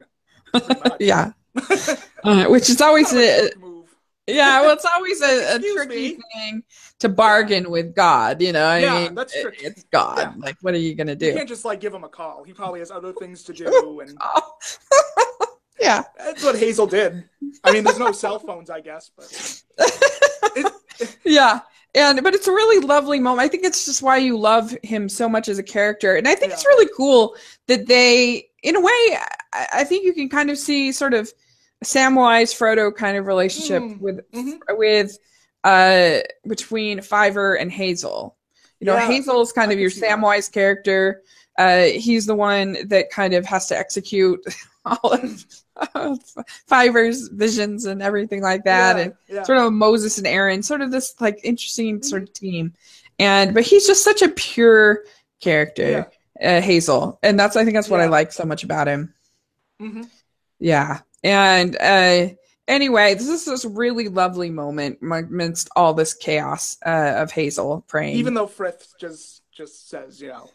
Yeah. 1.01 1.33
Uh, 2.23 2.45
which 2.49 2.69
is 2.69 2.83
always 2.83 3.11
a, 3.15 3.49
move. 3.59 3.89
Yeah, 4.27 4.61
well, 4.61 4.75
it's 4.75 4.85
always 4.85 5.23
a, 5.23 5.57
a 5.57 5.59
tricky 5.59 5.95
me? 6.17 6.19
thing 6.35 6.63
to 6.99 7.09
bargain 7.09 7.71
with 7.71 7.95
God. 7.95 8.43
You 8.43 8.53
know, 8.53 8.67
I 8.67 8.79
Yeah, 8.81 8.95
mean, 9.05 9.15
that's 9.15 9.33
tricky. 9.41 9.65
it's 9.65 9.85
God. 9.85 10.19
Yeah. 10.19 10.33
Like, 10.37 10.57
what 10.61 10.75
are 10.75 10.79
you 10.79 10.95
gonna 10.95 11.17
do? 11.17 11.27
You 11.27 11.33
can't 11.35 11.49
just 11.49 11.65
like 11.65 11.81
give 11.81 11.95
him 11.95 12.05
a 12.05 12.11
call. 12.11 12.45
He 12.45 12.53
probably 12.53 12.81
has 12.81 12.91
other 12.91 13.15
things 13.15 13.43
to 13.45 13.55
do, 13.55 14.01
and 14.05 14.19
yeah, 15.81 16.03
that's 16.19 16.45
what 16.45 16.59
Hazel 16.59 16.87
did. 16.87 17.25
I 17.65 17.73
mean, 17.73 17.85
there's 17.85 17.99
no 17.99 18.13
cell 18.13 18.39
phones, 18.39 18.69
I 18.69 18.81
guess, 18.83 19.11
but 19.17 19.63
it, 20.57 21.17
yeah, 21.25 21.61
and 21.95 22.23
but 22.23 22.35
it's 22.35 22.47
a 22.49 22.53
really 22.53 22.85
lovely 22.87 23.21
moment. 23.21 23.41
I 23.45 23.49
think 23.49 23.65
it's 23.65 23.85
just 23.85 24.03
why 24.03 24.19
you 24.19 24.39
love 24.39 24.77
him 24.83 25.09
so 25.09 25.29
much 25.29 25.49
as 25.49 25.59
a 25.59 25.63
character, 25.63 26.17
and 26.17 26.29
I 26.29 26.35
think 26.35 26.53
it's 26.53 26.67
really 26.67 26.91
cool 26.97 27.37
that 27.67 27.87
they, 27.87 28.49
in 28.63 28.77
a 28.77 28.81
way, 28.81 29.19
I, 29.53 29.67
I 29.75 29.85
think 29.85 30.05
you 30.05 30.13
can 30.13 30.29
kind 30.29 30.51
of 30.51 30.59
see 30.59 30.93
sort 30.93 31.15
of 31.15 31.33
Samwise 31.85 32.55
Frodo 32.57 32.95
kind 32.95 33.17
of 33.17 33.27
relationship 33.27 33.83
Mm, 33.83 34.01
with 34.01 34.31
mhm. 34.33 34.59
with 34.71 35.19
uh 35.65 36.21
between 36.47 37.01
Fiver 37.03 37.55
and 37.57 37.71
Hazel. 37.73 38.37
You 38.81 38.87
know, 38.87 38.95
Yeah, 38.95 39.07
Hazel's 39.07 39.53
kind 39.53 39.71
I 39.71 39.75
of 39.75 39.81
your 39.81 39.91
see 39.91 40.01
that. 40.01 40.19
Samwise 40.19 40.51
character. 40.53 41.23
Uh 41.59 41.85
he's 41.85 42.27
the 42.27 42.35
one 42.35 42.77
that 42.89 43.11
kind 43.11 43.35
of 43.35 43.45
has 43.47 43.67
to 43.69 43.77
execute 43.79 44.41
all 44.85 45.13
of, 45.13 45.45
of 45.95 46.19
Fiver's 46.67 47.29
visions 47.29 47.85
and 47.87 48.03
everything 48.03 48.43
like 48.43 48.65
that 48.65 48.97
yeah, 48.97 49.03
and 49.03 49.15
yeah. 49.29 49.43
sort 49.45 49.59
of 49.59 49.73
Moses 49.73 50.19
and 50.19 50.27
Aaron, 50.27 50.63
sort 50.63 50.81
of 50.81 50.91
this 50.91 51.15
like 51.21 51.41
interesting 51.45 51.97
Mm-hmm. 51.97 52.05
sort 52.05 52.23
of 52.23 52.33
team. 52.33 52.75
And 53.19 53.53
but 53.55 53.65
he's 53.65 53.87
just 53.87 54.03
such 54.05 54.23
a 54.23 54.29
pure 54.31 55.05
character. 55.41 56.09
Yeah. 56.41 56.59
uh, 56.59 56.61
Hazel, 56.63 57.19
and 57.23 57.39
that's 57.39 57.57
I 57.57 57.65
think 57.65 57.75
that's 57.75 57.91
what 57.91 58.01
I 58.01 58.07
like 58.07 58.33
so 58.33 58.45
much 58.45 58.65
about 58.65 58.89
him. 58.89 59.13
hmm 59.79 60.03
Yeah, 60.59 61.01
and 61.23 61.77
uh, 61.77 62.29
anyway, 62.67 63.15
this 63.15 63.29
is 63.29 63.45
this 63.45 63.65
really 63.67 64.09
lovely 64.09 64.49
moment 64.51 64.99
amidst 65.03 65.69
all 65.77 65.93
this 65.93 66.15
chaos 66.15 66.79
uh, 66.87 67.15
of 67.17 67.31
Hazel 67.31 67.85
praying. 67.89 68.17
Even 68.17 68.33
though 68.35 68.47
Frith 68.47 68.95
just 68.99 69.43
just 69.53 69.91
says, 69.91 70.21
you 70.23 70.29
know, 70.29 70.49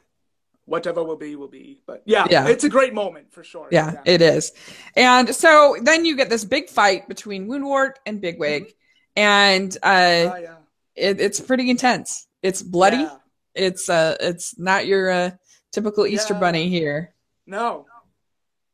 whatever 0.66 1.03
will 1.03 1.16
be 1.16 1.36
will 1.36 1.47
be. 1.47 1.80
But 1.86 2.03
yeah, 2.05 2.26
Yeah. 2.30 2.47
it's 2.47 2.63
a 2.63 2.70
great 2.70 2.93
moment 2.93 3.32
for 3.34 3.43
sure. 3.43 3.68
yeah, 3.72 4.01
it 4.05 4.22
is. 4.22 4.51
And 4.95 5.34
so 5.34 5.78
then 5.82 6.05
you 6.05 6.16
get 6.16 6.30
this 6.30 6.43
big 6.43 6.70
fight 6.70 7.07
between 7.07 7.47
Woundwort 7.47 7.93
and 8.05 8.22
Bigwig, 8.22 8.74
and 9.16 9.76
uh, 9.84 9.88
Oh, 9.88 10.36
yeah. 10.38 10.55
it, 10.95 11.20
it's 11.20 11.39
pretty 11.39 11.70
intense. 11.70 12.28
It's 12.41 12.61
bloody. 12.61 12.97
Yeah. 12.97 13.18
It's 13.55 13.89
uh, 13.89 14.18
it's 14.20 14.57
not 14.59 14.86
your 14.86 15.09
uh, 15.09 15.32
typical 15.72 16.05
Easter 16.05 16.34
Yeah. 16.34 16.39
bunny 16.41 16.70
here. 16.70 17.13
No. 17.47 17.86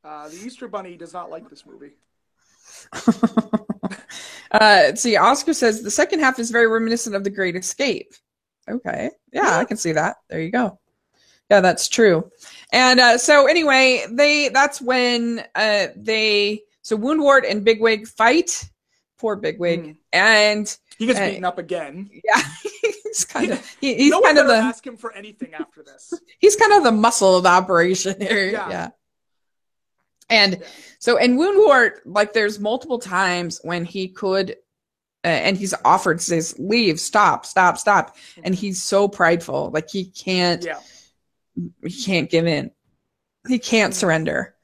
Uh, 0.04 0.28
the 0.30 0.36
Easter 0.38 0.68
Bunny 0.68 0.98
does 0.98 1.14
not 1.14 1.30
like 1.30 1.48
this 1.48 1.64
movie. 1.64 1.92
uh, 4.52 4.96
see, 4.96 5.16
Oscar 5.16 5.54
says 5.54 5.84
the 5.84 5.92
second 5.92 6.20
half 6.22 6.40
is 6.40 6.50
very 6.50 6.68
reminiscent 6.68 7.16
of 7.16 7.24
The 7.24 7.30
Great 7.30 7.56
Escape. 7.56 8.12
Okay, 8.70 9.12
yeah, 9.32 9.44
Yeah. 9.44 9.58
I 9.58 9.66
can 9.66 9.78
see 9.78 9.92
that. 9.94 10.18
There 10.30 10.42
you 10.42 10.50
go. 10.52 10.80
Yeah, 11.52 11.60
that's 11.60 11.90
true. 11.90 12.32
And 12.72 13.02
uh, 13.02 13.18
so 13.18 13.46
anyway, 13.48 14.06
they 14.10 14.48
that's 14.48 14.82
when 14.82 15.44
uh, 15.54 15.88
they 15.98 16.62
so 16.82 16.98
Woundwort 16.98 17.44
and 17.50 17.66
Bigwig 17.66 18.08
fight. 18.08 18.70
Poor 19.20 19.36
Bigwig, 19.36 19.84
Mm. 19.84 19.98
and 20.14 20.78
He 20.98 21.06
gets 21.08 21.20
Uh, 21.20 21.26
beaten 21.28 21.44
up 21.44 21.58
again. 21.58 22.10
yeah, 22.24 22.42
he's 23.04 23.26
kind 23.26 23.52
of 23.52 23.76
he, 23.82 23.96
he's 24.02 24.12
no 24.12 24.22
kind 24.22 24.38
of 24.38 24.48
the 24.48 24.54
ask 24.56 24.88
him 24.88 24.96
for 24.96 25.12
anything 25.14 25.54
after 25.54 25.84
this. 25.84 26.14
he's 26.40 26.56
kind 26.56 26.72
of 26.72 26.84
the 26.84 26.92
muscle 26.94 27.36
of 27.36 27.44
the 27.44 27.50
operation 27.50 28.16
here. 28.22 28.46
Yeah. 28.50 28.70
Yeah. 28.70 28.90
And 30.30 30.54
Yeah. 30.54 30.68
so 31.00 31.18
in 31.18 31.38
Woundwort, 31.38 31.96
like 32.06 32.32
there's 32.32 32.60
multiple 32.62 32.98
times 33.00 33.60
when 33.64 33.84
he 33.84 34.08
could, 34.08 34.52
uh, 35.26 35.28
and 35.28 35.58
he's 35.58 35.74
offered 35.84 36.22
says, 36.22 36.56
"Leave, 36.58 36.98
stop, 36.98 37.46
stop, 37.46 37.78
stop," 37.78 38.16
and 38.42 38.56
he's 38.56 38.82
so 38.82 39.10
prideful, 39.10 39.70
like 39.74 39.90
he 39.90 40.06
can't, 40.06 40.64
Yeah. 40.64 40.80
He 41.86 42.04
can't 42.04 42.30
give 42.30 42.48
in, 42.48 42.72
he 43.48 43.60
can't 43.60 43.94
surrender. 43.94 44.56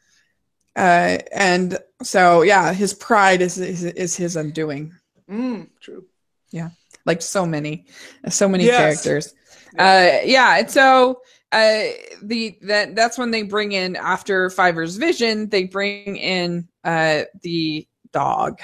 Uh, 0.75 1.17
and 1.33 1.77
so 2.03 2.43
yeah, 2.43 2.71
his 2.73 2.93
pride 2.93 3.41
is 3.41 3.57
is, 3.57 3.83
is 3.83 4.15
his 4.15 4.35
undoing, 4.35 4.93
Mm, 5.29 5.69
true. 5.81 6.05
Yeah, 6.51 6.69
like 7.05 7.21
so 7.21 7.45
many, 7.45 7.85
so 8.29 8.47
many 8.47 8.65
Yes. 8.65 8.77
characters. 9.03 9.33
Uh, 9.77 10.19
yeah, 10.23 10.59
and 10.59 10.71
so 10.71 11.21
uh, 11.51 11.83
the 12.23 12.57
that 12.61 12.95
that's 12.95 13.17
when 13.17 13.31
they 13.31 13.43
bring 13.43 13.71
in 13.73 13.95
after 13.95 14.49
Fiver's 14.49 14.95
vision, 14.97 15.49
they 15.49 15.65
bring 15.65 16.15
in 16.15 16.67
uh 16.83 17.23
the 17.41 17.88
dog, 18.13 18.59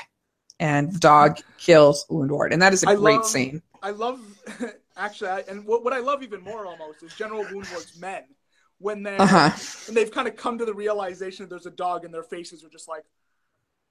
and 0.59 0.93
the 0.93 0.99
dog 0.99 1.39
kills 1.57 2.05
Woundwort, 2.09 2.53
and 2.53 2.61
that 2.61 2.74
is 2.74 2.84
a 2.84 2.89
I 2.89 2.95
great 2.95 3.15
love- 3.15 3.26
scene. 3.26 3.61
I 3.82 3.89
love, 3.89 4.19
actually, 4.98 5.30
I, 5.30 5.39
and 5.48 5.66
what, 5.66 5.84
what 5.84 5.94
I 5.94 6.00
love 6.00 6.24
even 6.24 6.41
more 6.41 6.66
almost 6.66 7.04
is 7.04 7.14
General 7.16 7.44
Woundwort's 7.46 7.98
men. 8.00 8.24
When 8.80 9.02
they're 9.04 9.22
Uh 9.22 9.26
huh. 9.26 9.52
when 9.88 9.96
they've 9.96 10.12
kind 10.12 10.28
of 10.28 10.36
come 10.36 10.58
to 10.58 10.66
the 10.66 10.74
realization 10.74 11.44
that 11.46 11.50
there's 11.50 11.66
a 11.66 11.72
dog 11.72 12.04
and 12.04 12.14
their 12.14 12.24
faces 12.24 12.64
are 12.66 12.70
just 12.70 12.89
like, 12.89 13.04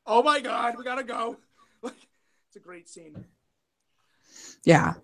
oh 0.06 0.22
my 0.22 0.40
god, 0.40 0.74
we 0.76 0.84
gotta 0.84 1.04
go. 1.04 1.38
Like, 1.82 1.94
it's 2.48 2.56
a 2.56 2.60
great 2.60 2.88
scene. 2.88 3.24
Yeah, 4.64 4.94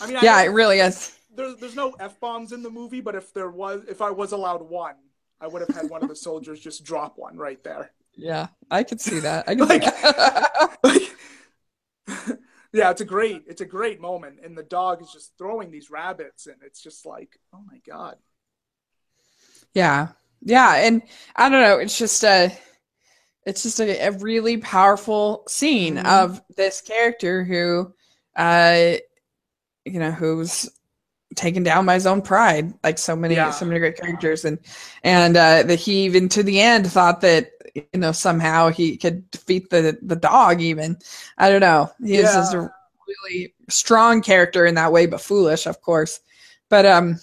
I 0.00 0.06
mean, 0.06 0.18
yeah, 0.22 0.40
it 0.42 0.48
really 0.48 0.78
is. 0.78 1.16
there's 1.34 1.56
there's 1.56 1.74
no 1.76 1.92
f 2.00 2.18
bombs 2.20 2.52
in 2.52 2.62
the 2.62 2.70
movie, 2.70 3.00
but 3.00 3.14
if 3.14 3.34
there 3.34 3.50
was, 3.50 3.82
if 3.88 4.00
I 4.00 4.10
was 4.10 4.32
allowed 4.32 4.62
one, 4.62 4.94
I 5.40 5.48
would 5.48 5.60
have 5.66 5.74
had 5.76 5.90
one 5.90 6.02
of 6.02 6.08
the 6.08 6.16
soldiers 6.16 6.60
just 6.60 6.84
drop 6.84 7.18
one 7.18 7.36
right 7.36 7.62
there. 7.64 7.90
Yeah, 8.16 8.48
I 8.70 8.84
could 8.84 9.00
see 9.00 9.18
that. 9.20 9.48
I 9.48 9.54
could 9.54 9.68
Like- 9.68 9.82
see 9.84 9.90
that. 9.90 10.78
Like, 10.84 11.02
yeah, 12.72 12.90
it's 12.90 13.00
a 13.00 13.04
great, 13.06 13.44
it's 13.46 13.60
a 13.60 13.66
great 13.66 14.00
moment, 14.00 14.40
and 14.44 14.56
the 14.56 14.62
dog 14.62 15.02
is 15.02 15.10
just 15.12 15.32
throwing 15.38 15.70
these 15.70 15.90
rabbits, 15.90 16.46
and 16.46 16.56
it's 16.62 16.82
just 16.82 17.06
like, 17.06 17.38
oh 17.54 17.62
my 17.66 17.78
god. 17.86 18.16
Yeah. 19.74 20.08
Yeah. 20.42 20.74
And 20.76 21.02
I 21.36 21.48
don't 21.48 21.62
know. 21.62 21.78
It's 21.78 21.98
just 21.98 22.22
a, 22.24 22.52
it's 23.46 23.62
just 23.62 23.80
a, 23.80 23.98
a 24.08 24.12
really 24.12 24.58
powerful 24.58 25.44
scene 25.48 25.96
Mhm. 25.96 26.06
of 26.06 26.42
this 26.56 26.80
character 26.80 27.44
who, 27.44 27.92
uh, 28.36 28.94
you 29.84 29.98
know, 30.00 30.10
who's 30.10 30.68
taken 31.34 31.62
down 31.62 31.84
by 31.86 31.94
his 31.94 32.06
own 32.06 32.22
pride, 32.22 32.72
like 32.82 32.98
so 32.98 33.14
many, 33.14 33.34
Yeah. 33.34 33.50
so 33.50 33.64
many 33.66 33.78
great 33.78 33.96
characters. 33.96 34.44
And, 34.44 34.58
and, 35.02 35.36
uh, 35.36 35.62
that 35.64 35.78
he 35.78 36.04
even 36.04 36.28
to 36.30 36.42
the 36.42 36.60
end 36.60 36.90
thought 36.90 37.20
that, 37.20 37.50
you 37.74 38.00
know, 38.00 38.12
somehow 38.12 38.70
he 38.70 38.96
could 38.96 39.30
defeat 39.30 39.70
the, 39.70 39.98
the 40.02 40.16
dog 40.16 40.60
even. 40.60 40.98
I 41.36 41.50
don't 41.50 41.60
know. 41.60 41.90
He 42.02 42.16
is 42.16 42.32
just 42.32 42.54
a 42.54 42.70
really 43.06 43.54
strong 43.68 44.22
character 44.22 44.66
in 44.66 44.74
that 44.76 44.92
way, 44.92 45.06
but 45.06 45.20
foolish, 45.20 45.66
of 45.66 45.80
course. 45.82 46.20
But, 46.70 46.86
um, 46.86 47.20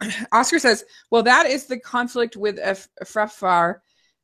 Oscar 0.32 0.58
says, 0.58 0.84
well, 1.10 1.22
that 1.24 1.46
is 1.46 1.66
the 1.66 1.78
conflict 1.78 2.36
with 2.36 2.58
F- 2.60 2.88
Efrafa. 3.02 3.76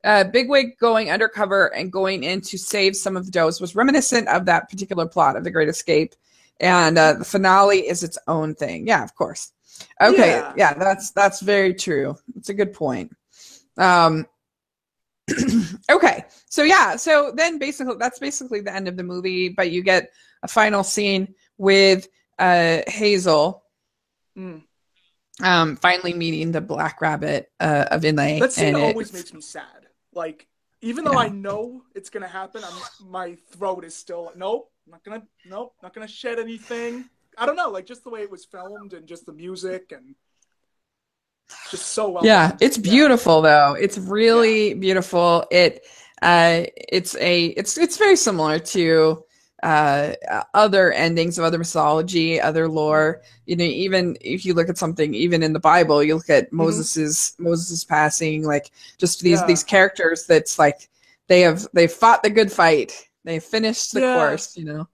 Uh, 0.05 0.25
Bigwig 0.25 0.77
going 0.79 1.11
undercover 1.11 1.75
and 1.75 1.91
going 1.91 2.25
in 2.25 2.41
to 2.43 2.59
save 2.59 2.95
some 2.95 3.17
of 3.17 3.25
the 3.25 3.33
does 3.33 3.59
was 3.61 3.75
reminiscent 3.75 4.29
of 4.29 4.45
that 4.45 4.69
particular 4.69 5.07
plot 5.07 5.35
of 5.35 5.45
The 5.45 5.51
Great 5.51 5.69
Escape. 5.69 6.15
And 6.61 6.97
uh, 6.99 7.15
the 7.15 7.25
finale 7.25 7.81
is 7.89 8.03
its 8.03 8.19
own 8.29 8.55
thing. 8.55 8.87
Yeah, 8.87 9.03
of 9.03 9.15
course. 9.15 9.53
Okay, 10.01 10.29
yeah, 10.39 10.53
Yeah. 10.57 10.75
that's 10.75 11.11
that's 11.11 11.41
very 11.41 11.75
true. 11.75 12.17
It's 12.37 12.49
a 12.49 12.55
good 12.55 12.73
point. 12.73 13.15
Um, 13.77 14.27
okay, 15.91 16.25
so 16.49 16.63
yeah, 16.63 16.97
so 16.97 17.33
then 17.35 17.59
basically 17.59 17.97
that's 17.99 18.19
basically 18.19 18.61
the 18.61 18.75
end 18.75 18.89
of 18.89 18.97
the 18.97 19.03
movie, 19.03 19.49
but 19.49 19.71
you 19.71 19.83
get 19.83 20.13
a 20.43 20.49
final 20.49 20.85
scene 20.85 21.35
with 21.59 22.09
uh, 22.39 22.81
Hazel 22.87 23.63
Mm. 24.37 24.63
um, 25.43 25.77
finally 25.77 26.13
meeting 26.13 26.51
the 26.51 26.61
Black 26.61 27.01
Rabbit 27.01 27.51
uh, 27.61 27.87
of 27.93 28.03
Inlé. 28.03 28.41
That 28.41 28.53
scene 28.53 28.75
and 28.75 28.77
it- 28.79 28.83
always 28.83 29.13
makes 29.13 29.33
me 29.33 29.41
sad. 29.41 29.87
Like, 30.13 30.49
even 30.81 31.05
though 31.05 31.17
I 31.19 31.29
know 31.29 31.83
it's 31.95 32.11
gonna 32.11 32.27
happen, 32.29 32.63
I'm, 32.65 33.09
my 33.11 33.37
throat 33.53 33.85
is 33.85 33.95
still 33.95 34.33
nope, 34.37 34.71
I'm 34.87 34.93
not 34.93 35.05
gonna, 35.05 35.23
nope, 35.47 35.75
not 35.83 35.95
gonna 35.95 36.09
shed 36.09 36.39
anything. 36.39 37.05
I 37.39 37.47
don't 37.47 37.57
know, 37.57 37.71
like 37.71 37.87
just 37.87 38.05
the 38.05 38.11
way 38.11 38.21
it 38.23 38.31
was 38.31 38.45
filmed 38.45 38.93
and 38.93 39.07
just 39.07 39.27
the 39.27 39.33
music 39.33 39.93
and 39.93 40.15
just 41.71 41.89
so 41.89 42.11
well. 42.11 42.25
yeah 42.25 42.57
it's 42.61 42.79
beautiful 42.79 43.43
though 43.43 43.75
it's 43.79 43.99
really 43.99 44.73
beautiful 44.73 45.45
it 45.51 45.85
uh 46.23 46.63
it's 46.89 47.15
a 47.17 47.47
it's 47.49 47.77
it's 47.77 47.99
very 47.99 48.17
similar 48.17 48.59
to 48.59 49.23
uh 49.63 50.15
other 50.55 50.91
endings 50.93 51.39
of 51.39 51.45
other 51.45 51.59
mythology 51.59 52.41
other 52.41 52.67
lore 52.67 53.21
you 53.45 53.57
know 53.57 53.65
even 53.65 54.17
if 54.23 54.47
you 54.47 54.55
look 54.55 54.71
at 54.71 54.79
something 54.79 55.13
even 55.15 55.43
in 55.43 55.53
the 55.53 55.61
bible 55.61 56.03
you 56.03 56.15
look 56.15 56.31
at 56.31 56.51
moses's 56.51 57.35
moses 57.39 57.85
passing 57.85 58.43
like 58.43 58.71
just 58.97 59.21
these 59.21 59.41
Yeah. 59.41 59.47
these 59.47 59.63
characters 59.65 60.25
that's 60.27 60.59
like 60.59 60.89
they 61.29 61.43
have 61.43 61.67
they 61.75 61.87
fought 61.87 62.23
the 62.23 62.31
good 62.31 62.51
fight 62.51 63.07
they 63.25 63.41
finished 63.41 63.93
the 63.93 64.01
Yeah. 64.01 64.15
course 64.17 64.57
you 64.57 64.65
know 64.65 64.89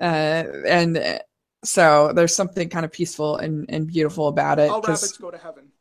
uh 0.00 0.44
and 0.66 0.96
uh, 0.98 1.18
so 1.64 2.12
there's 2.14 2.34
something 2.34 2.68
kind 2.70 2.84
of 2.86 2.92
peaceful 2.92 3.36
and, 3.36 3.66
and 3.68 3.86
beautiful 3.86 4.28
about 4.28 4.58
it 4.58 4.70
All 4.70 4.80
rabbits 4.80 5.16
go 5.18 5.30
to 5.30 5.38
heaven. 5.38 5.72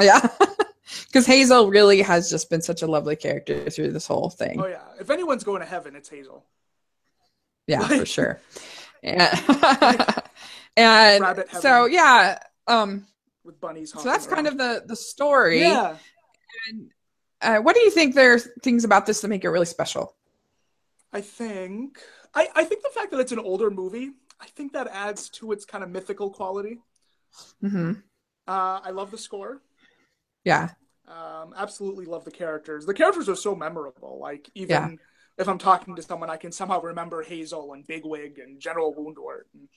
yeah. 0.00 0.28
Because 1.08 1.26
Hazel 1.26 1.68
really 1.68 2.00
has 2.02 2.30
just 2.30 2.48
been 2.48 2.62
such 2.62 2.82
a 2.82 2.86
lovely 2.86 3.16
character 3.16 3.68
through 3.70 3.90
this 3.90 4.06
whole 4.06 4.30
thing. 4.30 4.60
Oh 4.60 4.68
yeah, 4.68 4.82
if 5.00 5.10
anyone's 5.10 5.42
going 5.42 5.58
to 5.60 5.66
heaven, 5.66 5.96
it's 5.96 6.08
Hazel. 6.08 6.44
yeah, 7.66 7.80
for 7.88 7.96
like- 7.98 8.06
sure. 8.06 8.40
Yeah. 9.02 9.34
and 10.76 11.44
so 11.60 11.86
yeah, 11.86 12.38
um 12.66 13.06
With 13.44 13.60
bunnies. 13.60 13.92
Home. 13.92 14.02
So 14.04 14.08
that's 14.08 14.26
kind 14.26 14.46
of 14.46 14.56
the 14.58 14.82
the 14.86 14.96
story. 14.96 15.60
yeah. 15.60 15.96
And, 16.70 16.90
uh, 17.42 17.58
what 17.58 17.74
do 17.74 17.82
you 17.82 17.90
think 17.90 18.14
there's 18.14 18.48
things 18.62 18.84
about 18.84 19.06
this 19.06 19.20
that 19.20 19.28
make 19.28 19.44
it 19.44 19.50
really 19.50 19.66
special? 19.66 20.15
I 21.12 21.20
think 21.20 21.98
I, 22.34 22.48
I 22.54 22.64
think 22.64 22.82
the 22.82 22.90
fact 22.90 23.10
that 23.10 23.20
it's 23.20 23.32
an 23.32 23.38
older 23.38 23.70
movie, 23.70 24.12
I 24.40 24.46
think 24.46 24.72
that 24.72 24.88
adds 24.88 25.28
to 25.30 25.52
its 25.52 25.64
kind 25.64 25.82
of 25.82 25.90
mythical 25.90 26.30
quality. 26.30 26.80
hmm 27.62 28.02
Uh, 28.48 28.80
I 28.82 28.90
love 28.90 29.10
the 29.10 29.18
score. 29.18 29.62
Yeah. 30.44 30.70
Um, 31.08 31.54
absolutely 31.56 32.04
love 32.04 32.24
the 32.24 32.30
characters. 32.32 32.84
The 32.84 32.94
characters 32.94 33.28
are 33.28 33.36
so 33.36 33.54
memorable. 33.54 34.18
Like 34.20 34.50
even 34.54 34.88
Yeah. 34.88 34.90
if 35.38 35.48
I'm 35.48 35.58
talking 35.58 35.94
to 35.96 36.02
someone, 36.02 36.30
I 36.30 36.36
can 36.36 36.50
somehow 36.50 36.80
remember 36.80 37.22
Hazel 37.22 37.72
and 37.74 37.86
Bigwig 37.86 38.38
and 38.38 38.60
General 38.60 38.92
Woundwort. 38.94 39.42
And, 39.54 39.68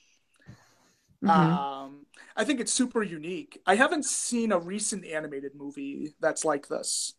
Mhm. 1.22 1.64
Um, 1.80 2.06
I 2.36 2.44
think 2.44 2.60
it's 2.60 2.74
super 2.74 3.04
unique. 3.04 3.62
I 3.66 3.76
haven't 3.76 4.06
seen 4.06 4.52
a 4.52 4.60
recent 4.60 5.06
animated 5.06 5.54
movie 5.56 6.14
that's 6.20 6.44
like 6.44 6.68
this, 6.68 7.14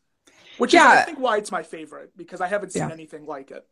which 0.57 0.75
is 0.75 0.87
I 0.87 0.99
think 0.99 1.19
why 1.19 1.39
it's 1.39 1.53
my 1.53 1.63
favorite 1.63 2.17
because 2.17 2.41
I 2.41 2.49
haven't 2.49 2.73
seen 2.73 2.91
Yeah. 2.91 2.93
anything 2.93 3.27
like 3.27 3.51
it. 3.51 3.67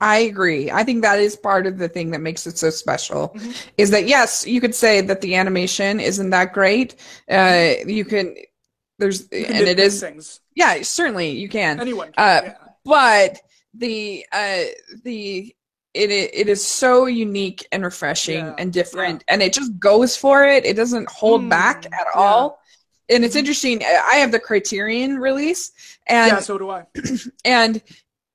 I 0.00 0.18
agree. 0.18 0.70
I 0.70 0.84
think 0.84 1.02
that 1.02 1.18
is 1.18 1.36
part 1.36 1.66
of 1.66 1.78
the 1.78 1.88
thing 1.88 2.10
that 2.12 2.20
makes 2.20 2.46
it 2.46 2.56
so 2.58 2.70
special. 2.70 3.30
Mm-hmm. 3.30 3.50
Is 3.76 3.90
that 3.90 4.06
yes, 4.06 4.46
you 4.46 4.60
could 4.60 4.74
say 4.74 5.00
that 5.00 5.20
the 5.20 5.34
animation 5.34 6.00
isn't 6.00 6.30
that 6.30 6.52
great. 6.52 6.96
Uh, 7.30 7.74
you 7.86 8.04
can 8.04 8.34
there's 8.98 9.22
you 9.32 9.46
can 9.46 9.56
and 9.56 9.68
it 9.68 9.78
is 9.78 10.00
things. 10.00 10.40
Yeah, 10.54 10.82
certainly 10.82 11.30
you 11.30 11.48
can. 11.48 11.80
Anyone. 11.80 12.12
Can, 12.12 12.14
uh, 12.18 12.40
yeah. 12.44 12.54
But 12.84 13.40
the 13.74 14.26
uh 14.32 14.62
the 15.04 15.54
it 15.94 16.10
it 16.10 16.48
is 16.48 16.64
so 16.64 17.06
unique 17.06 17.66
and 17.72 17.82
refreshing 17.82 18.44
yeah. 18.44 18.54
and 18.58 18.72
different, 18.72 19.24
yeah. 19.26 19.34
and 19.34 19.42
it 19.42 19.52
just 19.52 19.78
goes 19.78 20.16
for 20.16 20.44
it. 20.46 20.64
It 20.64 20.76
doesn't 20.76 21.10
hold 21.10 21.42
mm, 21.42 21.50
back 21.50 21.86
at 21.86 22.06
all. 22.14 22.60
And 23.08 23.24
it's 23.24 23.32
mm-hmm. 23.32 23.40
interesting. 23.40 23.82
I 23.82 24.16
have 24.16 24.30
the 24.30 24.38
Criterion 24.38 25.18
release, 25.18 25.72
and 26.06 26.32
yeah, 26.32 26.40
so 26.40 26.58
do 26.58 26.70
I. 26.70 26.86
And 27.44 27.82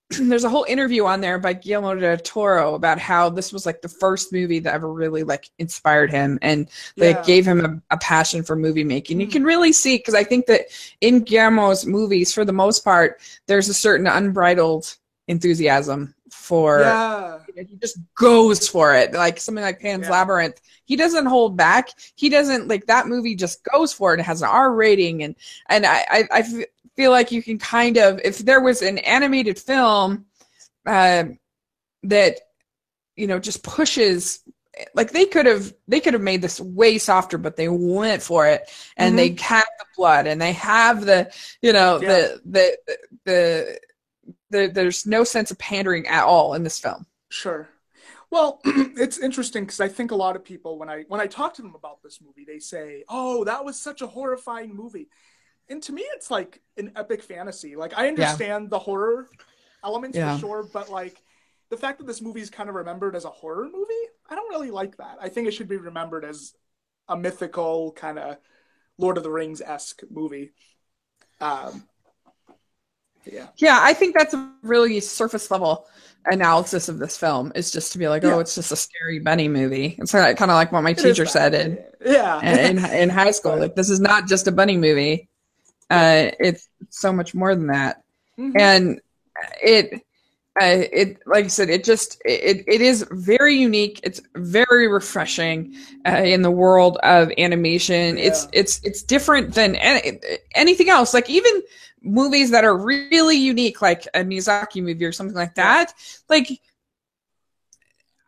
there's 0.20 0.43
a 0.43 0.49
whole 0.49 0.66
interview 0.66 1.06
on 1.06 1.22
there 1.22 1.39
by 1.39 1.53
Guillermo 1.53 1.95
del 1.95 2.18
Toro 2.18 2.76
about 2.76 2.99
how 2.99 3.30
this 3.30 3.51
was 3.51 3.66
like 3.66 3.82
the 3.82 3.89
first 3.89 4.32
movie 4.32 4.60
that 4.60 4.74
ever 4.74 4.91
really 4.91 5.24
like 5.24 5.49
inspired 5.58 6.12
him 6.12 6.38
and 6.41 6.70
like 6.97 7.18
yeah. 7.18 7.24
gave 7.24 7.45
him 7.45 7.66
a, 7.66 7.95
a, 7.95 7.97
passion 7.97 8.43
for 8.43 8.56
movie 8.56 8.84
making. 8.84 9.20
You 9.20 9.28
mm. 9.28 9.32
can 9.32 9.43
really 9.43 9.74
see 9.74 9.97
because 9.97 10.14
I 10.14 10.24
think 10.24 10.45
that 10.45 10.66
in 11.01 11.22
Guillermo's 11.22 11.86
movies, 11.86 12.34
for 12.34 12.45
the 12.45 12.53
most 12.53 12.84
part, 12.84 13.20
there's 13.47 13.68
a 13.68 13.74
certain 13.74 14.06
unbridled 14.06 14.95
enthusiasm 15.28 16.14
for 16.30 16.82
yeah. 16.82 17.39
you 17.47 17.56
know, 17.56 17.68
he 17.68 17.76
just 17.78 17.97
goes 18.16 18.68
for 18.68 18.93
it 18.93 19.14
like 19.14 19.39
something 19.39 19.64
like 19.64 19.80
pan's 19.80 20.06
yeah. 20.06 20.12
labyrinth 20.12 20.62
he 20.86 20.95
doesn't 20.95 21.26
hold 21.26 21.58
back 21.58 21.89
he 22.16 22.30
doesn't 22.30 22.68
like 22.68 22.86
that 22.86 23.08
movie 23.08 23.36
just 23.36 23.64
goes 23.64 23.91
for 23.93 24.14
it 24.14 24.20
it 24.20 24.24
has 24.24 24.41
an 24.41 24.49
r 24.49 24.74
rating 24.74 25.24
and 25.24 25.36
and 25.70 25.86
i 25.86 26.06
i, 26.10 26.24
I 26.32 26.66
feel 26.96 27.12
like 27.12 27.32
you 27.32 27.43
can 27.43 27.58
kind 27.58 27.98
of 27.98 28.20
if 28.24 28.39
there 28.39 28.62
was 28.62 28.82
an 28.82 28.98
animated 29.00 29.60
film 29.60 30.26
uh, 30.86 31.26
that 32.04 32.39
you 33.16 33.28
know 33.28 33.39
just 33.39 33.64
pushes 33.64 34.41
like 34.93 35.12
they 35.12 35.26
could 35.26 35.46
have 35.46 35.74
they 35.88 36.00
could 36.00 36.14
have 36.14 36.22
made 36.22 36.41
this 36.41 36.60
way 36.60 36.98
softer 36.98 37.38
but 37.38 37.56
they 37.56 37.70
went 37.70 38.22
for 38.22 38.48
it 38.48 38.70
and 38.98 39.18
mm-hmm. 39.18 39.36
they 39.36 39.41
have 39.41 39.68
the 39.80 39.86
blood 39.96 40.28
and 40.28 40.41
they 40.41 40.52
have 40.52 41.06
the 41.06 41.32
you 41.62 41.72
know 41.72 42.00
yeah. 42.02 42.08
the, 42.08 42.41
the 42.46 42.78
the 43.26 43.80
the 44.50 44.68
there's 44.74 45.06
no 45.06 45.24
sense 45.24 45.52
of 45.52 45.58
pandering 45.58 46.08
at 46.08 46.24
all 46.24 46.54
in 46.54 46.64
this 46.64 46.80
film 46.80 47.06
sure 47.30 47.70
well 48.30 48.60
it's 48.66 49.18
interesting 49.18 49.64
because 49.64 49.80
i 49.80 49.88
think 49.88 50.12
a 50.12 50.16
lot 50.16 50.36
of 50.36 50.43
people 50.43 50.78
when 50.78 50.89
i 50.89 51.04
when 51.08 51.22
i 51.22 51.28
talk 51.28 51.54
to 51.54 51.62
them 51.62 51.76
about 51.76 52.02
this 52.04 52.20
movie 52.22 52.46
they 52.46 52.60
say 52.60 53.04
oh 53.08 53.43
that 53.46 53.64
was 53.64 53.80
such 53.80 54.02
a 54.02 54.08
horrifying 54.08 54.76
movie 54.76 55.08
and 55.70 55.82
to 55.84 55.91
me 55.91 56.01
it's 56.13 56.30
like 56.30 56.61
an 56.78 56.91
epic 56.95 57.22
fantasy 57.22 57.76
like 57.76 57.97
i 57.97 58.07
understand 58.07 58.66
yeah. 58.66 58.70
the 58.70 58.80
horror 58.80 59.28
elements 59.84 60.18
yeah. 60.18 60.36
for 60.36 60.39
sure 60.39 60.63
but 60.74 60.89
like 60.89 61.22
the 61.70 61.78
fact 61.78 61.97
that 61.97 62.07
this 62.07 62.22
movie 62.22 62.41
is 62.41 62.49
kind 62.49 62.70
of 62.70 62.76
remembered 62.76 63.16
as 63.16 63.26
a 63.26 63.30
horror 63.30 63.66
movie 63.66 63.93
i 64.30 64.36
don't 64.36 64.49
really 64.49 64.72
like 64.72 64.97
that 64.97 65.18
i 65.22 65.30
think 65.30 65.47
it 65.47 65.51
should 65.51 65.70
be 65.70 65.78
remembered 65.78 66.26
as 66.26 66.53
a 67.07 67.18
mythical 67.18 67.91
kind 67.93 68.18
of 68.18 68.38
lord 68.97 69.18
of 69.18 69.24
the 69.24 69.32
rings-esque 69.32 70.01
movie 70.09 70.51
um, 71.41 71.84
yeah 73.26 73.47
yeah 73.57 73.80
i 73.82 73.93
think 73.93 74.16
that's 74.18 74.34
a 74.34 74.51
really 74.63 74.99
surface 74.99 75.51
level 75.51 75.88
analysis 76.28 76.89
of 76.89 76.99
this 76.99 77.18
film 77.18 77.51
is 77.55 77.72
just 77.72 77.91
to 77.91 77.97
be 77.97 78.07
like, 78.07 78.24
oh, 78.24 78.30
yeah. 78.30 78.39
it's 78.39 78.55
just 78.55 78.72
a 78.72 78.76
scary 78.76 79.20
bunny 79.20 79.47
movie. 79.47 79.95
It's 79.97 80.11
kind 80.11 80.39
of 80.39 80.47
like 80.47 80.72
what 80.72 80.82
my 80.82 80.93
teacher 80.93 81.26
said 81.26 81.53
in 81.53 81.84
yeah 82.05 82.41
in, 82.41 82.84
in 82.84 83.09
high 83.09 83.32
school. 83.32 83.55
Like 83.66 83.76
this 83.76 83.89
is 83.89 83.99
not 83.99 84.28
just 84.28 84.47
a 84.47 84.51
bunny 84.51 84.78
movie. 84.78 85.30
Uh, 85.90 86.32
it's 86.40 86.68
so 86.90 87.14
much 87.14 87.34
more 87.34 87.56
than 87.56 87.68
that, 87.68 88.04
mm-hmm. 88.40 88.58
and 88.58 89.02
it. 89.62 90.02
Uh, 90.58 90.88
it 90.94 91.18
like 91.26 91.44
I 91.44 91.48
said, 91.50 91.70
it 91.70 91.84
just 91.84 92.18
it 92.24 92.64
it 92.66 92.80
is 92.80 93.06
very 93.12 93.56
unique. 93.56 94.00
It's 94.04 94.22
very 94.36 94.88
refreshing 94.88 95.76
uh, 96.08 96.12
in 96.24 96.44
the 96.44 96.50
world 96.50 96.98
of 97.04 97.30
animation. 97.38 98.18
Yeah. 98.18 98.24
It's 98.24 98.48
it's 98.54 98.82
it's 98.86 99.04
different 99.04 99.54
than 99.54 99.76
any, 99.76 100.18
anything 100.56 100.88
else. 100.88 101.14
Like 101.14 101.30
even 101.30 101.62
movies 102.02 102.52
that 102.52 102.64
are 102.64 102.78
really 102.78 103.36
unique, 103.36 103.82
like 103.82 104.08
a 104.14 104.20
Miyazaki 104.20 104.82
movie 104.82 105.04
or 105.04 105.12
something 105.12 105.36
like 105.36 105.56
that. 105.56 105.94
Like 106.30 106.62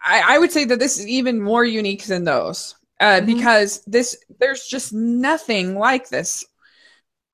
I, 0.03 0.35
I 0.35 0.39
would 0.39 0.51
say 0.51 0.65
that 0.65 0.79
this 0.79 0.99
is 0.99 1.07
even 1.07 1.39
more 1.41 1.63
unique 1.65 2.05
than 2.05 2.23
those 2.23 2.75
uh, 2.99 3.05
mm-hmm. 3.05 3.25
because 3.25 3.81
this 3.85 4.17
there's 4.39 4.65
just 4.65 4.93
nothing 4.93 5.77
like 5.77 6.09
this 6.09 6.45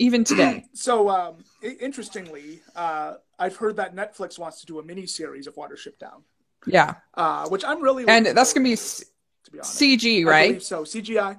even 0.03 0.23
today. 0.31 0.65
so, 0.73 1.09
um, 1.09 1.43
interestingly, 1.79 2.61
uh, 2.75 3.15
I've 3.39 3.55
heard 3.55 3.77
that 3.77 3.95
Netflix 3.95 4.37
wants 4.37 4.59
to 4.61 4.65
do 4.65 4.79
a 4.79 4.83
mini 4.83 5.07
series 5.07 5.47
of 5.47 5.55
Watership 5.55 5.97
Down. 5.99 6.23
Yeah, 6.65 6.95
uh, 7.15 7.47
which 7.49 7.65
I'm 7.65 7.81
really 7.81 8.05
and 8.07 8.25
that's 8.25 8.53
gonna 8.53 8.63
be, 8.63 8.75
to 8.75 9.51
be 9.51 9.59
honest. 9.59 9.79
CG, 9.79 10.25
right? 10.25 10.61
so 10.61 10.83
CGI. 10.83 11.37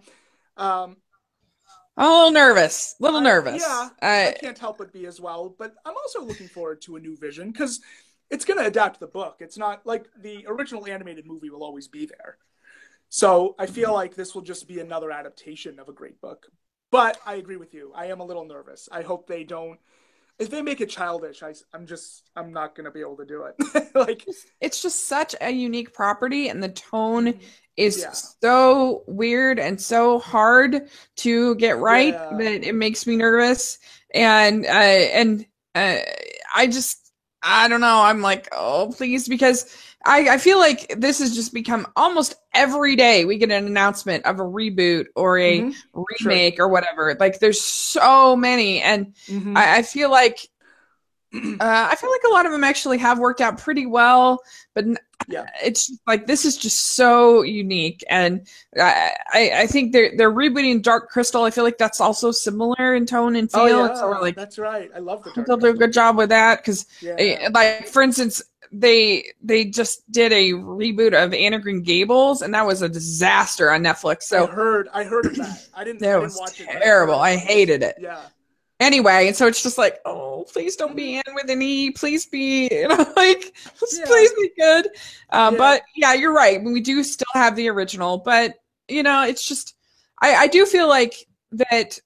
Um, 0.56 0.96
I'm 1.96 2.10
a 2.10 2.14
little 2.14 2.30
nervous. 2.32 2.96
A 3.00 3.02
little 3.02 3.20
nervous. 3.20 3.62
yeah, 3.62 3.88
I, 4.02 4.28
I 4.28 4.32
can't 4.32 4.58
help 4.58 4.78
but 4.78 4.92
be 4.92 5.06
as 5.06 5.20
well. 5.20 5.54
But 5.56 5.74
I'm 5.86 5.94
also 5.96 6.22
looking 6.22 6.48
forward 6.48 6.82
to 6.82 6.96
a 6.96 7.00
new 7.00 7.16
vision 7.16 7.52
because 7.52 7.80
it's 8.30 8.44
going 8.44 8.58
to 8.58 8.66
adapt 8.66 9.00
the 9.00 9.06
book. 9.06 9.36
It's 9.40 9.56
not 9.56 9.86
like 9.86 10.06
the 10.20 10.44
original 10.48 10.86
animated 10.86 11.26
movie 11.26 11.50
will 11.50 11.62
always 11.62 11.88
be 11.88 12.06
there. 12.06 12.38
So 13.08 13.54
I 13.58 13.66
feel 13.66 13.92
like 13.92 14.16
this 14.16 14.34
will 14.34 14.42
just 14.42 14.66
be 14.66 14.80
another 14.80 15.12
adaptation 15.12 15.78
of 15.78 15.88
a 15.88 15.92
great 15.92 16.20
book. 16.20 16.46
But 16.95 17.20
I 17.26 17.34
agree 17.34 17.57
with 17.57 17.74
you. 17.74 17.90
I 17.92 18.07
am 18.07 18.20
a 18.20 18.24
little 18.24 18.45
nervous. 18.45 18.88
I 18.92 19.03
hope 19.03 19.26
they 19.26 19.42
don't. 19.42 19.80
If 20.38 20.49
they 20.49 20.62
make 20.62 20.80
it 20.80 20.90
childish, 20.90 21.42
I, 21.42 21.53
I'm 21.72 21.86
just 21.86 22.30
I'm 22.36 22.53
not 22.53 22.76
gonna 22.76 22.92
be 22.92 23.01
able 23.01 23.16
to 23.16 23.24
do 23.24 23.47
it. 23.47 23.90
like 23.97 24.24
it's 24.61 24.80
just 24.80 25.09
such 25.09 25.34
a 25.40 25.51
unique 25.51 25.92
property, 25.92 26.49
and 26.49 26.62
the 26.62 26.68
tone 26.68 27.34
is 27.76 28.03
yeah. 28.03 28.12
so 28.12 29.03
weird 29.09 29.59
and 29.59 29.80
so 29.80 30.20
hard 30.20 30.88
to 31.16 31.57
get 31.57 31.78
right 31.78 32.14
yeah. 32.14 32.36
that 32.38 32.68
it 32.68 32.76
makes 32.76 33.09
me 33.09 33.16
nervous. 33.16 33.80
And 34.14 34.64
uh, 34.64 34.68
and 34.68 35.45
uh, 35.74 35.99
I 36.55 36.68
just 36.68 37.12
I 37.42 37.66
don't 37.66 37.80
know. 37.80 38.03
I'm 38.03 38.20
like, 38.20 38.49
oh 38.53 38.95
please, 38.97 39.28
because 39.28 39.76
I, 40.07 40.28
I 40.28 40.38
feel 40.38 40.59
like 40.59 40.95
this 40.97 41.18
has 41.18 41.34
just 41.34 41.55
become 41.55 41.86
almost 41.97 42.34
every 42.55 42.96
day 42.96 43.24
we 43.24 43.36
get 43.36 43.50
an 43.50 43.66
announcement 43.66 44.24
of 44.24 44.40
a 44.40 44.44
reboot 44.44 45.07
or 45.14 45.38
a 45.38 45.61
mm-hmm. 45.61 46.02
remake 46.20 46.57
sure. 46.57 46.66
or 46.66 46.68
whatever. 46.68 47.16
Like 47.18 47.40
there's 47.40 47.61
so 47.61 48.36
many, 48.36 48.80
and 48.80 49.14
mm-hmm. 49.26 49.57
I, 49.57 49.78
I, 49.78 49.82
feel 49.82 50.11
like 50.11 50.48
uh, 51.34 51.38
I 51.61 51.96
feel 51.96 52.11
like 52.11 52.22
a 52.26 52.32
lot 52.32 52.46
of 52.46 52.52
them 52.52 52.64
actually 52.64 52.98
have 52.98 53.18
worked 53.18 53.40
out 53.40 53.59
pretty 53.59 53.86
well. 53.86 54.40
But 54.74 54.86
yeah. 55.28 55.46
it's 55.62 55.92
like 56.07 56.26
this 56.26 56.44
is 56.44 56.57
just 56.57 56.94
so 56.96 57.42
unique, 57.42 58.05
and 58.09 58.46
I, 58.78 59.11
I, 59.32 59.50
I 59.55 59.66
think 59.66 59.92
they're 59.92 60.12
they're 60.16 60.32
rebooting 60.32 60.82
Dark 60.82 61.11
Crystal. 61.11 61.42
I 61.42 61.50
feel 61.50 61.64
like 61.64 61.78
that's 61.78 62.00
also 62.00 62.30
similar 62.30 62.94
in 62.94 63.07
tone 63.07 63.36
and 63.36 63.50
oh, 63.55 63.66
feel. 63.66 63.78
Oh, 63.78 63.86
yeah. 63.86 63.94
So 63.94 64.11
like 64.20 64.36
that's 64.36 64.59
right. 64.59 64.90
I 64.94 65.00
love 65.00 65.24
the. 65.24 65.42
They'll 65.42 65.57
do 65.57 65.68
a 65.68 65.74
good 65.74 65.92
job 65.92 66.16
with 66.16 66.28
that 66.28 66.59
because, 66.59 66.86
yeah. 67.00 67.14
Eh, 67.18 67.50
like 67.52 67.88
for 67.88 68.02
instance, 68.02 68.42
they 68.72 69.32
they 69.42 69.64
just 69.64 70.10
did 70.10 70.32
a 70.32 70.52
reboot 70.52 71.12
of 71.14 71.32
Anne 71.32 71.54
of 71.54 71.62
Green 71.62 71.82
Gables, 71.82 72.42
and 72.42 72.54
that 72.54 72.66
was 72.66 72.82
a 72.82 72.88
disaster 72.88 73.70
on 73.70 73.82
Netflix. 73.82 74.22
So 74.22 74.46
I 74.46 74.50
heard 74.50 74.88
I 74.92 75.04
heard 75.04 75.26
of 75.26 75.36
that. 75.36 75.68
I 75.74 75.84
didn't. 75.84 76.00
That 76.00 76.08
I 76.08 76.12
didn't 76.12 76.22
was 76.22 76.38
watch 76.38 76.58
terrible. 76.58 77.14
I 77.14 77.36
hated 77.36 77.82
it. 77.82 77.96
Yeah. 78.00 78.20
Anyway, 78.80 79.28
and 79.28 79.36
so 79.36 79.46
it's 79.46 79.62
just 79.62 79.78
like, 79.78 80.00
oh, 80.04 80.44
please 80.52 80.74
don't 80.74 80.96
be 80.96 81.16
Anne 81.16 81.34
with 81.34 81.48
an 81.48 81.62
E. 81.62 81.92
Please 81.92 82.26
be, 82.26 82.68
you 82.72 82.88
know, 82.88 83.12
like, 83.16 83.54
yeah. 83.92 84.04
please 84.04 84.32
be 84.34 84.50
good. 84.58 84.86
Um, 85.30 85.54
yeah. 85.54 85.58
But 85.58 85.82
yeah, 85.94 86.14
you're 86.14 86.34
right. 86.34 86.62
We 86.62 86.80
do 86.80 87.02
still 87.04 87.26
have 87.34 87.54
the 87.56 87.68
original, 87.68 88.18
but 88.18 88.56
you 88.88 89.02
know, 89.02 89.22
it's 89.22 89.46
just, 89.46 89.74
I, 90.20 90.34
I 90.34 90.46
do 90.48 90.66
feel 90.66 90.88
like 90.88 91.14
that 91.52 92.00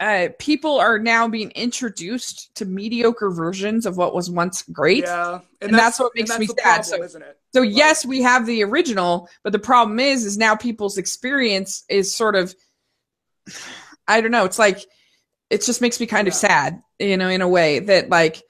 uh, 0.00 0.28
people 0.38 0.78
are 0.78 0.98
now 0.98 1.26
being 1.26 1.50
introduced 1.52 2.54
to 2.54 2.64
mediocre 2.64 3.30
versions 3.30 3.84
of 3.84 3.96
what 3.96 4.14
was 4.14 4.30
once 4.30 4.62
great. 4.62 5.04
Yeah, 5.04 5.40
and, 5.60 5.70
and 5.70 5.74
that's, 5.74 5.98
that's, 5.98 6.00
what 6.00 6.12
makes 6.14 6.38
me 6.38 6.46
sad. 6.46 6.56
Problem, 6.56 6.84
so, 6.84 7.02
isn't 7.02 7.22
it? 7.22 7.38
so 7.52 7.60
like, 7.62 7.74
yes, 7.74 8.06
we 8.06 8.22
have 8.22 8.46
the 8.46 8.62
original, 8.62 9.28
but 9.42 9.52
the 9.52 9.58
problem 9.58 9.98
is, 9.98 10.24
is 10.24 10.38
now 10.38 10.54
people's 10.54 10.98
experience 10.98 11.84
is 11.88 12.14
sort 12.14 12.36
of, 12.36 12.54
I 14.08 14.20
don't 14.20 14.30
know. 14.30 14.44
It's 14.44 14.58
like 14.58 14.86
it 15.50 15.62
just 15.62 15.80
makes 15.80 15.98
me 15.98 16.06
kind 16.06 16.26
yeah. 16.26 16.30
of 16.30 16.34
sad, 16.34 16.82
you 16.98 17.16
know, 17.16 17.28
in 17.28 17.42
a 17.42 17.48
way 17.48 17.80
that 17.80 18.08
like 18.08 18.42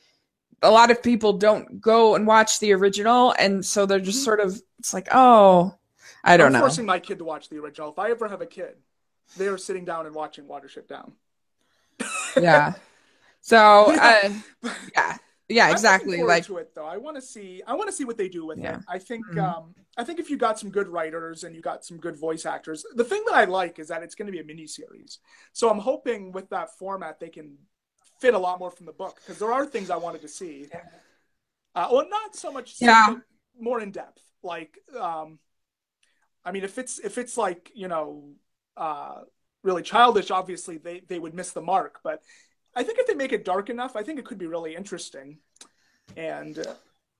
a 0.62 0.70
lot 0.70 0.90
of 0.90 1.02
people 1.02 1.32
don't 1.32 1.80
go 1.80 2.14
and 2.14 2.26
watch 2.26 2.60
the 2.60 2.72
original, 2.74 3.34
and 3.38 3.64
so 3.64 3.86
they're 3.86 3.98
just 3.98 4.18
mm-hmm. 4.18 4.24
sort 4.24 4.40
of. 4.40 4.60
It's 4.78 4.94
like, 4.94 5.08
oh, 5.10 5.74
I 6.22 6.36
don't 6.36 6.48
I'm 6.48 6.52
know. 6.52 6.60
Forcing 6.60 6.86
my 6.86 7.00
kid 7.00 7.18
to 7.18 7.24
watch 7.24 7.48
the 7.48 7.56
original. 7.56 7.90
If 7.90 7.98
I 7.98 8.10
ever 8.10 8.28
have 8.28 8.42
a 8.42 8.46
kid, 8.46 8.76
they 9.36 9.48
are 9.48 9.58
sitting 9.58 9.84
down 9.84 10.06
and 10.06 10.14
watching 10.14 10.44
Watership 10.44 10.86
Down 10.86 11.14
yeah. 12.36 12.74
So 13.40 13.58
uh, 14.00 14.32
yeah, 14.94 15.16
yeah, 15.48 15.70
exactly. 15.70 16.22
like 16.22 16.44
to 16.46 16.58
it 16.58 16.74
though. 16.74 16.86
I 16.86 16.96
want 16.96 17.16
to 17.16 17.22
see. 17.22 17.62
I 17.66 17.74
want 17.74 17.88
to 17.88 17.94
see 17.94 18.04
what 18.04 18.18
they 18.18 18.28
do 18.28 18.46
with 18.46 18.58
yeah. 18.58 18.76
it. 18.76 18.84
I 18.88 18.98
think. 18.98 19.26
Mm-hmm. 19.26 19.40
Um, 19.40 19.74
I 19.96 20.04
think 20.04 20.20
if 20.20 20.30
you 20.30 20.36
got 20.36 20.60
some 20.60 20.70
good 20.70 20.86
writers 20.86 21.42
and 21.42 21.56
you 21.56 21.60
got 21.60 21.84
some 21.84 21.96
good 21.96 22.16
voice 22.16 22.46
actors, 22.46 22.84
the 22.94 23.02
thing 23.02 23.24
that 23.26 23.34
I 23.34 23.46
like 23.46 23.80
is 23.80 23.88
that 23.88 24.04
it's 24.04 24.14
going 24.14 24.26
to 24.26 24.32
be 24.32 24.38
a 24.38 24.44
mini 24.44 24.66
series. 24.66 25.18
So 25.52 25.68
I'm 25.68 25.80
hoping 25.80 26.30
with 26.30 26.50
that 26.50 26.76
format 26.78 27.18
they 27.18 27.30
can 27.30 27.58
fit 28.20 28.34
a 28.34 28.38
lot 28.38 28.60
more 28.60 28.70
from 28.70 28.86
the 28.86 28.92
book 28.92 29.16
because 29.16 29.38
there 29.38 29.52
are 29.52 29.66
things 29.66 29.90
I 29.90 29.96
wanted 29.96 30.22
to 30.22 30.28
see. 30.28 30.66
Uh, 31.74 31.88
well, 31.90 32.06
not 32.08 32.36
so 32.36 32.52
much. 32.52 32.76
Yeah. 32.80 33.16
More 33.58 33.80
in 33.80 33.90
depth. 33.90 34.22
Like, 34.42 34.78
um, 34.98 35.38
I 36.44 36.52
mean, 36.52 36.64
if 36.64 36.78
it's 36.78 36.98
if 36.98 37.18
it's 37.18 37.36
like 37.36 37.70
you 37.74 37.88
know, 37.88 38.34
uh, 38.76 39.22
really 39.62 39.82
childish, 39.82 40.30
obviously 40.30 40.78
they 40.78 41.00
they 41.08 41.18
would 41.18 41.34
miss 41.34 41.52
the 41.52 41.60
mark. 41.62 42.00
But 42.02 42.22
I 42.74 42.82
think 42.82 42.98
if 42.98 43.06
they 43.06 43.14
make 43.14 43.32
it 43.32 43.44
dark 43.44 43.70
enough, 43.70 43.96
I 43.96 44.02
think 44.02 44.18
it 44.18 44.24
could 44.24 44.38
be 44.38 44.46
really 44.46 44.74
interesting, 44.74 45.38
and 46.16 46.58
uh, 46.58 46.74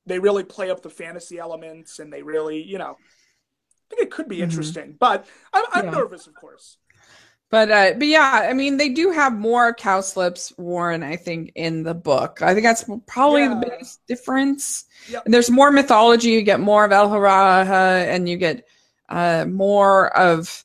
they 0.07 0.19
really 0.19 0.45
play 0.45 0.71
up 0.71 0.83
the 0.83 0.91
fantasy 0.91 1.39
elements, 1.39 1.99
and 1.99 2.13
they 2.13 2.23
really, 2.23 2.63
you 2.63 2.79
know, 2.79 2.97
I 3.91 3.95
think 3.95 4.03
it 4.03 4.11
could 4.11 4.29
be 4.29 4.39
Mhm. 4.39 4.43
interesting. 4.45 4.97
But 4.99 5.27
I'm, 5.53 5.65
I'm 5.73 5.85
Yeah. 5.87 5.91
nervous, 5.91 6.27
of 6.27 6.35
course. 6.35 6.77
But 7.51 7.71
uh, 7.71 7.93
but 7.97 8.07
yeah, 8.07 8.47
I 8.51 8.53
mean, 8.53 8.77
they 8.77 8.91
do 8.91 9.11
have 9.11 9.33
more 9.33 9.75
Cowslip's 9.75 10.53
warren, 10.59 11.03
I 11.03 11.17
think, 11.17 11.53
in 11.55 11.83
the 11.83 11.95
book. 11.95 12.43
I 12.43 12.53
think 12.53 12.65
that's 12.65 12.85
probably 13.07 13.49
the 13.49 13.57
biggest 13.57 14.07
difference. 14.07 14.85
Yep. 15.09 15.25
And 15.25 15.33
there's 15.33 15.51
more 15.51 15.71
mythology. 15.73 16.29
You 16.31 16.43
get 16.43 16.61
more 16.61 16.85
of 16.85 16.93
El-ahrairah, 16.93 18.07
and 18.07 18.29
you 18.29 18.37
get 18.37 18.69
uh, 19.09 19.47
more 19.49 20.15
of 20.15 20.63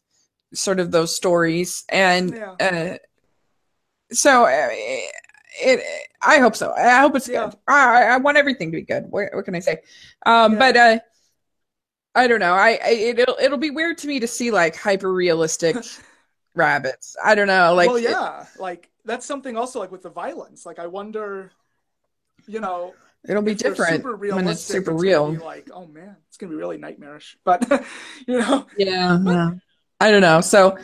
sort 0.54 0.80
of 0.80 0.92
those 0.92 1.16
stories. 1.16 1.84
And 1.90 2.34
Yeah. 2.36 2.52
uh, 2.60 2.98
so 4.12 4.46
uh, 4.46 4.70
it, 5.62 5.84
I 6.22 6.40
hope 6.40 6.56
so. 6.56 6.72
I 6.74 7.00
hope 7.02 7.16
it's 7.16 7.28
Yeah. 7.28 7.50
good. 7.50 7.58
I, 7.68 8.04
I 8.04 8.18
want 8.18 8.38
everything 8.38 8.72
to 8.72 8.78
be 8.78 8.84
good. 8.84 9.06
What, 9.10 9.30
what 9.34 9.46
can 9.46 9.56
I 9.56 9.60
say? 9.60 9.82
Um, 10.26 10.54
Yeah. 10.54 10.60
But 10.60 10.78
uh, 10.78 11.00
I 12.16 12.28
don't 12.28 12.40
know. 12.40 12.54
I, 12.54 12.80
I 12.84 12.90
it'll 12.90 13.38
it'll 13.42 13.58
be 13.58 13.72
weird 13.72 13.98
to 14.00 14.08
me 14.08 14.20
to 14.20 14.28
see 14.28 14.52
like 14.52 14.76
hyper 14.76 15.12
realistic 15.12 15.76
rabbits. 16.56 17.16
I 17.24 17.34
don't 17.36 17.48
know. 17.48 17.74
Like 17.74 17.88
well, 17.88 17.96
it- 17.98 18.04
yeah, 18.04 18.46
like 18.60 18.90
that's 19.04 19.26
something 19.26 19.58
also 19.58 19.80
like 19.80 19.92
with 19.92 20.04
the 20.04 20.12
violence. 20.12 20.66
Like 20.66 20.78
I 20.78 20.86
wonder, 20.88 21.52
you 22.46 22.60
know, 22.60 22.94
it'll 23.28 23.42
be 23.42 23.56
different 23.56 24.04
super 24.04 24.16
when 24.16 24.48
it's 24.48 24.62
super 24.62 24.92
gonna 24.92 25.02
real. 25.02 25.32
like, 25.44 25.70
oh 25.74 25.88
man, 25.88 26.16
it's 26.28 26.38
gonna 26.38 26.52
be 26.52 26.56
really 26.56 26.78
nightmarish. 26.78 27.36
But 27.44 27.68
you 28.28 28.40
know, 28.40 28.68
Yeah, 28.78 29.20
yeah. 29.26 29.50
I 30.04 30.12
don't 30.12 30.22
know. 30.22 30.42
So, 30.42 30.78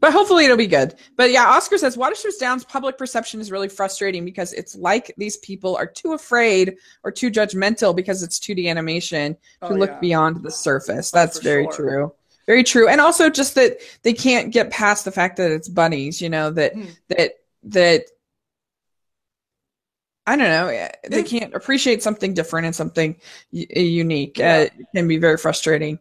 but 0.00 0.12
hopefully 0.12 0.44
it'll 0.44 0.56
be 0.56 0.66
good. 0.66 0.94
But 1.16 1.30
yeah, 1.30 1.46
Oscar 1.46 1.78
says 1.78 1.96
Watership 1.96 2.38
Down's 2.38 2.64
public 2.64 2.98
perception 2.98 3.40
is 3.40 3.50
really 3.50 3.68
frustrating 3.68 4.24
because 4.24 4.52
it's 4.52 4.74
like 4.74 5.14
these 5.16 5.36
people 5.38 5.76
are 5.76 5.86
too 5.86 6.12
afraid 6.12 6.76
or 7.04 7.10
too 7.10 7.30
judgmental 7.30 7.94
because 7.96 8.22
it's 8.22 8.38
2D 8.38 8.68
animation 8.68 9.34
to 9.62 9.68
Oh, 9.68 9.74
look 9.74 9.90
yeah. 9.90 10.00
beyond 10.00 10.42
the 10.42 10.50
surface. 10.50 11.12
Oh, 11.14 11.18
That's 11.18 11.38
very 11.38 11.64
sure. 11.64 11.72
true. 11.72 12.12
Very 12.46 12.62
true. 12.64 12.88
And 12.88 13.00
also 13.00 13.30
just 13.30 13.54
that 13.54 13.78
they 14.02 14.12
can't 14.12 14.52
get 14.52 14.70
past 14.70 15.06
the 15.06 15.12
fact 15.12 15.38
that 15.38 15.50
it's 15.50 15.68
bunnies, 15.68 16.20
you 16.20 16.28
know, 16.28 16.50
that 16.50 16.74
Hmm. 16.74 16.84
that 17.08 17.32
that 17.64 18.02
I 20.26 20.36
don't 20.36 20.48
know. 20.48 20.88
They 21.08 21.22
can't 21.22 21.54
appreciate 21.54 22.02
something 22.02 22.32
different 22.32 22.64
and 22.66 22.74
something 22.74 23.16
unique. 23.50 24.38
Yeah. 24.38 24.54
Uh, 24.56 24.60
it 24.62 24.72
can 24.94 25.06
be 25.06 25.18
very 25.18 25.36
frustrating. 25.36 25.98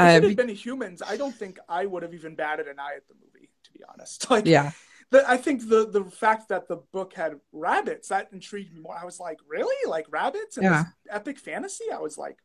If 0.00 0.14
Uh, 0.14 0.16
it 0.16 0.22
had 0.22 0.36
been 0.36 0.48
humans, 0.48 1.02
I 1.06 1.16
don't 1.16 1.38
think 1.38 1.58
I 1.68 1.86
would 1.86 2.02
have 2.02 2.14
even 2.14 2.34
batted 2.34 2.68
an 2.68 2.78
eye 2.78 2.94
at 2.96 3.06
the 3.08 3.14
movie. 3.14 3.50
To 3.64 3.72
be 3.72 3.80
honest, 3.88 4.30
like 4.30 4.50
yeah. 4.50 4.72
the, 5.10 5.28
I 5.28 5.36
think 5.36 5.68
the 5.68 5.86
the 5.88 6.04
fact 6.04 6.48
that 6.48 6.68
the 6.68 6.76
book 6.92 7.14
had 7.14 7.40
rabbits 7.52 8.08
that 8.08 8.28
intrigued 8.32 8.74
me 8.74 8.80
more. 8.80 8.96
I 8.96 9.04
was 9.04 9.20
like, 9.20 9.38
really, 9.48 9.76
like 9.90 10.06
rabbits 10.10 10.56
and 10.58 10.66
Yeah. 10.66 10.84
epic 11.10 11.38
fantasy? 11.38 11.84
I 11.92 11.98
was 11.98 12.18
like, 12.18 12.38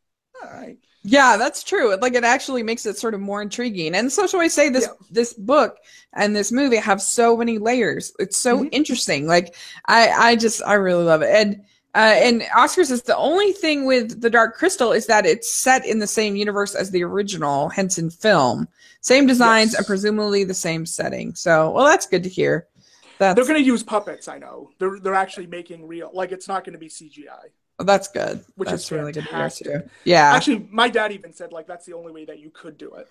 all 0.44 0.50
right, 0.52 0.78
Yeah, 1.04 1.38
that's 1.38 1.64
true. 1.64 1.96
Like 1.96 2.14
it 2.14 2.26
actually 2.26 2.62
makes 2.62 2.86
it 2.86 2.98
sort 2.98 3.14
of 3.14 3.22
more 3.22 3.42
intriguing. 3.42 3.96
And 3.96 4.12
so 4.12 4.28
shall 4.28 4.42
I 4.42 4.50
say 4.50 4.68
this 4.70 4.88
Yeah. 4.88 4.94
this 5.10 5.34
book 5.34 5.78
and 6.14 6.36
this 6.36 6.52
movie 6.52 6.76
have 6.76 7.02
so 7.02 7.38
many 7.38 7.58
layers. 7.58 8.12
It's 8.20 8.38
so 8.38 8.66
Mhm. 8.66 8.70
interesting. 8.72 9.26
Like 9.26 9.56
I 9.86 10.10
I 10.10 10.36
just 10.36 10.62
I 10.66 10.74
really 10.74 11.06
love 11.06 11.22
it. 11.22 11.30
And 11.34 11.64
uh, 11.96 12.14
and 12.18 12.44
Oscar 12.56 12.84
says 12.86 13.02
the 13.04 13.18
only 13.18 13.52
thing 13.52 13.86
with 13.86 14.22
the 14.22 14.30
Dark 14.30 14.56
Crystal 14.56 14.92
is 14.92 15.08
that 15.08 15.26
it's 15.26 15.52
set 15.52 15.86
in 15.86 16.00
the 16.00 16.08
same 16.08 16.36
universe 16.36 16.76
as 16.76 16.92
the 16.92 17.04
original 17.04 17.70
Henson 17.70 18.10
film, 18.10 18.68
same 19.02 19.26
designs 19.26 19.72
Yes. 19.72 19.80
and 19.80 19.88
presumably 19.88 20.44
the 20.44 20.54
same 20.54 20.86
setting. 20.86 21.34
So 21.36 21.72
well, 21.72 21.86
that's 21.86 22.06
good 22.06 22.24
to 22.24 22.30
hear. 22.30 22.68
That's 23.18 23.36
they're 23.36 23.46
going 23.46 23.60
to 23.62 23.66
use 23.66 23.84
puppets. 23.84 24.28
I 24.28 24.38
know 24.38 24.70
they're 24.80 25.00
they're 25.00 25.14
actually 25.16 25.48
making 25.48 25.88
real. 25.88 26.10
Like 26.14 26.32
it's 26.32 26.48
not 26.48 26.64
going 26.64 26.74
to 26.74 26.80
be 26.80 26.90
CGI. 26.90 27.50
that's 27.80 28.08
good. 28.08 28.44
Which 28.56 28.70
that's 28.70 28.84
is 28.86 28.92
really 28.92 29.12
good 29.12 29.24
to 29.24 29.30
hear 29.30 29.32
fantastic. 29.32 29.88
Yeah. 30.04 30.34
Actually, 30.34 30.68
my 30.72 30.90
dad 30.90 31.12
even 31.12 31.34
said 31.34 31.52
like 31.52 31.66
that's 31.68 31.86
the 31.86 31.94
only 31.94 32.12
way 32.12 32.26
that 32.26 32.40
you 32.40 32.50
could 32.52 32.78
do 32.78 32.94
it 32.94 33.08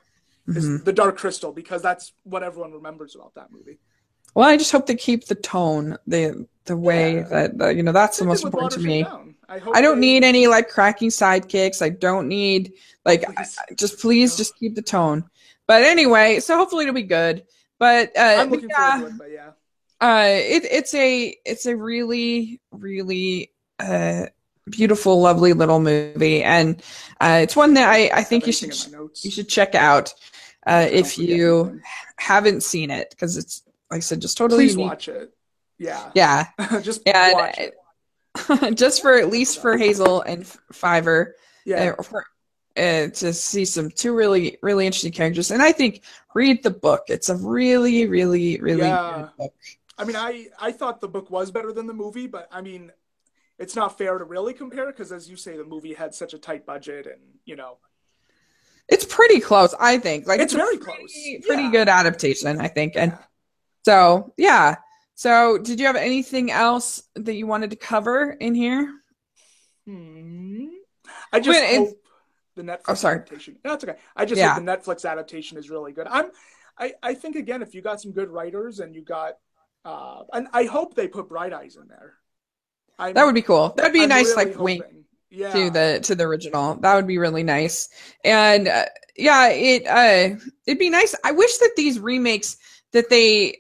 is 0.47 0.65
Mhm. 0.67 0.85
the 0.85 0.93
Dark 0.93 1.19
Crystal 1.19 1.53
because 1.53 1.83
that's 1.83 2.13
what 2.25 2.43
everyone 2.43 2.73
remembers 2.73 3.15
about 3.15 3.35
that 3.35 3.51
movie. 3.51 3.79
Well, 4.35 4.49
I 4.49 4.57
just 4.57 4.71
hope 4.73 4.87
they 4.87 4.95
keep 4.97 5.27
the 5.27 5.35
tone, 5.35 5.97
the 6.07 6.47
the 6.67 6.77
way 6.77 7.17
Yeah. 7.17 7.23
that, 7.29 7.59
that 7.59 7.77
you 7.77 7.83
know 7.83 7.93
that's 7.93 8.19
the 8.19 8.25
most 8.25 8.45
important 8.45 8.73
to 8.73 8.87
me. 8.87 9.05
I, 9.49 9.59
hope 9.59 9.75
I 9.77 9.81
don't 9.81 10.01
they- 10.01 10.07
need 10.07 10.25
any 10.25 10.47
like 10.47 10.69
cracking 10.69 11.09
sidekicks. 11.11 11.81
I 11.83 11.89
don't 11.89 12.29
need 12.29 12.75
like 13.05 13.23
Please. 13.25 13.57
I- 13.59 13.75
just 13.75 13.99
please 14.01 14.33
No. 14.35 14.37
just 14.39 14.57
keep 14.59 14.75
the 14.75 14.83
tone. 14.83 15.25
But 15.67 15.83
anyway, 15.83 16.41
so 16.41 16.57
hopefully 16.57 16.85
it'll 16.85 16.95
be 16.95 17.03
good. 17.03 17.45
But 17.79 18.17
uh, 18.17 18.21
I'm 18.39 18.49
but 18.51 18.57
looking 18.57 18.71
yeah, 18.71 19.07
it, 19.07 19.13
but 19.19 19.31
yeah. 19.31 19.51
uh, 20.01 20.25
it, 20.29 20.65
it's 20.71 20.95
a 20.95 21.37
it's 21.45 21.67
a 21.67 21.77
really 21.77 22.61
really 22.73 23.53
uh, 23.79 24.27
beautiful, 24.69 25.21
lovely 25.21 25.53
little 25.53 25.79
movie, 25.81 26.43
and 26.43 26.83
uh, 27.21 27.41
it's 27.43 27.55
one 27.57 27.75
that 27.75 27.89
I 27.89 28.11
I 28.13 28.23
think 28.25 28.47
you 28.47 28.53
should 28.53 28.71
anything 28.71 28.93
in 28.95 28.99
my 28.99 29.05
notes. 29.05 29.25
you 29.25 29.31
should 29.31 29.49
check 29.49 29.75
out 29.75 30.13
uh, 30.67 30.87
if 30.91 31.19
you 31.19 31.81
haven't 32.17 32.63
seen 32.63 32.91
it 32.91 33.11
because 33.11 33.37
it's 33.37 33.63
like 33.91 33.99
I 33.99 34.01
said, 34.01 34.21
just 34.21 34.37
totally 34.37 34.65
Please 34.65 34.73
unique. 34.75 34.89
watch 34.89 35.09
it. 35.09 35.33
Yeah. 35.79 36.11
Yeah, 36.15 36.47
Just 36.83 37.03
And, 37.07 37.33
watch 37.35 37.57
it. 37.59 37.75
just 38.77 39.01
for 39.03 39.15
at 39.15 39.31
least 39.31 39.61
for 39.63 39.77
Hazel 39.77 40.23
and 40.23 40.47
Fiver, 40.73 41.37
Yeah. 41.65 41.95
uh, 41.99 42.03
for, 42.03 42.25
uh, 42.77 43.09
to 43.09 43.33
see 43.33 43.65
some 43.65 43.91
two 43.91 44.15
really 44.15 44.59
really 44.63 44.87
interesting 44.87 45.13
characters, 45.13 45.51
and 45.51 45.63
I 45.63 45.73
think 45.73 46.03
read 46.35 46.63
the 46.63 46.71
book. 46.71 47.05
It's 47.09 47.29
a 47.29 47.37
really 47.37 48.07
really 48.07 48.59
really 48.61 48.83
Yeah. 48.83 49.29
good 49.39 49.45
book. 49.45 49.55
I 49.97 50.05
mean, 50.05 50.17
I 50.17 50.49
I 50.61 50.73
thought 50.73 51.01
the 51.01 51.09
book 51.09 51.31
was 51.31 51.51
better 51.51 51.73
than 51.73 51.87
the 51.87 51.95
movie, 51.95 52.27
but 52.27 52.49
I 52.53 52.61
mean, 52.61 52.93
it's 53.59 53.75
not 53.75 53.99
fair 53.99 54.19
to 54.19 54.25
really 54.25 54.55
compare 54.55 54.87
because, 54.87 55.11
as 55.11 55.29
you 55.29 55.37
say, 55.37 55.57
the 55.57 55.65
movie 55.65 55.95
had 55.95 56.15
such 56.15 56.35
a 56.35 56.39
tight 56.39 56.67
budget, 56.67 57.07
and 57.07 57.21
you 57.45 57.57
know, 57.57 57.79
It's 58.89 59.05
pretty 59.05 59.41
close, 59.41 59.75
I 59.81 59.99
think. 59.99 60.27
Like 60.29 60.41
It's 60.41 60.55
a 60.55 60.57
very 60.57 60.79
pretty, 60.79 60.99
close. 60.99 61.47
Pretty 61.47 61.63
Yeah. 61.65 61.71
good 61.73 61.89
adaptation, 61.89 62.61
I 62.61 62.69
think. 62.69 62.95
And 62.97 63.13
Yeah. 63.13 63.19
So 63.89 64.33
yeah. 64.37 64.77
So 65.15 65.59
did 65.59 65.81
you 65.81 65.87
have 65.87 65.97
anything 65.97 66.51
else 66.51 67.03
that 67.17 67.35
you 67.35 67.47
wanted 67.47 67.71
to 67.71 67.77
cover 67.77 68.31
in 68.31 68.55
here? 68.55 68.93
Hmm. 69.87 70.67
I 71.33 71.41
just 71.41 71.61
Wait, 71.61 71.77
hope 71.77 71.97
the 72.55 72.63
Netflix 72.63 72.81
Oh, 72.89 72.95
sorry. 72.95 73.17
adaptation. 73.17 73.57
No, 73.65 73.73
it's 73.75 73.85
okay. 73.85 73.97
I 74.15 74.25
just 74.25 74.39
Yeah. 74.39 74.55
hope 74.55 74.65
the 74.65 74.71
Netflix 74.71 75.09
adaptation 75.11 75.59
is 75.59 75.71
really 75.71 75.93
good. 75.93 76.07
I'm. 76.09 76.31
I 76.79 76.95
I 77.03 77.15
think 77.15 77.35
again, 77.37 77.63
if 77.63 77.75
you 77.75 77.83
got 77.83 78.01
some 78.01 78.13
good 78.13 78.29
writers 78.31 78.79
and 78.81 78.95
you 78.95 79.03
got, 79.03 79.35
uh, 79.85 80.23
and 80.33 80.47
I 80.53 80.65
hope 80.65 80.95
they 80.95 81.09
put 81.09 81.29
Bright 81.29 81.53
Eyes 81.53 81.77
in 81.77 81.89
there. 81.89 82.15
I'm, 82.99 83.15
That 83.15 83.25
would 83.25 83.35
be 83.35 83.43
cool. 83.43 83.71
That'd 83.77 83.93
be 83.93 84.01
a 84.01 84.03
I'm 84.05 84.09
nice 84.11 84.37
really 84.37 84.45
like 84.51 84.59
wink. 84.59 84.85
Yeah. 85.31 85.53
to 85.53 85.71
the 85.71 86.01
to 86.05 86.15
the 86.15 86.25
original. 86.25 86.77
That 86.77 86.95
would 86.95 87.07
be 87.07 87.19
really 87.19 87.43
nice. 87.43 87.89
And 88.25 88.69
uh, 88.69 88.87
yeah, 89.17 89.49
it 89.49 89.87
uh 89.87 90.37
it'd 90.67 90.79
be 90.79 90.91
nice. 90.91 91.15
I 91.25 91.33
wish 91.33 91.59
that 91.59 91.73
these 91.77 91.99
remakes 91.99 92.57
that 92.93 93.11
they 93.11 93.59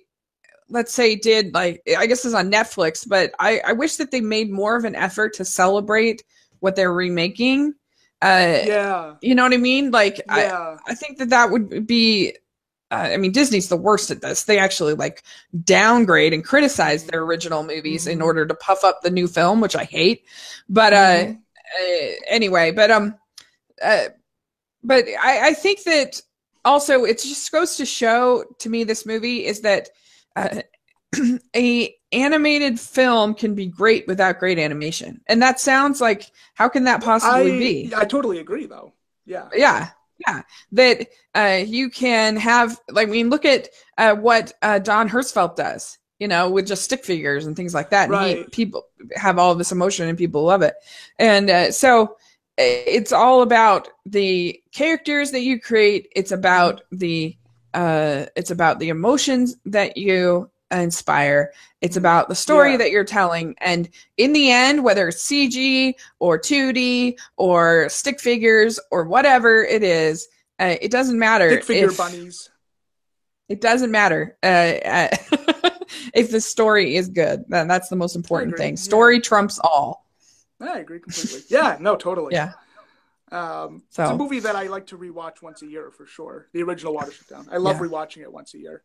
let's 0.70 0.92
say 0.92 1.16
did 1.16 1.54
like 1.54 1.82
I 1.96 2.06
guess 2.06 2.24
it's 2.24 2.34
on 2.34 2.50
Netflix, 2.50 3.06
but 3.08 3.32
I 3.38 3.60
I 3.66 3.72
wish 3.72 3.96
that 3.96 4.10
they 4.10 4.20
made 4.20 4.50
more 4.50 4.76
of 4.76 4.84
an 4.84 4.94
effort 4.94 5.34
to 5.34 5.44
celebrate 5.44 6.22
what 6.60 6.76
they're 6.76 6.92
remaking. 6.92 7.74
Uh 8.22 8.60
Yeah. 8.66 9.14
you 9.20 9.34
know 9.34 9.44
what 9.44 9.54
I 9.54 9.58
mean? 9.58 9.90
Like 9.90 10.20
I 10.28 10.42
Yeah. 10.42 10.76
I 10.86 10.94
think 10.94 11.18
that 11.18 11.30
that 11.30 11.50
would 11.50 11.86
be. 11.86 12.36
Uh, 12.90 13.10
I 13.12 13.16
mean, 13.18 13.32
Disney's 13.32 13.68
the 13.68 13.76
worst 13.76 14.10
at 14.10 14.22
this. 14.22 14.44
They 14.44 14.58
actually 14.58 14.94
like 14.94 15.22
downgrade 15.62 16.32
and 16.32 16.42
criticize 16.42 17.04
their 17.04 17.20
original 17.20 17.62
movies 17.62 18.06
in 18.06 18.18
Mhm. 18.20 18.24
order 18.24 18.46
to 18.46 18.54
puff 18.54 18.82
up 18.82 19.02
the 19.02 19.10
new 19.10 19.28
film, 19.28 19.60
which 19.60 19.76
I 19.76 19.84
hate. 19.84 20.24
But 20.70 20.94
uh, 20.94 21.16
Mhm. 21.26 21.38
uh 21.38 22.12
anyway, 22.28 22.70
but 22.72 22.90
um, 22.90 23.14
uh, 23.82 24.06
but 24.82 25.04
I, 25.20 25.48
I 25.48 25.54
think 25.54 25.82
that 25.84 26.22
also 26.64 27.04
it 27.04 27.20
just 27.20 27.52
goes 27.52 27.76
to 27.76 27.84
show 27.84 28.44
to 28.60 28.70
me 28.70 28.84
this 28.84 29.04
movie 29.04 29.44
is 29.44 29.60
that 29.60 29.90
uh, 30.36 30.62
a 31.56 31.94
animated 32.12 32.80
film 32.80 33.34
can 33.34 33.54
be 33.54 33.66
great 33.66 34.06
without 34.06 34.38
great 34.38 34.58
animation, 34.58 35.20
and 35.26 35.42
that 35.42 35.60
sounds 35.60 36.00
like 36.00 36.30
how 36.54 36.68
can 36.68 36.84
that 36.84 37.02
possibly 37.02 37.56
I, 37.56 37.58
be? 37.58 37.92
I 37.94 38.04
totally 38.04 38.38
agree, 38.38 38.66
though. 38.66 38.92
Yeah. 39.26 39.48
yeah 39.54 39.90
yeah 40.26 40.42
that 40.72 41.06
uh 41.34 41.62
you 41.64 41.90
can 41.90 42.36
have 42.36 42.80
like 42.90 43.08
i 43.08 43.10
mean 43.10 43.30
look 43.30 43.44
at 43.44 43.68
uh 43.98 44.14
what 44.14 44.52
uh 44.62 44.78
don 44.78 45.08
hertzfeldt 45.08 45.56
does 45.56 45.98
you 46.18 46.28
know 46.28 46.50
with 46.50 46.66
just 46.66 46.82
stick 46.82 47.04
figures 47.04 47.46
and 47.46 47.56
things 47.56 47.74
like 47.74 47.90
that 47.90 48.10
and 48.10 48.38
he, 48.38 48.44
people 48.44 48.84
have 49.14 49.38
all 49.38 49.54
this 49.54 49.72
emotion 49.72 50.08
and 50.08 50.18
people 50.18 50.42
love 50.44 50.62
it 50.62 50.74
and 51.18 51.50
uh, 51.50 51.70
so 51.70 52.16
it's 52.60 53.12
all 53.12 53.42
about 53.42 53.88
the 54.04 54.60
characters 54.72 55.30
that 55.30 55.42
you 55.42 55.60
create 55.60 56.08
it's 56.16 56.32
about 56.32 56.82
the 56.90 57.36
uh 57.74 58.26
it's 58.36 58.50
about 58.50 58.78
the 58.78 58.88
emotions 58.88 59.56
that 59.66 59.96
you 59.96 60.50
inspire. 60.70 61.52
It's 61.80 61.96
about 61.96 62.28
the 62.28 62.34
story 62.34 62.72
Yeah. 62.72 62.76
that 62.78 62.90
you're 62.90 63.04
telling. 63.04 63.54
And 63.58 63.88
in 64.18 64.32
the 64.34 64.50
end, 64.50 64.84
whether 64.84 65.08
it's 65.08 65.22
CG 65.22 65.94
or 66.18 66.38
2D 66.38 67.16
or 67.38 67.88
stick 67.88 68.20
figures 68.20 68.78
or 68.90 69.04
whatever 69.04 69.62
it 69.64 69.82
is, 69.82 70.28
uh, 70.60 70.76
it 70.80 70.90
doesn't 70.90 71.18
matter. 71.18 71.50
Stick 71.52 71.64
figure 71.64 71.88
if- 71.90 71.96
bunnies. 71.96 72.50
It 73.48 73.62
doesn't 73.62 73.90
matter. 73.90 74.36
Uh, 74.42 74.46
uh, 74.84 75.08
if 76.12 76.30
the 76.30 76.40
story 76.40 76.96
is 76.96 77.08
good, 77.08 77.46
then 77.48 77.66
that's 77.66 77.88
the 77.88 77.96
most 77.96 78.14
important 78.14 78.58
thing. 78.58 78.72
yeah. 78.74 78.76
Story 78.76 79.20
trumps 79.20 79.58
all. 79.64 80.04
I 80.60 80.80
agree 80.80 81.00
completely. 81.00 81.40
Yeah, 81.48 81.78
no, 81.80 81.96
totally. 81.96 82.34
Yeah. 82.34 82.52
Um, 83.32 83.82
So- 83.90 84.02
It's 84.04 84.12
a 84.12 84.16
movie 84.16 84.40
that 84.40 84.56
I 84.56 84.64
like 84.68 84.86
to 84.88 84.98
rewatch 84.98 85.42
once 85.42 85.62
a 85.62 85.66
year 85.66 85.90
for 85.90 86.06
sure. 86.06 86.48
The 86.52 86.62
original 86.62 86.94
Watership 86.94 87.28
Down. 87.28 87.48
I 87.50 87.56
love 87.58 87.76
Yeah. 87.76 87.82
rewatching 87.82 88.22
it 88.22 88.32
once 88.32 88.54
a 88.54 88.58
year. 88.58 88.82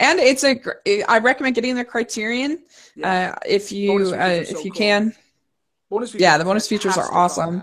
And 0.00 0.18
it's 0.18 0.42
a. 0.42 0.60
I 1.08 1.18
recommend 1.18 1.54
getting 1.54 1.76
the 1.76 1.84
Criterion 1.84 2.64
Yeah. 2.96 3.36
uh, 3.36 3.38
if 3.46 3.70
you 3.70 3.92
uh, 4.14 4.26
if 4.26 4.48
so 4.48 4.58
you 4.60 4.72
cool. 4.72 4.78
can. 4.78 5.14
bonus 5.88 6.14
yeah, 6.14 6.36
the 6.36 6.44
bonus 6.44 6.66
features 6.66 6.96
are 6.96 7.12
awesome. 7.12 7.62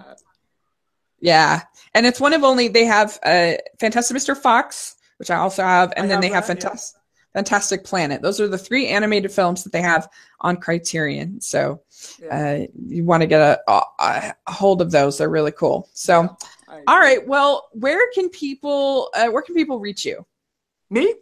Yeah, 1.19 1.61
and 1.93 2.05
it's 2.05 2.19
one 2.21 2.31
of 2.33 2.43
only 2.43 2.69
they 2.69 2.85
have 2.85 3.19
uh, 3.23 3.53
Fantastic 3.81 4.15
Mr. 4.15 4.35
Fox, 4.35 4.95
which 5.17 5.29
I 5.29 5.35
also 5.37 5.63
have, 5.63 5.91
and 5.97 6.05
I 6.05 6.07
then 6.07 6.15
have 6.15 6.21
they 6.21 6.29
have 6.29 6.47
that, 6.47 6.57
yeah. 6.57 6.69
Fantastic 6.69 7.01
Fantastic 7.33 7.83
Planet. 7.83 8.21
Those 8.21 8.39
are 8.39 8.47
the 8.47 8.57
three 8.57 8.87
animated 8.87 9.31
films 9.31 9.63
that 9.63 9.71
they 9.73 9.81
have 9.81 10.07
on 10.41 10.57
Criterion. 10.57 11.41
So 11.41 11.81
Yeah. 12.21 12.63
uh, 12.63 12.67
you 12.87 13.03
want 13.03 13.21
to 13.21 13.27
get 13.27 13.41
a, 13.67 13.83
a, 13.99 14.35
hold 14.47 14.81
of 14.81 14.91
those; 14.91 15.17
they're 15.17 15.29
really 15.29 15.51
cool. 15.51 15.89
So, 15.93 16.21
agree. 16.67 16.83
all 16.87 16.99
right, 16.99 17.25
well, 17.27 17.69
where 17.73 18.11
can 18.13 18.29
people 18.29 19.09
uh, 19.15 19.27
where 19.29 19.41
can 19.41 19.55
people 19.55 19.79
reach 19.79 20.05
you? 20.05 20.25
Me? 20.89 21.15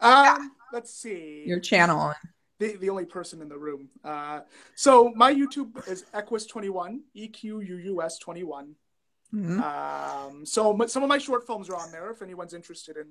Um, 0.00 0.52
let's 0.72 0.92
see. 0.92 1.44
Your 1.46 1.60
channel. 1.60 2.12
the, 2.58 2.76
the 2.76 2.90
only 2.90 3.04
person 3.04 3.40
in 3.40 3.48
the 3.48 3.56
room. 3.58 3.88
Uh, 4.02 4.40
so 4.74 5.12
my 5.14 5.32
YouTube 5.32 5.86
is 5.88 6.04
Equus21, 6.14 7.00
E 7.14 7.28
Q 7.28 7.60
U 7.60 7.76
U 7.76 8.02
S 8.02 8.18
21. 8.18 8.74
Mhm. 9.32 9.60
Um, 9.60 10.46
so 10.46 10.72
m- 10.80 10.88
some 10.88 11.02
of 11.02 11.08
my 11.08 11.18
short 11.18 11.46
films 11.46 11.68
are 11.68 11.76
on 11.76 11.90
there 11.90 12.10
if 12.10 12.22
anyone's 12.22 12.54
interested 12.54 12.96
in 12.96 13.06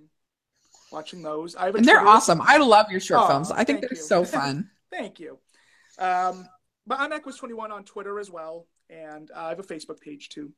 watching 0.94 1.22
those. 1.22 1.56
I 1.56 1.66
have 1.66 1.76
And 1.76 1.86
they're 1.86 1.98
Twitter. 1.98 2.10
awesome. 2.10 2.42
I 2.42 2.58
love 2.58 2.90
your 2.92 3.00
short 3.02 3.22
Aw, 3.24 3.28
films. 3.28 3.52
I 3.52 3.64
think 3.64 3.82
they're 3.82 3.90
you. 3.92 3.96
so 3.98 4.24
fun. 4.38 4.70
Thank 4.92 5.20
you. 5.20 5.40
Um, 6.00 6.48
but 6.88 7.00
I'm 7.00 7.12
Equus21 7.12 7.72
on 7.72 7.84
Twitter 7.84 8.20
as 8.20 8.30
well, 8.32 8.68
and 8.90 9.30
uh, 9.36 9.40
I 9.40 9.50
have 9.50 9.60
a 9.60 9.64
Facebook 9.64 10.00
page 10.00 10.30
too. 10.30 10.52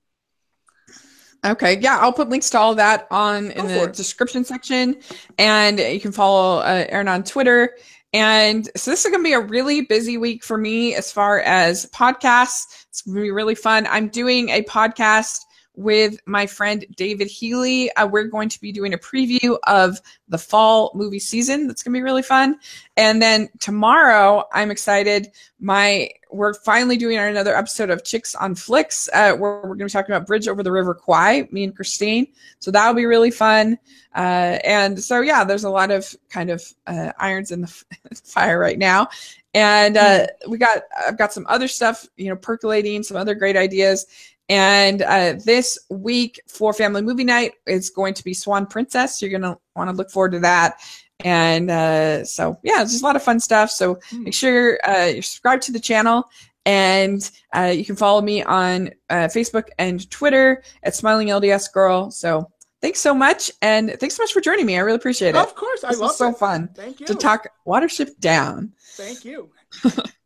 Okay, 1.46 1.78
yeah, 1.80 2.00
I'll 2.00 2.14
put 2.14 2.30
links 2.30 2.50
to 2.52 2.60
all 2.60 2.76
that 2.76 3.08
on 3.12 3.52
in 3.52 3.68
the 3.68 3.84
it. 3.84 3.94
description 3.94 4.44
section, 4.44 4.98
and 5.38 5.80
you 5.80 6.00
can 6.00 6.12
follow 6.12 6.60
uh, 6.60 6.86
Aaron 6.90 7.08
on 7.08 7.24
Twitter. 7.24 7.76
And 8.14 8.66
so 8.78 8.92
this 8.92 9.04
is 9.06 9.12
going 9.12 9.22
to 9.22 9.28
be 9.28 9.34
a 9.34 9.42
really 9.42 9.82
busy 9.82 10.18
week 10.18 10.44
for 10.44 10.58
me 10.58 10.96
as 10.96 11.12
far 11.12 11.42
as 11.42 11.86
podcasts. 11.88 12.86
It's 12.90 13.02
going 13.02 13.16
to 13.18 13.22
be 13.22 13.32
really 13.32 13.56
fun. 13.56 13.86
I'm 13.90 14.08
doing 14.08 14.50
a 14.50 14.64
podcast 14.64 15.40
with 15.76 16.20
my 16.26 16.46
friend 16.46 16.86
David 16.96 17.28
Healy. 17.28 17.92
Uh, 17.94 18.08
we're 18.08 18.26
going 18.26 18.50
to 18.50 18.60
be 18.62 18.72
doing 18.72 18.94
a 18.94 18.98
preview 18.98 19.58
of 19.68 20.00
the 20.28 20.38
fall 20.38 20.92
movie 20.96 21.20
season. 21.20 21.68
That's 21.68 21.84
going 21.84 21.94
to 21.94 21.98
be 21.98 22.04
really 22.04 22.24
fun. 22.24 22.58
And 22.98 23.22
then 23.22 23.50
tomorrow, 23.60 24.46
I'm 24.54 24.72
excited. 24.72 25.32
My 25.60 26.10
we're 26.32 26.54
finally 26.54 26.98
doing 26.98 27.18
another 27.18 27.56
episode 27.56 27.90
of 27.90 28.04
Chicks 28.04 28.36
on 28.36 28.56
Flicks, 28.56 29.10
uh, 29.14 29.34
where 29.34 29.56
we're 29.56 29.76
going 29.76 29.80
to 29.80 29.86
be 29.86 29.92
talking 29.92 30.14
about 30.14 30.28
Bridge 30.28 30.48
over 30.48 30.64
the 30.64 30.72
River 30.72 30.94
Kwai, 30.94 31.48
me 31.52 31.64
and 31.64 31.76
Christine. 31.76 32.28
So 32.60 32.72
that'll 32.72 32.94
be 32.94 33.06
really 33.06 33.32
fun. 33.32 33.78
Uh, 34.16 34.60
and 34.64 35.02
so 35.02 35.22
yeah, 35.22 35.44
there's 35.44 35.64
a 35.64 35.70
lot 35.70 35.92
of 35.92 36.14
kind 36.30 36.50
of 36.50 36.64
uh, 36.88 37.12
irons 37.20 37.52
in 37.52 37.62
the 37.62 37.68
fire 38.24 38.60
right 38.60 38.78
now. 38.78 39.08
And 39.54 39.96
uh, 39.96 40.28
we 40.50 40.58
got 40.58 40.84
I've 41.08 41.18
got 41.18 41.32
some 41.32 41.46
other 41.48 41.70
stuff, 41.70 42.06
you 42.18 42.28
know, 42.28 42.36
percolating, 42.36 43.04
some 43.04 43.16
other 43.16 43.36
great 43.36 43.56
ideas. 43.56 44.06
And 44.50 45.02
uh, 45.02 45.34
this 45.44 45.78
week 45.90 46.40
for 46.48 46.72
Family 46.74 47.02
Movie 47.02 47.24
Night 47.24 47.54
is 47.66 47.90
going 47.90 48.14
to 48.14 48.24
be 48.24 48.34
Swan 48.34 48.68
Princess. 48.68 49.22
You're 49.22 49.32
going 49.32 49.42
to 49.42 49.58
want 49.76 49.90
to 49.90 49.96
look 49.96 50.12
forward 50.12 50.34
to 50.34 50.40
that. 50.40 50.80
And 51.24 51.72
uh, 51.72 52.26
so, 52.26 52.60
yeah, 52.62 52.82
it's 52.82 52.92
just 52.92 53.04
a 53.04 53.06
lot 53.06 53.16
of 53.16 53.24
fun 53.24 53.40
stuff. 53.40 53.72
So 53.72 54.00
Hmm. 54.10 54.24
make 54.26 54.34
sure 54.34 54.80
uh, 54.88 55.06
you're 55.06 55.22
subscribed 55.24 55.64
to 55.64 55.72
the 55.72 55.80
channel. 55.80 56.26
And 56.68 57.30
uh, 57.56 57.72
you 57.76 57.86
can 57.86 57.96
follow 57.96 58.22
me 58.22 58.44
on 58.44 58.90
uh, 59.10 59.28
Facebook 59.28 59.68
and 59.80 60.10
Twitter 60.10 60.64
at 60.84 60.96
Smiling 60.96 61.28
LDS 61.30 61.72
Girl. 61.72 62.10
So 62.12 62.52
thanks 62.82 63.00
so 63.00 63.14
much. 63.14 63.52
And 63.62 63.96
thanks 64.00 64.16
so 64.16 64.24
much 64.24 64.34
for 64.34 64.42
joining 64.42 64.66
me. 64.66 64.76
I 64.76 64.82
really 64.82 64.96
appreciate 64.98 65.30
it. 65.30 65.36
Of 65.36 65.56
course, 65.56 65.84
I 65.84 65.90
love 65.92 66.00
was 66.00 66.18
so 66.18 66.30
it. 66.30 66.38
fun 66.38 66.70
Thank 66.76 67.00
you. 67.00 67.06
to 67.08 67.16
talk 67.16 67.48
Watership 67.68 68.20
Down. 68.20 68.74
Thank 68.94 69.24
you. 69.26 69.52